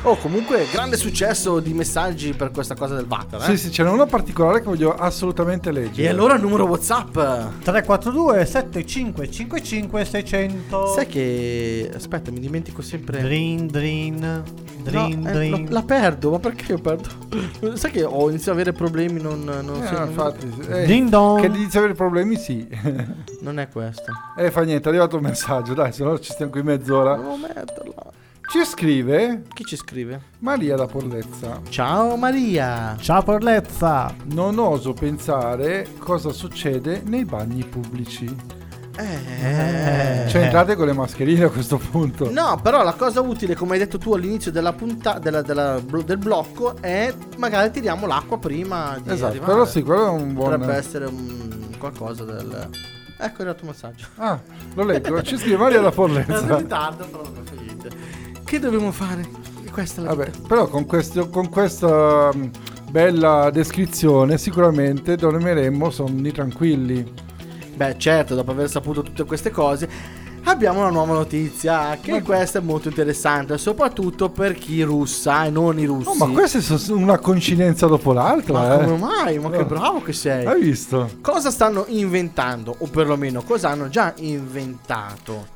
Oh, 0.08 0.16
comunque, 0.18 0.66
grande 0.70 0.96
successo 0.96 1.58
di 1.58 1.74
messaggi 1.74 2.32
per 2.32 2.52
questa 2.52 2.76
cosa 2.76 2.94
del 2.94 3.06
Vater, 3.06 3.40
eh? 3.40 3.44
Sì, 3.44 3.56
sì, 3.56 3.70
ce 3.72 3.82
n'è 3.82 3.90
uno 3.90 4.06
particolare 4.06 4.60
che 4.60 4.66
voglio 4.66 4.94
assolutamente 4.94 5.72
leggere. 5.72 6.06
E 6.06 6.08
allora 6.10 6.34
il 6.36 6.40
numero 6.42 6.64
WhatsApp? 6.66 7.12
342 7.64 8.46
7555 8.46 10.04
600 10.04 10.86
Sai 10.94 11.06
che. 11.08 11.90
Aspetta, 11.92 12.30
mi 12.30 12.38
dimentico 12.38 12.82
sempre. 12.82 13.20
Drin 13.20 13.66
drin 13.66 14.42
Drin 14.84 15.20
No, 15.22 15.28
eh, 15.28 15.32
drin 15.32 15.64
la, 15.64 15.80
la 15.80 15.82
perdo, 15.82 16.30
ma 16.30 16.38
perché 16.38 16.70
io 16.72 16.78
perdo? 16.78 17.08
Sai 17.74 17.90
che 17.90 18.04
ho 18.04 18.28
iniziato 18.28 18.50
ad 18.52 18.56
avere 18.60 18.72
problemi, 18.72 19.20
non, 19.20 19.42
non, 19.42 19.82
Eh, 19.82 19.86
so- 19.88 19.98
non- 19.98 20.06
infatti, 20.08 20.54
eh, 20.68 20.84
Ding 20.86 21.08
dong. 21.08 21.40
che 21.40 21.46
inizi 21.48 21.76
a 21.78 21.80
avere 21.80 21.94
problemi, 21.94 22.36
sì. 22.36 22.64
non 23.40 23.58
è 23.58 23.68
questo. 23.68 24.12
eh, 24.36 24.52
fa 24.52 24.62
niente, 24.62 24.84
è 24.86 24.88
arrivato 24.90 25.16
un 25.16 25.22
messaggio, 25.22 25.74
dai, 25.74 25.92
se 25.92 26.04
no 26.04 26.16
ci 26.20 26.30
stiamo 26.30 26.52
qui 26.52 26.62
mezz'ora. 26.62 27.16
Devo 27.16 27.36
metterla. 27.36 27.94
Ci 28.48 28.64
scrive 28.64 29.42
Chi 29.52 29.64
ci 29.64 29.76
scrive? 29.76 30.20
Maria 30.38 30.76
da 30.76 30.86
Porlezza. 30.86 31.60
Ciao 31.68 32.16
Maria. 32.16 32.96
Ciao 33.00 33.22
Porlezza 33.22 34.14
Non 34.26 34.58
oso 34.58 34.92
pensare 34.92 35.88
cosa 35.98 36.30
succede 36.30 37.02
nei 37.04 37.24
bagni 37.24 37.64
pubblici. 37.64 38.34
Eh. 38.98 40.24
Cioè, 40.28 40.42
entrate 40.44 40.74
con 40.74 40.86
le 40.86 40.94
mascherine 40.94 41.44
a 41.44 41.50
questo 41.50 41.76
punto. 41.76 42.30
No, 42.30 42.58
però 42.62 42.82
la 42.82 42.94
cosa 42.94 43.20
utile, 43.20 43.54
come 43.54 43.72
hai 43.74 43.78
detto 43.78 43.98
tu 43.98 44.14
all'inizio 44.14 44.50
della 44.50 44.72
punta- 44.72 45.18
della- 45.18 45.42
della- 45.42 45.78
del 45.80 46.16
blocco, 46.16 46.76
è 46.80 47.12
magari 47.36 47.70
tiriamo 47.72 48.06
l'acqua 48.06 48.38
prima 48.38 48.96
di 49.02 49.10
Esatto, 49.12 49.32
arrivare. 49.32 49.52
però 49.52 49.66
sì, 49.66 49.82
quello 49.82 50.06
è 50.06 50.08
un 50.08 50.32
buon... 50.32 50.50
Potrebbe 50.52 50.74
essere 50.78 51.04
un 51.04 51.74
qualcosa 51.78 52.24
del... 52.24 52.68
Ecco 53.18 53.42
il 53.42 53.54
tuo 53.58 53.66
massaggio. 53.68 54.06
Ah, 54.16 54.38
lo 54.74 54.82
leggo, 54.84 55.22
ci 55.22 55.36
scrive 55.36 55.56
Maria 55.58 55.80
da 55.80 55.86
È 55.88 55.88
in 55.88 55.94
Forlezza. 55.94 56.56
ritardo, 56.56 57.04
però 57.06 57.22
non 57.22 57.44
fa 57.44 57.54
niente. 57.60 57.90
Che 58.46 58.58
dobbiamo 58.60 58.92
fare? 58.92 59.28
Questa 59.72 60.00
è 60.00 60.04
la 60.04 60.14
Vabbè, 60.14 60.30
vita. 60.30 60.46
però 60.48 60.68
con, 60.68 60.86
questo- 60.86 61.28
con 61.28 61.48
questa 61.50 62.30
mm, 62.34 62.44
bella 62.90 63.50
descrizione 63.50 64.38
sicuramente 64.38 65.16
dormiremmo 65.16 65.90
sonni 65.90 66.32
tranquilli. 66.32 67.12
Beh, 67.74 67.98
certo, 67.98 68.34
dopo 68.34 68.52
aver 68.52 68.70
saputo 68.70 69.02
tutte 69.02 69.24
queste 69.24 69.50
cose, 69.50 69.86
abbiamo 70.44 70.78
una 70.80 70.88
nuova 70.90 71.12
notizia. 71.14 71.98
Che 72.00 72.22
questa 72.22 72.60
è 72.60 72.62
molto 72.62 72.88
interessante, 72.88 73.58
soprattutto 73.58 74.30
per 74.30 74.54
chi 74.54 74.80
russa 74.82 75.44
e 75.44 75.50
non 75.50 75.78
i 75.78 75.84
russi. 75.84 76.08
Oh, 76.08 76.14
ma 76.14 76.28
questa 76.32 76.58
è 76.74 76.90
una 76.92 77.18
coincidenza 77.18 77.86
dopo 77.86 78.12
l'altra, 78.14 78.54
Ma 78.60 78.80
eh. 78.80 78.84
come 78.84 78.96
mai? 78.96 79.38
Ma 79.38 79.50
che 79.50 79.58
Oh. 79.58 79.64
bravo 79.66 80.00
che 80.02 80.14
sei! 80.14 80.46
Hai 80.46 80.60
visto? 80.62 81.10
Cosa 81.20 81.50
stanno 81.50 81.84
inventando, 81.88 82.74
o 82.78 82.86
perlomeno 82.86 83.42
cosa 83.42 83.68
hanno 83.70 83.88
già 83.90 84.14
inventato? 84.18 85.54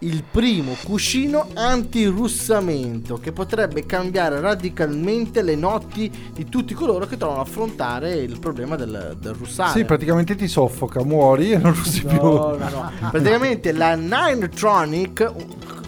Il 0.00 0.22
primo 0.22 0.76
cuscino 0.84 1.48
antirussamento 1.54 3.16
che 3.18 3.32
potrebbe 3.32 3.84
cambiare 3.84 4.38
radicalmente 4.38 5.42
le 5.42 5.56
notti 5.56 6.08
di 6.32 6.44
tutti 6.48 6.72
coloro 6.72 7.04
che 7.06 7.16
trovano 7.16 7.40
a 7.40 7.42
affrontare 7.42 8.14
il 8.14 8.38
problema 8.38 8.76
del, 8.76 9.16
del 9.20 9.34
russare. 9.34 9.76
Sì, 9.76 9.84
praticamente 9.84 10.36
ti 10.36 10.46
soffoca, 10.46 11.02
muori 11.02 11.50
e 11.50 11.58
non 11.58 11.74
russi 11.74 12.04
No, 12.04 12.08
più. 12.10 12.20
no, 12.20 12.56
no. 12.58 12.92
Praticamente 13.10 13.72
la 13.72 13.96
Ninetronic, 13.96 15.32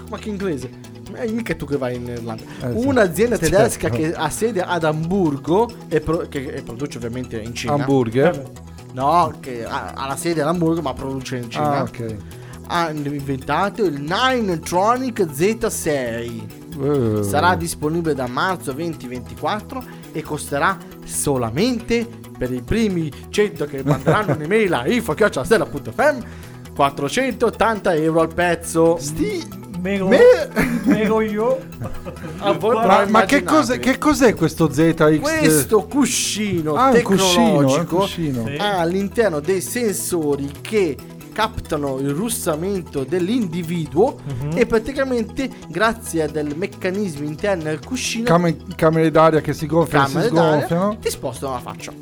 ma 0.08 0.18
che 0.18 0.28
inglese? 0.28 0.70
Eh, 1.14 1.30
mica 1.30 1.54
tu 1.54 1.64
che 1.66 1.76
vai 1.76 1.94
in 1.94 2.06
Irlanda. 2.08 2.42
Eh, 2.62 2.80
sì. 2.80 2.86
Un'azienda 2.86 3.38
tedesca 3.38 3.90
Certo. 3.90 3.96
che 3.96 4.12
ha 4.12 4.28
sede 4.30 4.62
ad 4.62 4.82
Amburgo 4.82 5.70
e, 5.88 6.00
pro- 6.00 6.26
che 6.28 6.62
produce 6.64 6.98
ovviamente 6.98 7.40
in 7.40 7.54
Cina. 7.54 7.74
Hamburger. 7.74 8.50
No, 8.92 9.32
che 9.38 9.64
ha, 9.64 9.92
ha 9.94 10.08
la 10.08 10.16
sede 10.16 10.40
ad 10.42 10.48
Amburgo 10.48 10.80
ma 10.82 10.94
produce 10.94 11.36
in 11.36 11.48
Cina. 11.48 11.78
Ah, 11.78 11.82
ok. 11.82 12.16
Ha 12.72 12.90
inventato 12.90 13.84
il 13.84 14.00
Ninetronic 14.00 15.22
Z6. 15.22 16.40
Eh. 16.82 17.22
Sarà 17.24 17.56
disponibile 17.56 18.14
da 18.14 18.28
marzo 18.28 18.72
2024 18.72 19.82
e 20.12 20.22
costerà 20.22 20.78
solamente 21.04 22.06
per 22.38 22.52
i 22.52 22.62
primi 22.62 23.10
100 23.28 23.64
che 23.66 23.82
manderanno 23.84 24.34
un'email 24.38 24.72
a 24.72 24.86
info.fm 24.88 26.18
480 26.74 27.94
euro 27.96 28.20
al 28.20 28.32
pezzo. 28.32 28.96
Sti- 28.98 29.58
Mego, 29.80 30.08
Me- 30.08 30.48
mego 30.84 31.20
io. 31.22 31.58
A 32.38 32.52
voi 32.52 32.74
Ma, 32.74 33.06
ma 33.08 33.24
che, 33.24 33.42
cos'è, 33.42 33.78
che 33.78 33.96
cos'è 33.96 34.34
questo 34.34 34.70
ZX? 34.70 35.18
Questo 35.20 35.84
cuscino 35.86 36.74
Ah, 36.74 36.90
un 36.90 37.02
cuscino, 37.02 37.42
è 37.42 37.46
un 37.46 37.62
tecnologico 37.62 37.96
cuscino. 37.96 38.50
Ha 38.58 38.78
all'interno 38.78 39.40
dei 39.40 39.62
sensori 39.62 40.50
che 40.60 40.96
captano 41.41 41.97
il 42.01 42.11
russamento 42.11 43.03
dell'individuo 43.05 44.16
Mhm. 44.43 44.59
e 44.59 44.66
praticamente 44.66 45.49
grazie 45.68 46.24
a 46.24 46.28
dei 46.28 46.45
meccanismi 46.55 47.26
interni 47.26 47.68
al 47.70 47.80
cuscino 47.82 48.24
Cam- 48.24 48.74
camere 48.76 49.11
d'aria 49.11 49.41
che 49.41 49.55
si 49.55 49.64
gonfiano 49.66 50.18
e 50.18 50.22
si 50.22 50.28
sgonfiano. 50.28 50.99
ti 51.01 51.09
spostano 51.09 51.55
la 51.55 51.61
faccia. 51.61 51.93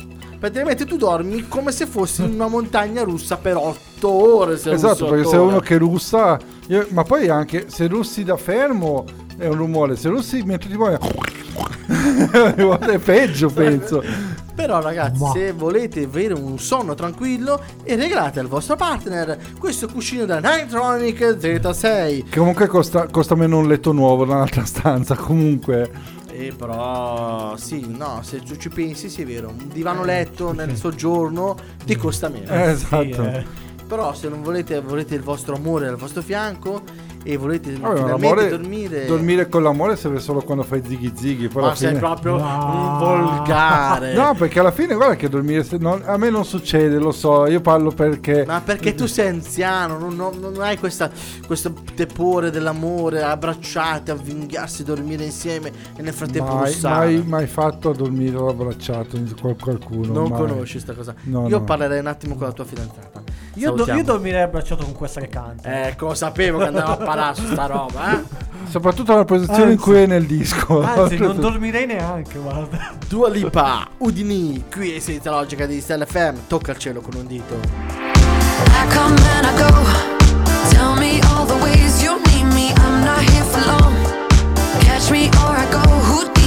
Praticamente 0.40 0.84
tu 0.86 0.96
dormi 0.96 1.46
come 1.46 1.70
se 1.70 1.86
fossi 1.86 2.24
in 2.24 2.32
una 2.32 2.48
montagna 2.48 3.04
russa 3.04 3.36
per 3.36 3.56
8 3.56 4.08
ore. 4.08 4.56
Se 4.58 4.72
Esatto, 4.72 5.06
perché 5.06 5.28
se 5.28 5.36
uno 5.36 5.60
che 5.60 5.76
russa, 5.78 6.36
io- 6.66 6.86
ma 6.90 7.04
poi 7.04 7.28
anche 7.28 7.66
se 7.68 7.86
russi 7.86 8.24
da 8.24 8.36
fermo 8.36 9.04
è 9.36 9.46
un 9.46 9.54
rumore, 9.54 9.94
se 9.94 10.08
russi 10.08 10.42
mentre 10.42 10.68
ti 10.68 10.76
muovi 10.76 10.96
è 12.90 12.98
peggio, 12.98 13.50
penso. 13.50 14.02
Però 14.58 14.80
ragazzi, 14.80 15.22
Ma- 15.22 15.30
se 15.30 15.52
volete 15.52 16.02
avere 16.02 16.34
un 16.34 16.58
sonno 16.58 16.94
tranquillo 16.94 17.62
e 17.84 17.94
regalate 17.94 18.40
al 18.40 18.48
vostro 18.48 18.74
partner 18.74 19.38
questo 19.56 19.86
cuscino 19.86 20.24
da 20.24 20.40
Nightronic 20.40 21.20
Z6. 21.40 22.24
Che 22.28 22.38
comunque 22.38 22.66
costa, 22.66 23.06
costa 23.06 23.36
meno 23.36 23.58
un 23.58 23.68
letto 23.68 23.92
nuovo 23.92 24.24
da 24.24 24.34
un'altra 24.34 24.64
stanza, 24.64 25.14
comunque. 25.14 25.88
E 26.30 26.52
però 26.56 27.56
sì, 27.56 27.86
no, 27.96 28.18
se 28.22 28.40
tu 28.40 28.56
ci 28.56 28.68
pensi 28.68 29.08
sì 29.08 29.22
è 29.22 29.26
vero, 29.26 29.48
un 29.48 29.68
divano 29.72 30.02
letto 30.02 30.52
nel 30.52 30.74
soggiorno 30.76 31.56
ti 31.84 31.94
costa 31.94 32.28
meno. 32.28 32.50
Eh, 32.52 32.74
Sì, 32.76 32.82
esatto. 32.84 33.22
eh. 33.24 33.46
Però 33.86 34.12
se 34.12 34.28
non 34.28 34.42
volete, 34.42 34.80
volete 34.80 35.14
il 35.14 35.22
vostro 35.22 35.54
amore 35.54 35.86
al 35.86 35.96
vostro 35.96 36.20
fianco 36.20 36.82
e 37.30 37.36
volete 37.36 37.72
Vabbè, 37.74 38.00
l'amore- 38.06 38.48
dormire 38.48 39.04
Dormire 39.04 39.48
con 39.50 39.62
l'amore 39.62 39.96
serve 39.96 40.18
solo 40.18 40.40
quando 40.40 40.62
fai 40.62 40.82
zighi 40.82 41.12
zighi. 41.14 41.50
Ma 41.52 41.74
sei 41.74 41.88
fine... 41.88 41.98
proprio 42.00 42.36
No. 42.38 42.44
un 42.46 42.98
volgare. 42.98 44.14
No, 44.14 44.34
perché 44.34 44.60
alla 44.60 44.70
fine 44.70 44.94
guarda 44.94 45.14
che 45.16 45.28
dormire 45.28 45.62
non- 45.78 46.02
a 46.06 46.16
me 46.16 46.30
non 46.30 46.44
succede, 46.46 46.96
lo 46.98 47.12
so, 47.12 47.46
io 47.46 47.60
parlo 47.60 47.90
perché 47.90 48.44
Ma 48.46 48.62
perché 48.62 48.94
tu 48.94 49.06
sei 49.06 49.28
anziano, 49.28 49.98
non, 49.98 50.16
non- 50.16 50.38
non 50.40 50.54
hai 50.60 50.78
questa, 50.78 51.10
questo 51.46 51.74
tepore 51.94 52.50
dell'amore, 52.50 53.22
abbracciati, 53.22 54.10
avvinghiarsi, 54.10 54.82
dormire 54.84 55.24
insieme 55.24 55.70
e 55.96 56.00
nel 56.02 56.14
frattempo 56.14 56.54
mai, 56.54 56.72
russare. 56.72 57.06
mai, 57.14 57.22
mai 57.26 57.46
fatto 57.46 57.90
a 57.90 57.94
dormire 57.94 58.38
abbracciato 58.38 59.16
in 59.16 59.34
qual- 59.38 59.56
qualcuno. 59.60 60.12
non 60.14 60.28
mai. 60.30 60.38
conosci 60.38 60.72
questa 60.72 60.94
cosa. 60.94 61.14
No, 61.24 61.46
Io 61.48 61.58
no. 61.58 61.64
parlerei 61.64 61.98
un 62.00 62.06
attimo 62.06 62.36
con 62.36 62.46
la 62.46 62.52
tua 62.52 62.64
fidanzata. 62.64 63.22
Io, 63.58 63.72
do- 63.72 63.92
io 63.92 64.04
dormirei 64.04 64.42
abbracciato 64.42 64.84
con 64.84 64.92
questa 64.94 65.20
che 65.20 65.28
canta. 65.28 65.86
Ecco, 65.88 66.14
sapevo 66.14 66.58
che 66.58 66.66
andava 66.66 67.28
a 67.28 67.34
su 67.34 67.44
sta 67.46 67.66
roba, 67.66 68.12
eh. 68.12 68.22
Soprattutto 68.70 69.12
nella 69.12 69.24
posizione 69.24 69.62
in 69.64 69.68
Anzi- 69.70 69.82
cui 69.82 69.96
è 69.96 70.06
nel 70.06 70.26
disco. 70.26 70.82
Anzi, 70.82 71.16
non 71.16 71.38
dormirei 71.40 71.86
neanche, 71.86 72.38
guarda. 72.38 72.92
Dua 73.08 73.28
Lipa, 73.28 73.88
Udini, 73.98 74.64
qui 74.70 74.92
è 74.94 74.98
senza 75.00 75.30
logica 75.30 75.66
di 75.66 75.80
Stella 75.80 76.04
FM, 76.06 76.36
tocca 76.46 76.72
il 76.72 76.78
cielo 76.78 77.00
con 77.00 77.14
un 77.16 77.26
dito. 77.26 77.54
I 77.54 78.94
come 78.94 79.16
and 79.16 79.46
I 79.46 79.54
go. 79.56 79.82
Tell 80.70 80.94
me 80.96 81.18
all 81.32 81.46
the 81.46 81.54
ways 81.62 82.02
you 82.02 82.20
need 82.26 82.44
me. 82.52 82.72
I'm 82.76 83.02
not 83.04 83.18
here 83.20 83.44
for 83.44 83.64
long. 83.66 83.94
Catch 84.80 85.10
me 85.10 85.28
or 85.42 85.56
I 85.56 85.66
go 85.70 85.78
Houdini. 85.78 86.37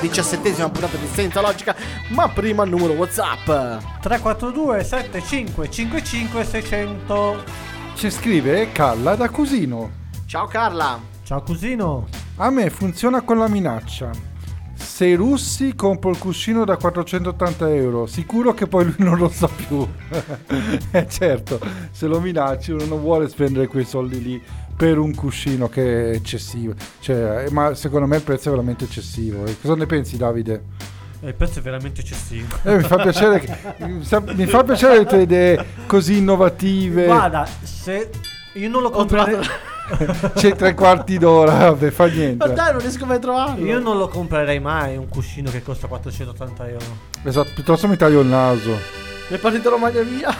Diciassettesima 0.00 0.68
puntata 0.70 0.96
di 0.96 1.06
Senza 1.12 1.40
Logica, 1.40 1.74
ma 2.08 2.28
prima 2.28 2.64
il 2.64 2.70
numero 2.70 2.92
WhatsApp. 2.92 3.44
342 4.00 4.84
75 4.84 5.70
55 5.70 6.44
600. 6.44 7.44
Ci 7.94 8.10
scrive 8.10 8.70
Calla 8.72 9.14
da 9.14 9.28
Cusino. 9.28 9.90
Ciao 10.26 10.46
Carla. 10.46 11.00
Ciao 11.24 11.42
cusino. 11.42 12.06
A 12.36 12.50
me 12.50 12.70
funziona 12.70 13.20
con 13.22 13.38
la 13.38 13.48
minaccia. 13.48 14.10
Se 14.74 15.06
i 15.06 15.14
russi 15.14 15.74
compro 15.74 16.10
il 16.10 16.18
cuscino 16.18 16.64
da 16.64 16.76
480 16.76 17.74
euro, 17.74 18.06
sicuro 18.06 18.54
che 18.54 18.66
poi 18.66 18.84
lui 18.84 18.94
non 18.98 19.18
lo 19.18 19.28
sa 19.28 19.48
più. 19.48 19.86
eh 20.90 21.08
certo, 21.08 21.60
se 21.90 22.06
lo 22.06 22.20
minacci 22.20 22.72
uno 22.72 22.84
non 22.84 23.00
vuole 23.00 23.28
spendere 23.28 23.66
quei 23.66 23.84
soldi 23.84 24.22
lì 24.22 24.42
per 24.78 24.96
un 24.96 25.12
cuscino 25.12 25.68
che 25.68 26.12
è 26.12 26.14
eccessivo. 26.14 26.72
Cioè, 27.00 27.46
eh, 27.46 27.50
ma 27.50 27.74
secondo 27.74 28.06
me 28.06 28.14
il 28.16 28.22
prezzo 28.22 28.46
è 28.46 28.50
veramente 28.52 28.84
eccessivo. 28.84 29.44
E 29.44 29.56
cosa 29.60 29.74
ne 29.74 29.86
pensi 29.86 30.16
Davide? 30.16 30.62
Eh, 31.20 31.26
Il 31.28 31.34
prezzo 31.34 31.58
è 31.58 31.62
veramente 31.62 32.00
eccessivo. 32.00 32.56
Eh, 32.62 32.76
mi, 32.76 32.82
fa 32.84 32.96
piacere 32.98 33.40
che- 33.40 33.56
mi 33.86 34.04
sa- 34.04 34.20
mi 34.24 34.46
fa 34.46 34.62
piacere 34.62 34.98
le 34.98 35.04
tue 35.04 35.22
idee 35.22 35.64
così 35.86 36.18
innovative. 36.18 37.06
Guarda, 37.06 37.44
se 37.60 38.08
io 38.54 38.68
non 38.68 38.82
lo 38.82 38.90
comprerei. 38.90 39.40
C'è 40.36 40.54
tre 40.54 40.74
quarti 40.74 41.18
d'ora, 41.18 41.70
vabbè, 41.70 41.90
fa 41.90 42.06
Ma 42.06 42.12
niente. 42.12 42.52
dai, 42.52 42.70
non 42.72 42.80
riesco 42.80 43.04
mai 43.04 43.16
a 43.16 43.20
trovarlo. 43.20 43.64
Io 43.64 43.80
non 43.80 43.96
lo 43.98 44.06
comprerei 44.06 44.60
mai 44.60 44.96
un 44.96 45.08
cuscino 45.08 45.50
che 45.50 45.60
costa 45.62 45.88
480 45.88 46.68
euro. 46.68 46.84
Esatto, 47.24 47.50
piuttosto 47.52 47.88
mi 47.88 47.96
taglio 47.96 48.20
il 48.20 48.28
naso. 48.28 48.70
Mi 49.28 49.36
è 49.36 49.40
partita 49.40 49.70
Romagna 49.70 50.02
via. 50.02 50.32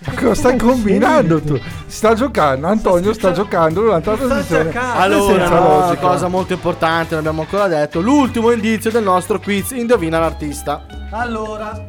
Ma 0.00 0.12
Cosa 0.14 0.34
stai 0.34 0.56
combinando 0.58 1.40
tu? 1.40 1.58
Sta 1.86 2.14
giocando, 2.14 2.66
Antonio 2.68 3.12
sta 3.12 3.32
sta- 3.32 3.42
giocando 3.42 3.80
durante 3.82 4.10
la 4.10 4.16
trasmissione. 4.16 4.72
Allora, 4.74 5.48
no, 5.48 5.96
cosa 5.98 6.28
molto 6.28 6.52
importante, 6.52 7.10
non 7.10 7.18
abbiamo 7.18 7.42
ancora 7.42 7.66
detto. 7.66 8.00
L'ultimo 8.00 8.52
indizio 8.52 8.90
del 8.90 9.02
nostro 9.02 9.38
quiz 9.40 9.72
Indovina 9.72 10.18
l'artista. 10.18 10.86
Allora, 11.10 11.86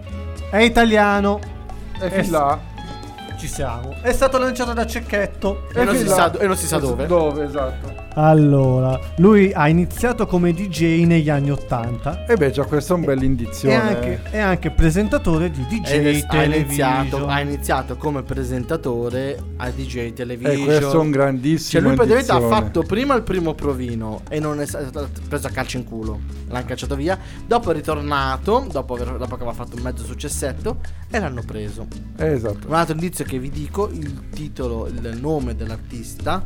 è 0.49 0.57
italiano. 0.57 1.39
È 1.99 2.10
fin 2.10 2.32
là. 2.32 2.57
Ci 3.38 3.47
siamo. 3.47 3.95
È 4.01 4.12
stato 4.12 4.38
lanciato 4.38 4.74
da 4.74 4.86
Cecchetto. 4.86 5.68
E 5.74 5.84
non, 5.86 5.95
fin 5.95 6.07
si 6.07 6.14
sa, 6.14 6.32
e 6.38 6.47
non 6.47 6.57
si 6.57 6.66
sa 6.66 6.78
dove. 6.78 7.05
Dove, 7.05 7.45
esatto. 7.45 8.07
Allora, 8.22 8.99
lui 9.17 9.53
ha 9.53 9.70
iniziato 9.70 10.26
come 10.26 10.51
DJ 10.51 11.05
negli 11.05 11.30
anni 11.30 11.51
80 11.51 12.26
E 12.26 12.36
beh, 12.36 12.51
già 12.51 12.65
questo 12.65 12.91
è 12.93 12.95
un 12.97 13.05
bel 13.05 13.24
indizio. 13.24 13.72
anche, 13.74 14.22
è 14.30 14.39
anche 14.39 14.72
presentatore 14.72 15.49
di 15.49 15.65
DJ 15.70 15.84
è- 15.86 15.97
ha, 15.97 16.01
iniziato, 16.09 16.36
television. 16.38 17.30
ha 17.30 17.39
iniziato 17.39 17.95
come 17.95 18.24
presentatore 18.24 19.41
a 19.55 19.70
DJ 19.70 20.11
Television. 20.11 20.53
E 20.53 20.63
questo 20.65 20.91
è 20.91 20.95
un 20.97 21.03
Cioè 21.03 21.11
grandissimo 21.11 21.82
lui 21.88 21.95
praticamente 21.95 22.32
ha 22.34 22.36
indizione. 22.36 22.61
fatto 22.65 22.82
prima 22.84 23.15
il 23.15 23.22
primo 23.24 23.53
provino 23.53 24.22
e 24.30 24.39
non 24.41 24.59
è 24.59 24.65
stato 24.65 25.07
preso 25.30 25.47
a 25.47 25.51
calcio 25.51 25.78
in 25.78 25.86
culo, 25.86 26.20
l'hanno 26.49 26.65
cacciato 26.65 26.95
via. 26.97 27.17
Dopo 27.47 27.72
è 27.72 27.74
ritornato, 27.74 28.67
dopo, 28.70 28.95
aver- 28.95 29.11
dopo 29.17 29.36
che 29.38 29.43
aveva 29.43 29.53
fatto 29.53 29.78
un 29.78 29.82
mezzo 29.82 30.03
successetto, 30.03 30.80
e 31.09 31.20
l'hanno 31.20 31.41
preso. 31.45 31.88
Eh, 32.17 32.34
esatto. 32.34 32.67
Un 32.67 32.74
altro 32.74 32.95
indizio 32.95 33.24
che 33.24 33.39
vi 33.39 33.49
dico, 33.49 33.88
il 33.89 34.28
titolo, 34.30 34.88
il 34.88 35.17
nome 35.22 35.55
dell'artista, 35.55 36.43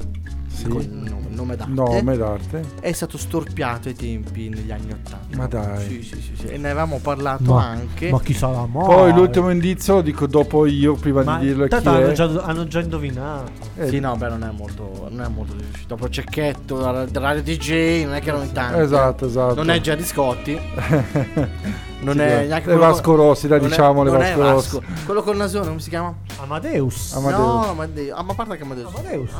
Sì. 0.54 0.68
il 0.68 0.90
nome, 0.90 1.26
il 1.30 1.36
nome 1.36 1.56
d'arte, 1.56 1.74
Nome 1.74 2.16
d'arte. 2.18 2.64
è 2.80 2.92
stato 2.92 3.18
storpiato 3.18 3.88
ai 3.88 3.96
tempi 3.96 4.50
negli 4.50 4.72
anni 4.72 4.92
80. 4.92 5.36
Ma 5.38 5.48
dai. 5.48 5.88
Sì, 5.88 6.02
sì, 6.04 6.22
sì, 6.22 6.36
sì. 6.38 6.46
E 6.46 6.58
ne 6.58 6.70
avevamo 6.70 7.00
parlato 7.00 7.54
Ma, 7.54 7.66
anche. 7.66 8.10
ma 8.12 8.22
chi 8.22 8.34
sarà 8.34 8.66
mai? 8.68 8.86
Poi 8.86 9.14
l'ultimo 9.14 9.50
indizio 9.50 9.96
lo 9.96 10.02
dico 10.02 10.28
dopo 10.28 10.66
io, 10.68 10.94
prima 10.94 11.24
Ma 11.24 11.40
di 11.40 11.48
dirlo 11.48 11.64
chi 11.64 11.70
tanto 11.70 11.90
hanno 11.90 12.08
è. 12.08 12.12
già, 12.14 12.26
hanno 12.44 12.68
già 12.68 12.80
indovinato. 12.82 13.52
Eh, 13.78 13.88
Sì, 13.88 14.00
no, 14.00 14.16
beh, 14.16 14.30
non 14.30 14.44
è 14.44 14.52
molto, 14.52 15.08
non 15.10 15.22
è 15.22 15.28
molto 15.28 15.54
difficile. 15.56 15.86
Dopo 15.88 16.08
Cecchetto, 16.10 17.10
Radio 17.12 17.42
DJ, 17.42 18.04
non 18.06 18.14
è 18.14 18.22
che 18.22 18.30
erano 18.30 18.44
in 18.44 18.52
tanti. 18.52 18.80
Esatto, 18.82 19.26
esatto. 19.26 19.56
Non 19.56 19.70
è 19.72 19.82
Gianni 19.82 20.04
Scotti. 20.04 20.60
Non 22.04 22.16
Sì, 22.16 22.20
è 22.22 22.46
neanche 22.48 22.68
Le 22.68 22.76
Vasco 22.76 23.16
Rossi, 23.16 23.48
dai, 23.48 23.60
non 23.60 23.68
è- 23.68 23.70
diciamo, 23.72 24.04
le 24.04 24.10
non 24.12 24.20
Vasco 24.20 24.40
Vasco. 24.42 24.84
Quello 25.06 25.24
col 25.24 25.38
nasone, 25.38 25.68
come 25.68 25.80
si 25.80 25.88
chiama? 25.90 26.14
Amadeus. 26.42 27.14
Amadeus. 27.16 27.40
No, 27.40 27.70
Amadeus. 27.70 28.12
Ah, 28.18 28.24
ma 28.24 28.32
a 28.34 28.36
parte 28.36 28.58
che 28.58 28.64
Amadeus. 28.64 28.94
Amadeus. 28.94 29.32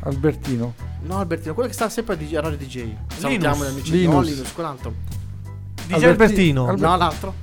Albertino. 0.00 0.74
No, 1.02 1.18
Albertino, 1.18 1.54
quello 1.54 1.68
che 1.68 1.74
sta 1.74 1.88
sempre 1.88 2.14
a 2.14 2.16
DJ 2.16 2.34
a 2.36 2.40
Radio 2.40 2.56
DJ. 2.58 2.92
Salutiamo 3.16 3.64
gli 3.64 3.68
amici. 3.68 3.90
Linus. 3.92 4.14
No, 4.14 4.20
Linus, 4.22 4.52
quell'altro. 4.52 4.94
DJ 5.86 5.92
Alberti- 5.94 6.06
Albertino. 6.22 6.68
Alber- 6.68 6.88
No, 6.88 6.96
l'altro. 6.96 7.34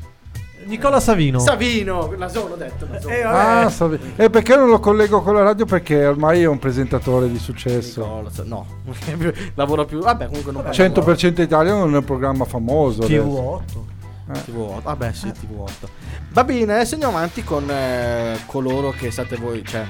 Nicola 0.65 0.99
Savino. 0.99 1.37
Savino, 1.37 2.11
Nasone 2.17 2.53
ho 2.53 2.55
detto. 2.55 2.87
Nasone. 2.89 3.19
Eh, 3.19 3.23
vabbè. 3.23 3.65
Ah, 3.65 3.69
sape- 3.69 3.99
E 4.15 4.29
perché 4.31 4.55
non 4.55 4.67
lo 4.69 4.79
collego 4.79 5.21
con 5.21 5.35
la 5.35 5.43
radio? 5.43 5.65
Perché 5.65 6.05
ormai 6.07 6.41
è 6.41 6.45
un 6.47 6.57
presentatore 6.57 7.29
di 7.29 7.37
successo. 7.37 8.01
Nicola, 8.01 8.31
no, 8.45 8.65
lavora 9.53 9.85
più. 9.85 9.99
Vabbè, 9.99 10.25
comunque 10.27 10.51
non 10.51 10.63
parliamo- 10.63 10.93
100% 10.95 11.41
Italia 11.43 11.73
non 11.73 11.93
è 11.93 11.97
un 11.97 12.03
programma 12.03 12.45
famoso. 12.45 13.03
adesso. 13.03 13.23
TV8. 13.23 13.93
TV8. 14.31 14.81
Vabbè, 14.81 15.13
sì, 15.13 15.27
TV8. 15.27 15.87
Va 16.31 16.43
bene, 16.43 16.73
adesso 16.73 16.95
andiamo 16.95 17.17
avanti 17.17 17.43
con 17.43 17.69
eh, 17.69 18.39
coloro 18.47 18.89
che 18.89 19.11
state 19.11 19.35
voi. 19.35 19.63
Cioè, 19.63 19.85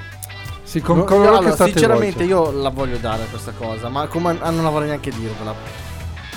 Sì, 0.75 0.81
con 0.81 0.97
no, 0.97 1.03
coloro 1.05 1.37
allora, 1.37 1.45
che 1.45 1.51
state 1.53 1.71
sinceramente, 1.71 2.17
voi, 2.17 2.27
io 2.27 2.51
la 2.51 2.67
voglio 2.67 2.97
dare 2.97 3.23
questa 3.29 3.53
cosa, 3.53 3.87
ma 3.87 4.07
come 4.07 4.37
ah, 4.41 4.49
non 4.49 4.61
la 4.61 4.69
vorrei 4.69 4.89
neanche 4.89 5.09
dirvela. 5.09 5.55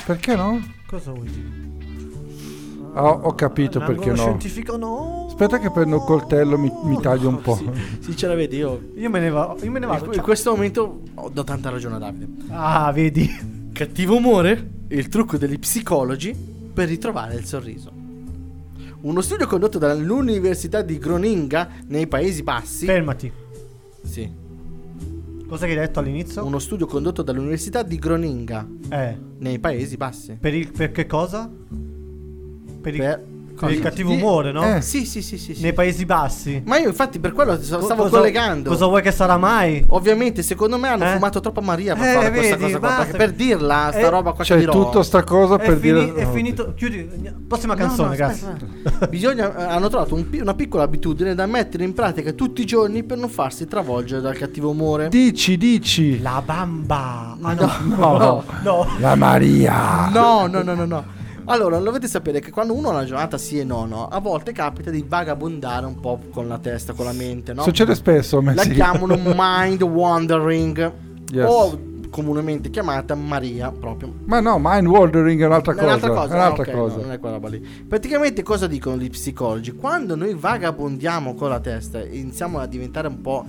Perché 0.06 0.36
no? 0.36 0.62
Cosa 0.86 1.10
vuoi 1.10 1.26
dire? 1.26 2.92
Ah, 2.94 3.10
ho 3.10 3.34
capito 3.34 3.80
L'angolo 3.80 3.98
perché 3.98 4.14
no. 4.14 4.22
scientifico 4.22 4.76
no. 4.76 5.26
Aspetta 5.26 5.58
che 5.58 5.72
prendo 5.72 5.96
il 5.96 6.02
coltello 6.02 6.56
mi, 6.56 6.72
mi 6.84 7.00
taglio 7.00 7.30
un 7.30 7.40
po'. 7.40 7.56
Sì, 7.56 7.68
sinceramente, 7.98 8.54
io. 8.54 8.90
Io 8.94 9.10
me 9.10 9.18
ne, 9.18 9.28
va- 9.28 9.56
io 9.60 9.70
me 9.72 9.80
ne 9.80 9.86
vado. 9.86 10.12
In, 10.12 10.22
questo 10.22 10.52
momento 10.52 11.00
ho- 11.14 11.30
do 11.30 11.42
tanta 11.42 11.70
ragione 11.70 11.96
a 11.96 11.98
Davide. 11.98 12.28
Ah, 12.50 12.92
vedi. 12.92 13.70
Cattivo 13.72 14.14
umore, 14.14 14.70
il 14.86 15.08
trucco 15.08 15.36
degli 15.36 15.58
psicologi 15.58 16.32
per 16.72 16.86
ritrovare 16.86 17.34
il 17.34 17.44
sorriso. 17.44 17.90
Uno 19.00 19.20
studio 19.20 19.48
condotto 19.48 19.78
dall'Università 19.78 20.82
di 20.82 20.96
Groninga 20.98 21.68
nei 21.88 22.06
Paesi 22.06 22.44
Bassi. 22.44 22.86
Fermati. 22.86 23.46
Sì. 24.02 24.30
Cosa 25.46 25.64
che 25.66 25.72
hai 25.72 25.78
detto 25.78 25.98
all'inizio? 26.00 26.44
Uno 26.44 26.58
studio 26.58 26.86
condotto 26.86 27.22
dall'Università 27.22 27.82
di 27.82 27.96
Groninga 27.98 28.66
Eh, 28.90 29.18
nei 29.38 29.58
Paesi 29.58 29.96
Bassi. 29.96 30.36
per, 30.38 30.52
il, 30.54 30.70
per 30.70 30.92
che 30.92 31.06
cosa? 31.06 31.48
Per 31.48 32.80
per 32.80 32.94
il 32.94 33.00
cosa? 33.66 33.80
cattivo 33.80 34.10
Di- 34.10 34.16
umore, 34.16 34.52
no? 34.52 34.76
eh, 34.76 34.80
Sì, 34.80 35.04
sì, 35.04 35.20
sì, 35.22 35.36
sì. 35.38 35.54
sì. 35.54 35.62
Nei 35.62 35.72
Paesi 35.72 36.04
Bassi. 36.04 36.62
Ma 36.64 36.78
io 36.78 36.88
infatti 36.88 37.18
per 37.18 37.32
quello 37.32 37.60
stavo 37.60 37.86
cosa- 37.86 38.08
collegando. 38.08 38.70
Cosa 38.70 38.86
vuoi 38.86 39.02
che 39.02 39.12
sarà 39.12 39.36
mai? 39.36 39.84
Ovviamente, 39.88 40.42
secondo 40.42 40.78
me 40.78 40.88
hanno 40.88 41.04
Eh? 41.04 41.12
fumato 41.14 41.40
troppo 41.40 41.60
Maria 41.60 41.94
per 41.94 42.08
Eh, 42.08 42.12
fare 42.14 42.30
questa 42.30 42.56
vedi, 42.56 42.72
cosa 42.72 42.78
qua. 43.04 43.06
per 43.16 43.32
dirla, 43.32 43.88
sta 43.90 43.98
Eh, 43.98 44.08
roba 44.10 44.32
qua 44.32 44.44
che 44.44 44.56
dirò. 44.56 44.72
tutta 44.72 45.02
sta 45.02 45.24
cosa 45.24 45.56
È, 45.56 45.66
per 45.66 45.78
fini- 45.78 46.04
dire... 46.12 46.14
è 46.22 46.30
finito. 46.30 46.72
Chiudi. 46.74 47.08
Prossima 47.48 47.74
No, 47.74 47.80
canzone, 47.80 48.08
no, 48.08 48.14
ragazzi. 48.16 48.44
Bisogna, 49.10 49.54
eh, 49.56 49.62
hanno 49.64 49.88
trovato 49.88 50.14
un 50.14 50.28
pi- 50.28 50.40
una 50.40 50.54
piccola 50.54 50.84
abitudine 50.84 51.34
da 51.34 51.46
mettere 51.46 51.84
in 51.84 51.92
pratica 51.94 52.32
tutti 52.32 52.62
i 52.62 52.64
giorni 52.64 53.02
per 53.04 53.18
non 53.18 53.28
farsi 53.28 53.66
travolgere 53.66 54.20
dal 54.20 54.36
cattivo 54.36 54.70
umore. 54.70 55.08
Dici, 55.08 55.56
dici. 55.56 56.20
La 56.20 56.42
bamba. 56.44 57.36
Ah, 57.40 57.52
No, 57.54 57.70
no. 57.78 58.16
no. 58.18 58.44
No. 58.62 58.86
La 58.98 59.14
Maria. 59.14 60.08
No, 60.12 60.46
no, 60.46 60.62
no, 60.62 60.74
no, 60.74 60.84
no. 60.84 61.04
Allora, 61.48 61.78
dovete 61.78 62.06
sapere 62.08 62.40
che 62.40 62.50
quando 62.50 62.74
uno 62.74 62.88
ha 62.88 62.92
una 62.92 63.04
giornata 63.04 63.38
sì 63.38 63.58
e 63.58 63.64
no, 63.64 63.84
no, 63.86 64.08
a 64.08 64.20
volte 64.20 64.52
capita 64.52 64.90
di 64.90 65.04
vagabondare 65.06 65.86
un 65.86 65.98
po' 66.00 66.20
con 66.30 66.46
la 66.48 66.58
testa, 66.58 66.92
con 66.92 67.04
la 67.06 67.12
mente, 67.12 67.52
no? 67.52 67.62
Succede 67.62 67.94
spesso 67.94 68.38
a 68.38 68.42
me. 68.42 68.54
La 68.54 68.62
sì. 68.62 68.72
chiamano 68.72 69.16
mind 69.36 69.82
wandering 69.82 70.92
Yes. 71.30 71.44
o 71.46 71.78
comunemente 72.10 72.70
chiamata 72.70 73.14
Maria 73.14 73.70
proprio. 73.70 74.12
Ma 74.24 74.40
no, 74.40 74.56
mind 74.60 74.86
wandering 74.86 75.42
è 75.42 75.46
un'altra 75.46 75.72
È 75.72 75.76
cosa. 75.76 75.86
un'altra 75.86 76.08
cosa, 76.08 76.32
È 76.32 76.36
un'altra 76.36 76.62
ah, 76.64 76.68
ok, 76.68 76.72
cosa. 76.74 76.96
no, 76.96 77.02
non 77.02 77.12
è 77.12 77.18
quella 77.18 77.34
roba 77.34 77.48
lì. 77.48 77.58
Praticamente 77.86 78.42
cosa 78.42 78.66
dicono 78.66 78.96
gli 78.96 79.10
psicologi? 79.10 79.72
Quando 79.72 80.16
noi 80.16 80.34
vagabondiamo 80.34 81.34
con 81.34 81.50
la 81.50 81.60
testa 81.60 82.00
e 82.00 82.16
iniziamo 82.16 82.58
a 82.60 82.66
diventare 82.66 83.08
un 83.08 83.20
po' 83.20 83.44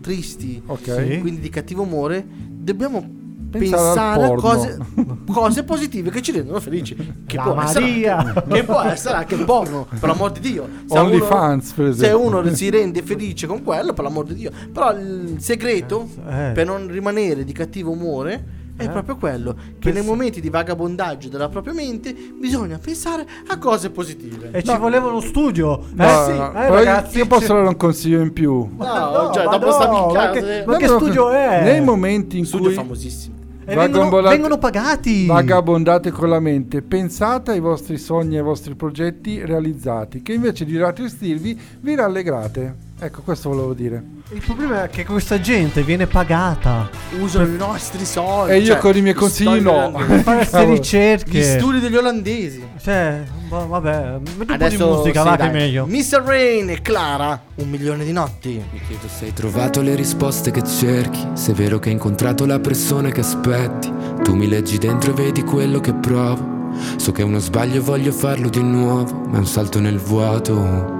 tristi, 0.00 0.62
Ok. 0.64 0.80
Sì. 0.82 1.18
quindi 1.20 1.40
di 1.40 1.50
cattivo 1.50 1.82
umore, 1.82 2.26
dobbiamo 2.26 3.18
Pensare 3.50 4.24
a 4.24 4.34
cose, 4.34 4.78
cose 5.32 5.64
positive 5.64 6.10
che 6.10 6.22
ci 6.22 6.32
rendono 6.32 6.60
felici. 6.60 6.94
Che 7.26 7.36
La 7.36 7.42
può 7.42 7.54
Maria. 7.54 8.20
Essere, 8.20 8.44
che 8.48 8.64
può 8.64 8.80
essere 8.80 9.14
anche 9.16 9.34
il 9.34 9.44
porno, 9.44 9.86
per 9.98 10.08
l'amor 10.08 10.30
di 10.32 10.40
Dio. 10.40 10.68
Se 10.86 10.98
uno- 10.98 11.02
OnlyFans, 11.02 11.72
per 11.72 11.94
Se 11.94 12.12
uno 12.12 12.54
si 12.54 12.70
rende 12.70 13.02
felice 13.02 13.46
con 13.46 13.62
quello, 13.62 13.92
per 13.92 14.04
l'amor 14.04 14.24
di 14.26 14.34
Dio. 14.34 14.50
Però 14.72 14.92
il 14.96 15.36
segreto 15.40 16.08
Eh. 16.28 16.52
per 16.54 16.64
non 16.66 16.86
rimanere 16.88 17.44
di 17.44 17.52
cattivo 17.52 17.90
umore 17.90 18.58
è 18.76 18.84
Eh. 18.84 18.88
proprio 18.88 19.16
quello 19.16 19.52
che 19.52 19.60
Pensa- 19.90 19.98
nei 19.98 20.08
momenti 20.08 20.40
di 20.40 20.48
vagabondaggio 20.48 21.28
della 21.28 21.48
propria 21.50 21.74
mente 21.74 22.14
bisogna 22.14 22.78
pensare 22.78 23.26
a 23.48 23.58
cose 23.58 23.90
positive. 23.90 24.50
E 24.52 24.62
ci 24.62 24.74
voleva 24.78 25.08
uno 25.08 25.20
studio. 25.20 25.84
No, 25.92 26.04
eh 26.04 26.24
sì, 26.32 26.38
no, 26.38 26.52
eh, 26.54 26.68
ragazzi. 26.70 27.18
io 27.18 27.26
posso 27.26 27.52
dare 27.52 27.66
un 27.68 27.76
consiglio 27.76 28.20
in 28.20 28.32
più. 28.32 28.52
No, 28.78 28.84
no, 28.86 29.30
cioè, 29.34 29.44
ma 29.44 29.50
dopo 29.58 29.66
no, 29.66 29.72
sta 29.72 29.90
ma 29.90 29.98
minchiata, 30.00 30.30
che- 30.30 30.38
eh. 30.60 30.64
ma 30.64 30.76
che 30.76 30.86
Proprio 30.86 30.96
studio 30.96 31.30
è? 31.30 31.62
Nei 31.62 31.80
momenti 31.82 32.38
in 32.38 32.46
studio 32.46 32.66
cui 32.68 32.74
famosissimo. 32.74 33.34
Vengono, 33.74 34.20
vengono 34.22 34.58
pagati. 34.58 35.26
vagabondate 35.26 36.10
con 36.10 36.28
la 36.28 36.40
mente, 36.40 36.82
pensate 36.82 37.52
ai 37.52 37.60
vostri 37.60 37.98
sogni 37.98 38.34
e 38.34 38.38
ai 38.38 38.44
vostri 38.44 38.74
progetti 38.74 39.44
realizzati, 39.44 40.22
che 40.22 40.32
invece 40.32 40.64
di 40.64 40.76
rattristirvi 40.76 41.60
vi 41.80 41.94
rallegrate. 41.94 42.88
Ecco, 43.02 43.22
questo 43.22 43.48
volevo 43.48 43.72
dire. 43.72 44.04
Il 44.30 44.42
problema 44.44 44.84
è 44.84 44.90
che 44.90 45.06
questa 45.06 45.40
gente 45.40 45.82
viene 45.82 46.06
pagata 46.06 46.90
Usano 47.18 47.46
i 47.46 47.56
nostri 47.56 48.04
soldi. 48.04 48.52
E 48.52 48.58
io 48.58 48.72
cioè, 48.72 48.76
con 48.76 48.94
i 48.94 49.00
miei 49.00 49.14
gli 49.14 49.16
consigli 49.16 49.60
no. 49.60 49.90
per 50.06 50.20
fare 50.20 50.36
queste 50.36 50.64
ricerche. 50.68 51.38
Gli 51.38 51.42
studi 51.42 51.80
degli 51.80 51.96
olandesi. 51.96 52.62
Cioè, 52.78 53.22
boh, 53.48 53.66
vabbè, 53.68 54.18
metti 54.18 54.30
un 54.32 54.36
po' 54.36 54.44
di 54.44 54.52
Adesso 54.52 54.96
musica, 54.96 55.22
sì, 55.22 55.28
va 55.30 55.36
dai. 55.36 55.50
che 55.50 55.56
è 55.56 55.58
meglio. 55.58 55.86
Mr. 55.86 56.22
Rain 56.22 56.68
e 56.68 56.82
Clara, 56.82 57.42
un 57.54 57.70
milione 57.70 58.04
di 58.04 58.12
notti. 58.12 58.62
Mi 58.70 58.80
chiedo 58.86 59.08
se 59.08 59.24
hai 59.24 59.32
trovato 59.32 59.80
le 59.80 59.94
risposte 59.94 60.50
che 60.50 60.62
cerchi, 60.62 61.26
se 61.32 61.52
è 61.52 61.54
vero 61.54 61.78
che 61.78 61.88
hai 61.88 61.94
incontrato 61.94 62.44
la 62.44 62.60
persona 62.60 63.08
che 63.08 63.20
aspetti. 63.20 63.90
Tu 64.22 64.34
mi 64.34 64.46
leggi 64.46 64.76
dentro 64.76 65.12
e 65.12 65.14
vedi 65.14 65.42
quello 65.42 65.80
che 65.80 65.94
provo. 65.94 66.58
So 66.96 67.12
che 67.12 67.22
è 67.22 67.24
uno 67.24 67.38
sbaglio 67.38 67.76
e 67.76 67.80
voglio 67.80 68.12
farlo 68.12 68.50
di 68.50 68.62
nuovo, 68.62 69.22
ma 69.26 69.36
è 69.36 69.38
un 69.38 69.46
salto 69.46 69.80
nel 69.80 69.98
vuoto. 69.98 70.99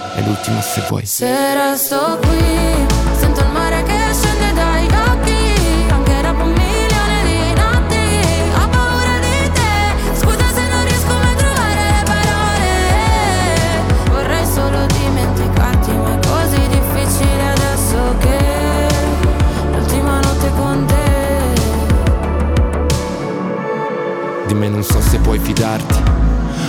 è 0.15 0.21
l'ultima 0.21 0.61
se 0.61 0.83
vuoi. 0.87 1.05
Se 1.05 1.53
resto 1.53 2.19
qui, 2.21 2.85
sento 3.17 3.41
il 3.41 3.49
mare 3.51 3.83
che 3.83 4.13
scende 4.13 4.53
dai 4.53 4.85
occhi, 4.85 5.89
anche 5.89 6.21
dopo 6.21 6.43
un 6.43 6.51
milione 6.51 7.23
di 7.23 7.53
notti. 7.53 8.19
Ho 8.55 8.67
paura 8.67 9.19
di 9.19 9.51
te, 9.51 9.93
scusa 10.19 10.51
se 10.53 10.67
non 10.67 10.83
riesco 10.85 11.13
mai 11.13 11.31
a 11.31 11.35
trovare 11.35 11.83
le 11.91 12.03
parole. 12.11 12.69
Vorrei 14.11 14.45
solo 14.45 14.85
dimenticarti, 14.85 15.91
ma 15.91 16.13
è 16.13 16.19
così 16.27 16.67
difficile 16.67 17.49
adesso 17.51 18.15
che 18.19 18.39
l'ultima 19.71 20.19
notte 20.19 20.51
con 20.55 20.85
te. 20.85 20.99
Di 24.47 24.53
me 24.53 24.67
non 24.67 24.83
so 24.83 24.99
se 25.01 25.17
puoi 25.19 25.39
fidarti. 25.39 26.00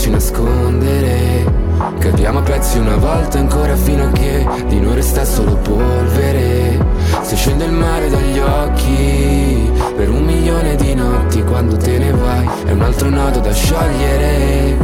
volerci 0.00 0.10
nascondere. 0.10 1.58
Cadiamo 1.98 2.38
a 2.38 2.42
pezzi 2.42 2.78
una 2.78 2.96
volta 2.96 3.38
ancora 3.38 3.76
fino 3.76 4.04
a 4.04 4.10
che 4.10 4.46
di 4.66 4.80
noi 4.80 4.94
resta 4.94 5.24
solo 5.24 5.56
polvere. 5.56 6.78
Se 7.22 7.36
scende 7.36 7.64
il 7.64 7.72
mare 7.72 8.08
dagli 8.08 8.38
occhi 8.38 9.70
per 9.96 10.08
un 10.08 10.24
milione 10.24 10.76
di 10.76 10.94
notti 10.94 11.42
quando 11.42 11.76
te 11.76 11.98
ne 11.98 12.12
vai 12.12 12.48
è 12.64 12.72
un 12.72 12.82
altro 12.82 13.10
nodo 13.10 13.40
da 13.40 13.52
sciogliere. 13.52 14.76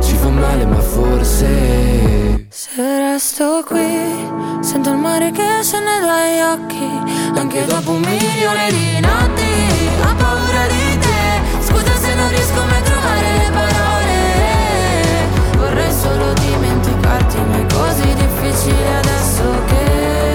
Ci 0.00 0.16
fa 0.16 0.28
male 0.28 0.66
ma 0.66 0.80
forse 0.80 2.46
Se 2.50 2.70
resto 2.76 3.62
qui, 3.66 4.60
sento 4.60 4.90
il 4.90 4.96
mare 4.96 5.30
che 5.30 5.62
scende 5.62 6.00
dagli 6.00 6.40
occhi, 6.40 7.38
anche 7.38 7.64
dopo 7.66 7.90
un 7.92 8.00
milione 8.00 8.70
di 8.70 9.00
notti. 9.00 9.50
Ho 10.02 10.14
paura 10.14 10.66
di 10.66 10.98
te, 10.98 11.62
scusa 11.64 11.94
se 11.96 12.14
non 12.14 12.28
riesco 12.28 12.64
mai 12.64 12.78
a 12.78 12.82
trovare 12.82 13.32
le 13.36 13.50
parole. 13.52 13.77
Vorrei 15.78 15.92
solo 15.92 16.32
dimenticarti, 16.32 17.36
ma 17.38 17.56
è 17.56 17.66
così 17.72 18.14
difficile 18.14 18.96
adesso 18.96 19.42
che 19.66 20.34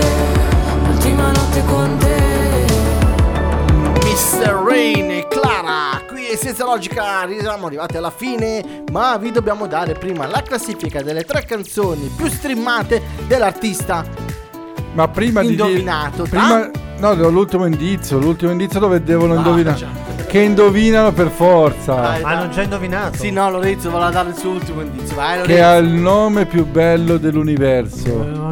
l'ultima 0.86 1.32
notte 1.34 1.64
con 1.66 1.98
te. 1.98 2.66
Mr. 4.06 4.64
Rain 4.66 5.12
e 5.12 5.28
Clara, 5.28 6.02
qui 6.08 6.28
è 6.28 6.38
senza 6.38 6.64
logica, 6.64 7.28
siamo 7.42 7.66
arrivati 7.68 7.98
alla 7.98 8.10
fine, 8.10 8.86
ma 8.90 9.18
vi 9.18 9.32
dobbiamo 9.32 9.68
dare 9.68 9.92
prima 9.96 10.28
la 10.28 10.42
classifica 10.42 11.02
delle 11.02 11.26
tre 11.26 11.44
canzoni 11.44 12.10
più 12.16 12.28
streamate 12.30 13.02
dell'artista. 13.28 14.06
Ma 14.94 15.10
prima 15.10 15.42
di 15.42 15.50
Indovinato, 15.50 16.24
Prima, 16.24 16.72
no, 17.12 17.30
l'ultimo 17.30 17.66
indizio. 17.66 18.18
L'ultimo 18.20 18.52
indizio 18.52 18.80
dove 18.80 19.04
devono 19.04 19.36
indovinare. 19.36 20.12
Che 20.28 20.40
indovinano 20.40 21.12
per 21.12 21.28
forza. 21.30 21.94
Dai, 21.94 22.22
Ma 22.22 22.30
dai. 22.30 22.38
hanno 22.38 22.50
già 22.50 22.62
indovinato. 22.64 23.18
Sì, 23.18 23.30
no, 23.30 23.50
Lorenzo 23.52 23.92
voleva 23.92 24.10
dare 24.10 24.30
il 24.30 24.36
suo 24.36 24.52
ultimo 24.52 24.82
indizio. 24.82 25.16
Vai, 25.16 25.42
Che 25.44 25.62
ha 25.62 25.76
il 25.76 25.90
nome 25.90 26.46
più 26.46 26.66
bello 26.66 27.18
dell'universo. 27.18 28.52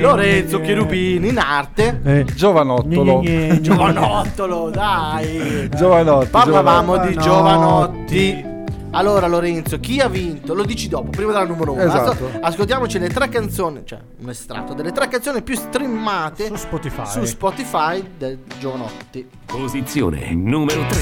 Lorenzo 0.00 0.60
Cherubini 0.60 1.28
in 1.28 1.38
arte. 1.38 2.00
Eh. 2.04 2.24
Giovanottolo. 2.34 3.22
Giovanottolo, 3.60 4.70
dai. 4.70 5.68
Giovanotti. 5.74 6.28
Parlavamo 6.30 6.98
di 6.98 7.16
Giovanotti. 7.16 8.50
Allora 8.94 9.26
Lorenzo, 9.26 9.80
chi 9.80 10.00
ha 10.00 10.08
vinto? 10.08 10.52
Lo 10.54 10.64
dici 10.64 10.86
dopo, 10.88 11.08
prima 11.10 11.32
della 11.32 11.46
numero 11.46 11.72
uno. 11.72 11.82
Esatto. 11.82 12.10
Adesso 12.10 12.30
ascoltiamoci 12.42 12.98
le 12.98 13.08
tre 13.08 13.28
canzoni, 13.28 13.82
cioè 13.84 13.98
un 14.18 14.28
estratto 14.28 14.74
delle 14.74 14.92
tre 14.92 15.08
canzoni 15.08 15.42
più 15.42 15.56
streamate 15.56 16.46
Su 16.48 16.56
Spotify. 16.56 17.06
su 17.06 17.24
Spotify 17.24 18.04
del 18.18 18.38
Giovanotti. 18.58 19.26
Posizione 19.46 20.32
numero 20.34 20.84
3. 20.88 21.00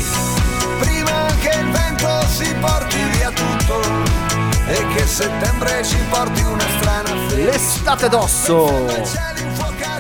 Prima 0.81 1.27
che 1.41 1.59
il 1.59 1.67
vento 1.67 2.21
si 2.29 2.55
porti 2.61 2.97
via 3.17 3.31
tutto 3.31 3.81
e 4.69 4.87
che 4.95 5.05
settembre 5.07 5.83
ci 5.85 5.97
porti 6.11 6.43
una 6.43 6.61
strana 6.79 7.09
fede. 7.27 7.45
L'estate 7.45 8.09
d'osso 8.09 8.67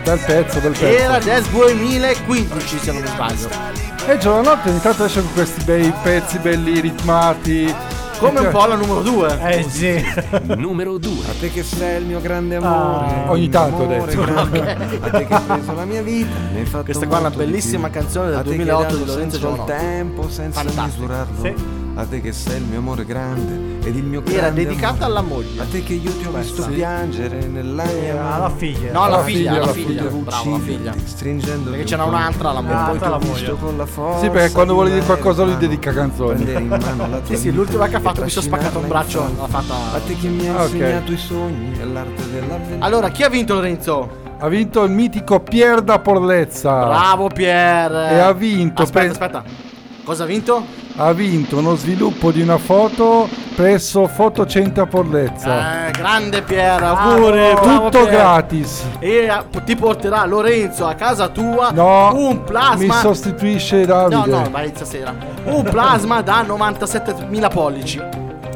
Bel 0.04 0.18
pezzo, 0.24 0.60
bel 0.60 0.70
pezzo. 0.72 0.84
era 0.86 1.18
del 1.18 1.42
2015 1.44 2.78
se 2.78 2.92
non 2.92 3.02
mi 3.02 3.08
sbaglio. 3.08 3.89
E 4.06 4.18
Giovanotti 4.18 4.68
ogni 4.70 4.80
tanto 4.80 5.04
esce 5.04 5.20
con 5.22 5.32
questi 5.32 5.62
bei 5.64 5.92
pezzi 6.02 6.38
belli 6.38 6.80
ritmati. 6.80 7.72
Come 8.18 8.40
un 8.40 8.50
po' 8.50 8.66
la 8.66 8.74
numero 8.74 9.00
due. 9.00 9.38
Eh 9.40 9.62
sì. 9.62 10.04
Numero 10.56 10.98
2. 10.98 11.10
A 11.26 11.32
te 11.40 11.50
che 11.50 11.62
sei 11.62 12.00
il 12.00 12.06
mio 12.06 12.20
grande 12.20 12.56
amore. 12.56 13.06
Ah, 13.24 13.30
ogni 13.30 13.48
tanto 13.48 13.82
ho 13.82 13.84
amore 13.84 14.04
detto. 14.14 14.22
grande. 14.24 14.76
A 15.00 15.08
te 15.10 15.26
che 15.26 15.34
hai 15.34 15.42
preso 15.46 15.72
la 15.72 15.84
mia 15.86 16.02
vita. 16.02 16.28
mi 16.52 16.58
hai 16.58 16.66
fatto 16.66 16.84
Questa 16.84 17.06
qua 17.06 17.16
è 17.16 17.20
una 17.20 17.30
bellissima 17.30 17.88
canzone 17.88 18.26
del 18.30 18.38
A 18.38 18.42
te 18.42 18.50
che 18.50 18.50
hai 18.50 18.56
2008 18.66 18.82
dato 18.84 18.96
di 18.96 19.04
Lorenzo 19.06 19.38
Giovanotti. 19.38 19.72
tempo 19.72 20.28
senza 20.28 20.60
Fantastico. 20.62 20.86
misurarlo. 21.02 21.42
Sì. 21.42 21.54
A 22.00 22.06
te 22.06 22.22
che 22.22 22.32
sei 22.32 22.56
il 22.56 22.62
mio 22.64 22.78
amore 22.78 23.04
grande 23.04 23.86
ed 23.86 23.94
il 23.94 24.02
mio 24.04 24.22
grande 24.22 24.38
Era 24.40 24.50
dedicata 24.50 25.04
alla 25.04 25.20
moglie. 25.20 25.60
A 25.60 25.66
te 25.70 25.82
che 25.82 25.92
io 25.92 26.10
ti 26.16 26.24
ho 26.26 26.30
visto 26.32 26.62
sì. 26.62 26.70
piangere 26.70 27.46
nell'aria. 27.46 28.34
alla 28.34 28.48
figlia. 28.48 28.90
No, 28.92 29.02
alla 29.02 29.16
Alla 29.16 29.24
figlia, 29.24 29.36
figlia, 29.38 29.50
alla 29.50 29.62
alla 29.64 29.72
figlia. 29.72 30.02
figlia. 30.08 30.22
Bravo, 30.22 30.50
la 30.50 30.58
figlia. 30.58 30.94
Stringendo 31.04 31.70
Perché 31.70 31.84
c'era 31.84 32.04
un'altra 32.04 32.48
alla 32.50 32.60
E 32.60 32.62
moglie. 32.62 32.98
poi 32.98 33.06
alla 33.06 33.18
visto 33.18 33.32
moglie. 33.34 33.56
con 33.60 33.76
la 33.76 33.86
forza 33.86 34.20
Sì, 34.20 34.30
perché 34.30 34.52
quando 34.52 34.72
vuole 34.72 34.88
di 34.88 34.94
dire 34.94 35.06
qualcosa 35.06 35.44
lui 35.44 35.56
dedica 35.58 35.92
canzoni. 35.92 36.50
in 36.52 36.66
mano 36.68 37.06
la 37.08 37.20
Sì, 37.26 37.36
sì, 37.36 37.52
l'ultima 37.52 37.86
che 37.88 37.96
ha 37.96 38.00
fatto 38.00 38.22
mi 38.22 38.30
sono 38.30 38.46
spaccato 38.46 38.78
un 38.78 38.88
braccio. 38.88 39.30
L'ha 39.38 39.46
fatta. 39.46 39.74
A 39.92 39.98
te 40.00 40.16
che 40.16 40.28
mi 40.28 40.48
ha 40.48 40.56
Ah, 40.58 40.64
insegnato 40.64 41.12
i 41.12 41.18
sogni 41.18 41.78
e 41.78 41.84
l'arte 41.84 42.30
dell'avventura. 42.30 42.84
Allora, 42.86 43.10
chi 43.10 43.22
ha 43.24 43.28
vinto 43.28 43.52
Lorenzo? 43.54 44.08
Ha 44.38 44.48
vinto 44.48 44.84
il 44.84 44.90
mitico 44.90 45.40
Pier 45.40 45.82
da 45.82 45.98
Porlezza. 45.98 46.86
Bravo 46.86 47.28
Pier. 47.28 47.92
E 47.92 48.18
ha 48.20 48.32
vinto 48.32 48.82
Aspetta, 48.82 49.00
per- 49.02 49.10
aspetta. 49.10 49.68
Cosa 50.02 50.22
ha 50.24 50.26
vinto? 50.26 50.64
Ha 51.02 51.14
vinto 51.14 51.56
uno 51.56 51.76
sviluppo 51.76 52.30
di 52.30 52.42
una 52.42 52.58
foto 52.58 53.26
presso 53.56 54.06
Fotocenta 54.06 54.84
Porlezza. 54.84 55.86
Eh, 55.86 55.92
grande 55.92 56.42
Pier, 56.42 56.82
auguri. 56.82 57.54
Tutto 57.54 58.00
Pier. 58.02 58.10
gratis. 58.10 58.84
E 58.98 59.08
eh, 59.24 59.62
ti 59.64 59.76
porterà 59.76 60.26
Lorenzo 60.26 60.86
a 60.86 60.92
casa 60.92 61.28
tua 61.28 61.70
No, 61.70 62.12
un 62.14 62.44
plasma. 62.44 62.76
mi 62.96 63.00
sostituisce 63.00 63.86
No, 63.86 64.08
Davide. 64.10 64.30
no, 64.30 64.50
vai 64.50 64.70
stasera. 64.74 65.14
Un 65.44 65.62
plasma 65.62 66.20
da 66.20 66.42
97.000 66.42 67.50
pollici. 67.50 68.02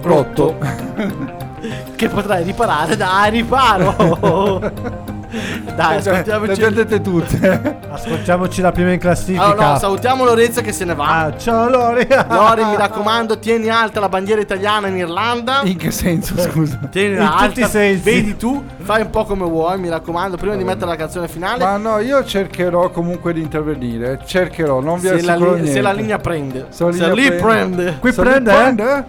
Rotto. 0.03 0.57
Che 1.97 2.09
potrai 2.09 2.45
riparare 2.45 2.95
da 2.95 3.25
riparo. 3.31 4.61
Dai, 5.75 6.03
Cioè, 6.03 6.13
Le 6.13 6.19
ascoltiamoci. 6.21 6.61
vedete 6.61 7.01
tutte. 7.01 7.79
Ascoltiamoci 7.91 8.61
la 8.61 8.73
prima 8.73 8.93
in 8.93 8.99
classifica. 8.99 9.45
Allora, 9.45 9.73
no, 9.73 9.79
salutiamo 9.79 10.25
Lorenzo 10.25 10.61
che 10.61 10.73
se 10.73 10.85
ne 10.85 10.95
va. 10.95 11.23
Ah, 11.25 11.37
ciao 11.37 11.69
Lori. 11.69 12.07
Lori, 12.29 12.65
mi 12.65 12.77
raccomando, 12.77 13.39
tieni 13.39 13.69
alta 13.69 14.01
la 14.01 14.09
bandiera 14.09 14.41
italiana 14.41 14.87
in 14.89 14.97
Irlanda. 14.97 15.61
In 15.65 15.77
che 15.77 15.91
senso, 15.91 16.39
scusa? 16.39 16.79
Tieni 16.91 17.15
in 17.17 17.21
alta, 17.23 17.47
tutti 17.47 17.61
i 17.61 17.67
sensi. 17.67 18.03
vedi 18.03 18.37
tu, 18.37 18.63
fai 18.83 19.03
un 19.03 19.11
po' 19.11 19.25
come 19.25 19.45
vuoi, 19.45 19.79
mi 19.79 19.89
raccomando, 19.89 20.37
prima 20.37 20.55
di 20.57 20.65
mettere 20.65 20.87
la 20.87 20.97
canzone 20.97 21.29
finale. 21.29 21.65
Ma 21.65 21.77
no, 21.77 21.99
io 21.99 22.25
cercherò 22.25 22.91
comunque 22.91 23.33
di 23.33 23.41
intervenire. 23.41 24.21
Cercherò, 24.25 24.81
non 24.81 24.99
vi 24.99 25.09
se, 25.09 25.23
la 25.23 25.33
assicuro 25.33 25.51
li- 25.55 25.61
niente. 25.61 25.73
se 25.73 25.81
la 25.81 25.93
linea 25.93 26.19
prende. 26.19 26.67
Se 26.71 26.85
la 26.85 26.93
Se 26.93 26.99
linea 26.99 27.15
lì 27.15 27.27
prende. 27.37 27.43
prende. 27.45 27.97
Qui 28.01 28.13
Se 28.13 28.23
li 28.23 28.29
prende, 28.29 28.51
eh? 28.53 28.55
prende? 28.57 29.07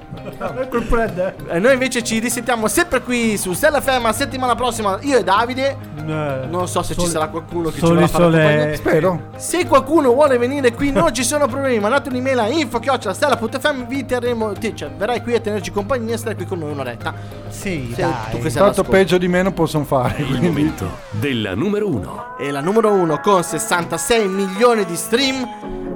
Qui 0.69 0.82
prende. 0.82 1.36
E 1.49 1.59
noi 1.59 1.73
invece 1.73 2.03
ci 2.03 2.19
risentiamo 2.19 2.67
sempre 2.67 3.01
qui 3.01 3.38
su 3.38 3.53
Stella 3.53 3.82
FM 3.82 4.03
la 4.03 4.13
settimana 4.13 4.55
prossima. 4.55 4.97
Io 5.01 5.17
e 5.19 5.23
Davide. 5.23 5.93
Eh, 6.08 6.45
Non 6.47 6.68
so 6.68 6.82
se 6.84 6.93
ci 6.93 6.99
soli- 7.01 7.12
sarà 7.12 7.28
qualcuno 7.28 7.70
che 7.70 7.74
ci 7.74 7.80
soli 7.80 7.93
vorrà 7.95 8.08
fare. 8.08 8.76
Spero. 8.76 9.30
Se 9.38 9.66
qualcuno 9.68 10.14
vuole 10.14 10.38
venire 10.38 10.74
qui, 10.74 10.91
non 10.91 11.14
ci 11.14 11.24
sono 11.24 11.47
problemi. 11.47 11.80
Mandate 11.80 12.10
un'email 12.10 12.39
a 12.39 12.47
info.stella.fm. 12.47 13.88
Vi 13.88 14.06
terremo. 14.06 14.51
ti- 14.53 14.76
Cioè, 14.76 14.89
verrai 14.97 15.22
qui 15.22 15.36
a 15.36 15.39
tenerci 15.39 15.72
compagnia 15.72 16.16
e 16.16 16.18
stare 16.18 16.36
qui 16.36 16.45
con 16.45 16.60
noi 16.60 16.72
un'oretta. 16.72 17.14
Sì, 17.49 17.91
Se 17.95 18.01
dai. 18.01 18.39
tu 18.41 18.49
Tanto 18.49 18.84
peggio 18.84 19.18
di 19.18 19.28
me 19.28 19.41
non 19.41 19.53
possono 19.53 19.84
fare. 19.86 20.16
Il 20.20 20.26
quindi- 20.28 20.47
momento 20.47 20.89
della 21.12 21.56
numero 21.56 21.88
1. 21.88 22.36
E 22.39 22.51
la 22.51 22.62
numero 22.62 22.91
1 22.91 23.20
con 23.22 23.43
66 23.43 24.28
milioni 24.28 24.86
di 24.86 24.95
stream. 24.95 25.47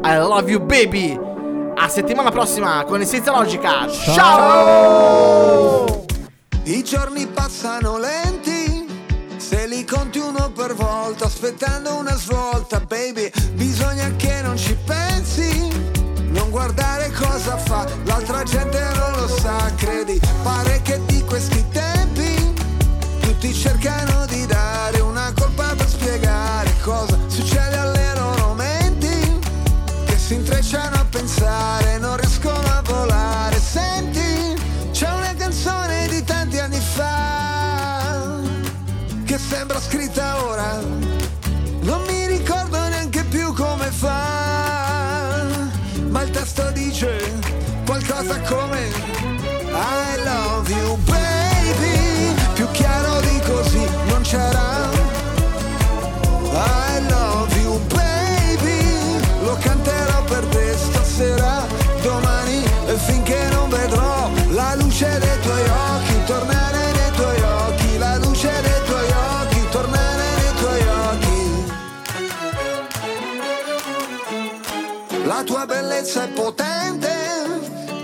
I 0.03 0.15
love 0.15 0.49
you, 0.49 0.61
baby. 0.65 1.19
A 1.75 1.87
settimana 1.87 2.31
prossima 2.31 2.83
con 2.85 2.99
Essenza 3.01 3.31
Logica. 3.31 3.87
Ciao! 3.89 5.85
I 6.63 6.83
giorni 6.83 7.25
passano 7.27 7.97
lenti, 7.97 8.38
se 9.49 9.65
li 9.65 9.83
conti 9.83 10.19
uno 10.19 10.51
per 10.51 10.75
volta, 10.75 11.25
aspettando 11.25 11.95
una 11.95 12.15
svolta, 12.15 12.79
baby, 12.81 13.31
bisogna 13.53 14.15
che 14.15 14.41
non 14.43 14.55
ci 14.55 14.77
pensi, 14.85 15.67
non 16.27 16.51
guardare 16.51 17.11
cosa 17.11 17.57
fa, 17.57 17.87
l'altra 18.03 18.43
gente 18.43 18.79
non 18.79 19.11
lo 19.13 19.27
sa, 19.27 19.73
credi, 19.75 20.19
pare 20.43 20.83
che 20.83 21.01
di 21.07 21.23
questi 21.23 21.65
tempi 21.71 22.53
tutti 23.21 23.51
cercano 23.51 24.08
testo 46.59 46.71
dice 46.71 47.17
qualcosa 47.85 48.39
come 48.41 48.91
I 49.71 50.23
love 50.23 50.69
you 50.69 51.08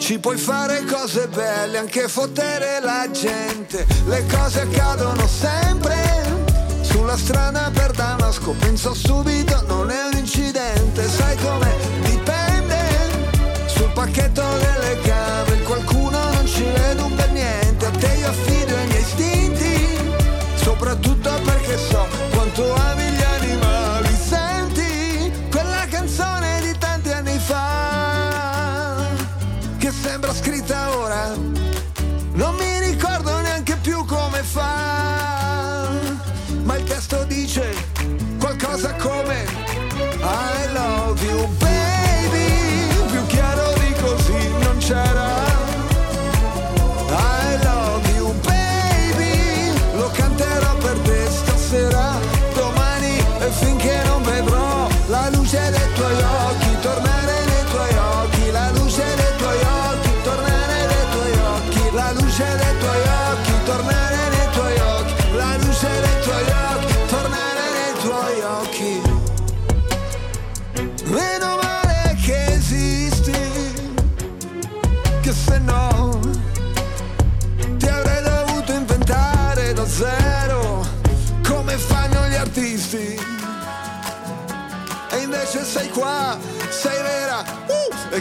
ci 0.05 0.19
puoi 0.19 0.37
fare 0.37 0.83
cose 0.83 1.27
belle, 1.29 1.79
anche 1.79 2.07
fottere 2.07 2.79
la 2.79 3.09
gente. 3.09 3.87
Le 4.05 4.23
cose 4.27 4.61
accadono 4.61 5.27
sempre, 5.27 5.95
sulla 6.81 7.17
strada 7.17 7.71
per 7.73 7.89
Damasco, 7.89 8.51
penso 8.51 8.93
subito, 8.93 9.63
non 9.65 9.89
è 9.89 10.05
un 10.11 10.19
incidente, 10.19 11.09
sai 11.09 11.35
come 11.37 11.73
dipende, 12.01 12.77
sul 13.65 13.89
pacchetto 13.93 14.43
delle 14.59 14.74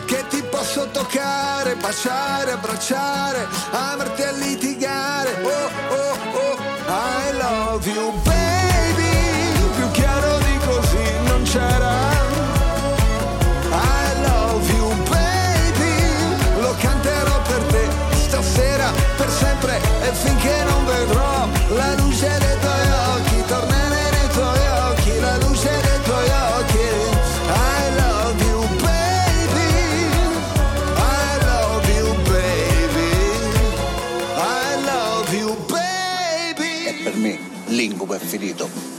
che 0.00 0.24
ti 0.28 0.42
posso 0.50 0.88
toccare, 0.90 1.76
baciare, 1.76 2.52
abbracciare, 2.52 3.46
amarti 3.70 4.22
e 4.22 4.32
litigare. 4.32 5.30
Oh 5.42 5.94
oh 5.94 6.16
oh, 6.38 6.56
I 6.88 7.36
love 7.36 7.88
you 7.88 8.12
baby, 8.22 9.74
più 9.76 9.90
chiaro 9.92 10.38
di 10.38 10.58
così 10.66 11.26
non 11.26 11.42
c'era. 11.44 11.92
I 13.70 14.20
love 14.22 14.72
you 14.72 14.88
baby 15.08 16.60
Lo 16.60 16.74
canterò 16.78 17.42
per 17.42 17.62
te 17.64 17.88
stasera 18.12 18.92
Per 19.16 19.28
sempre 19.28 19.80
e 20.02 20.12
finché 20.12 20.62
non 20.64 20.84
vedrò 20.86 21.23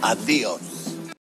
I 0.07 0.13
love 0.13 0.64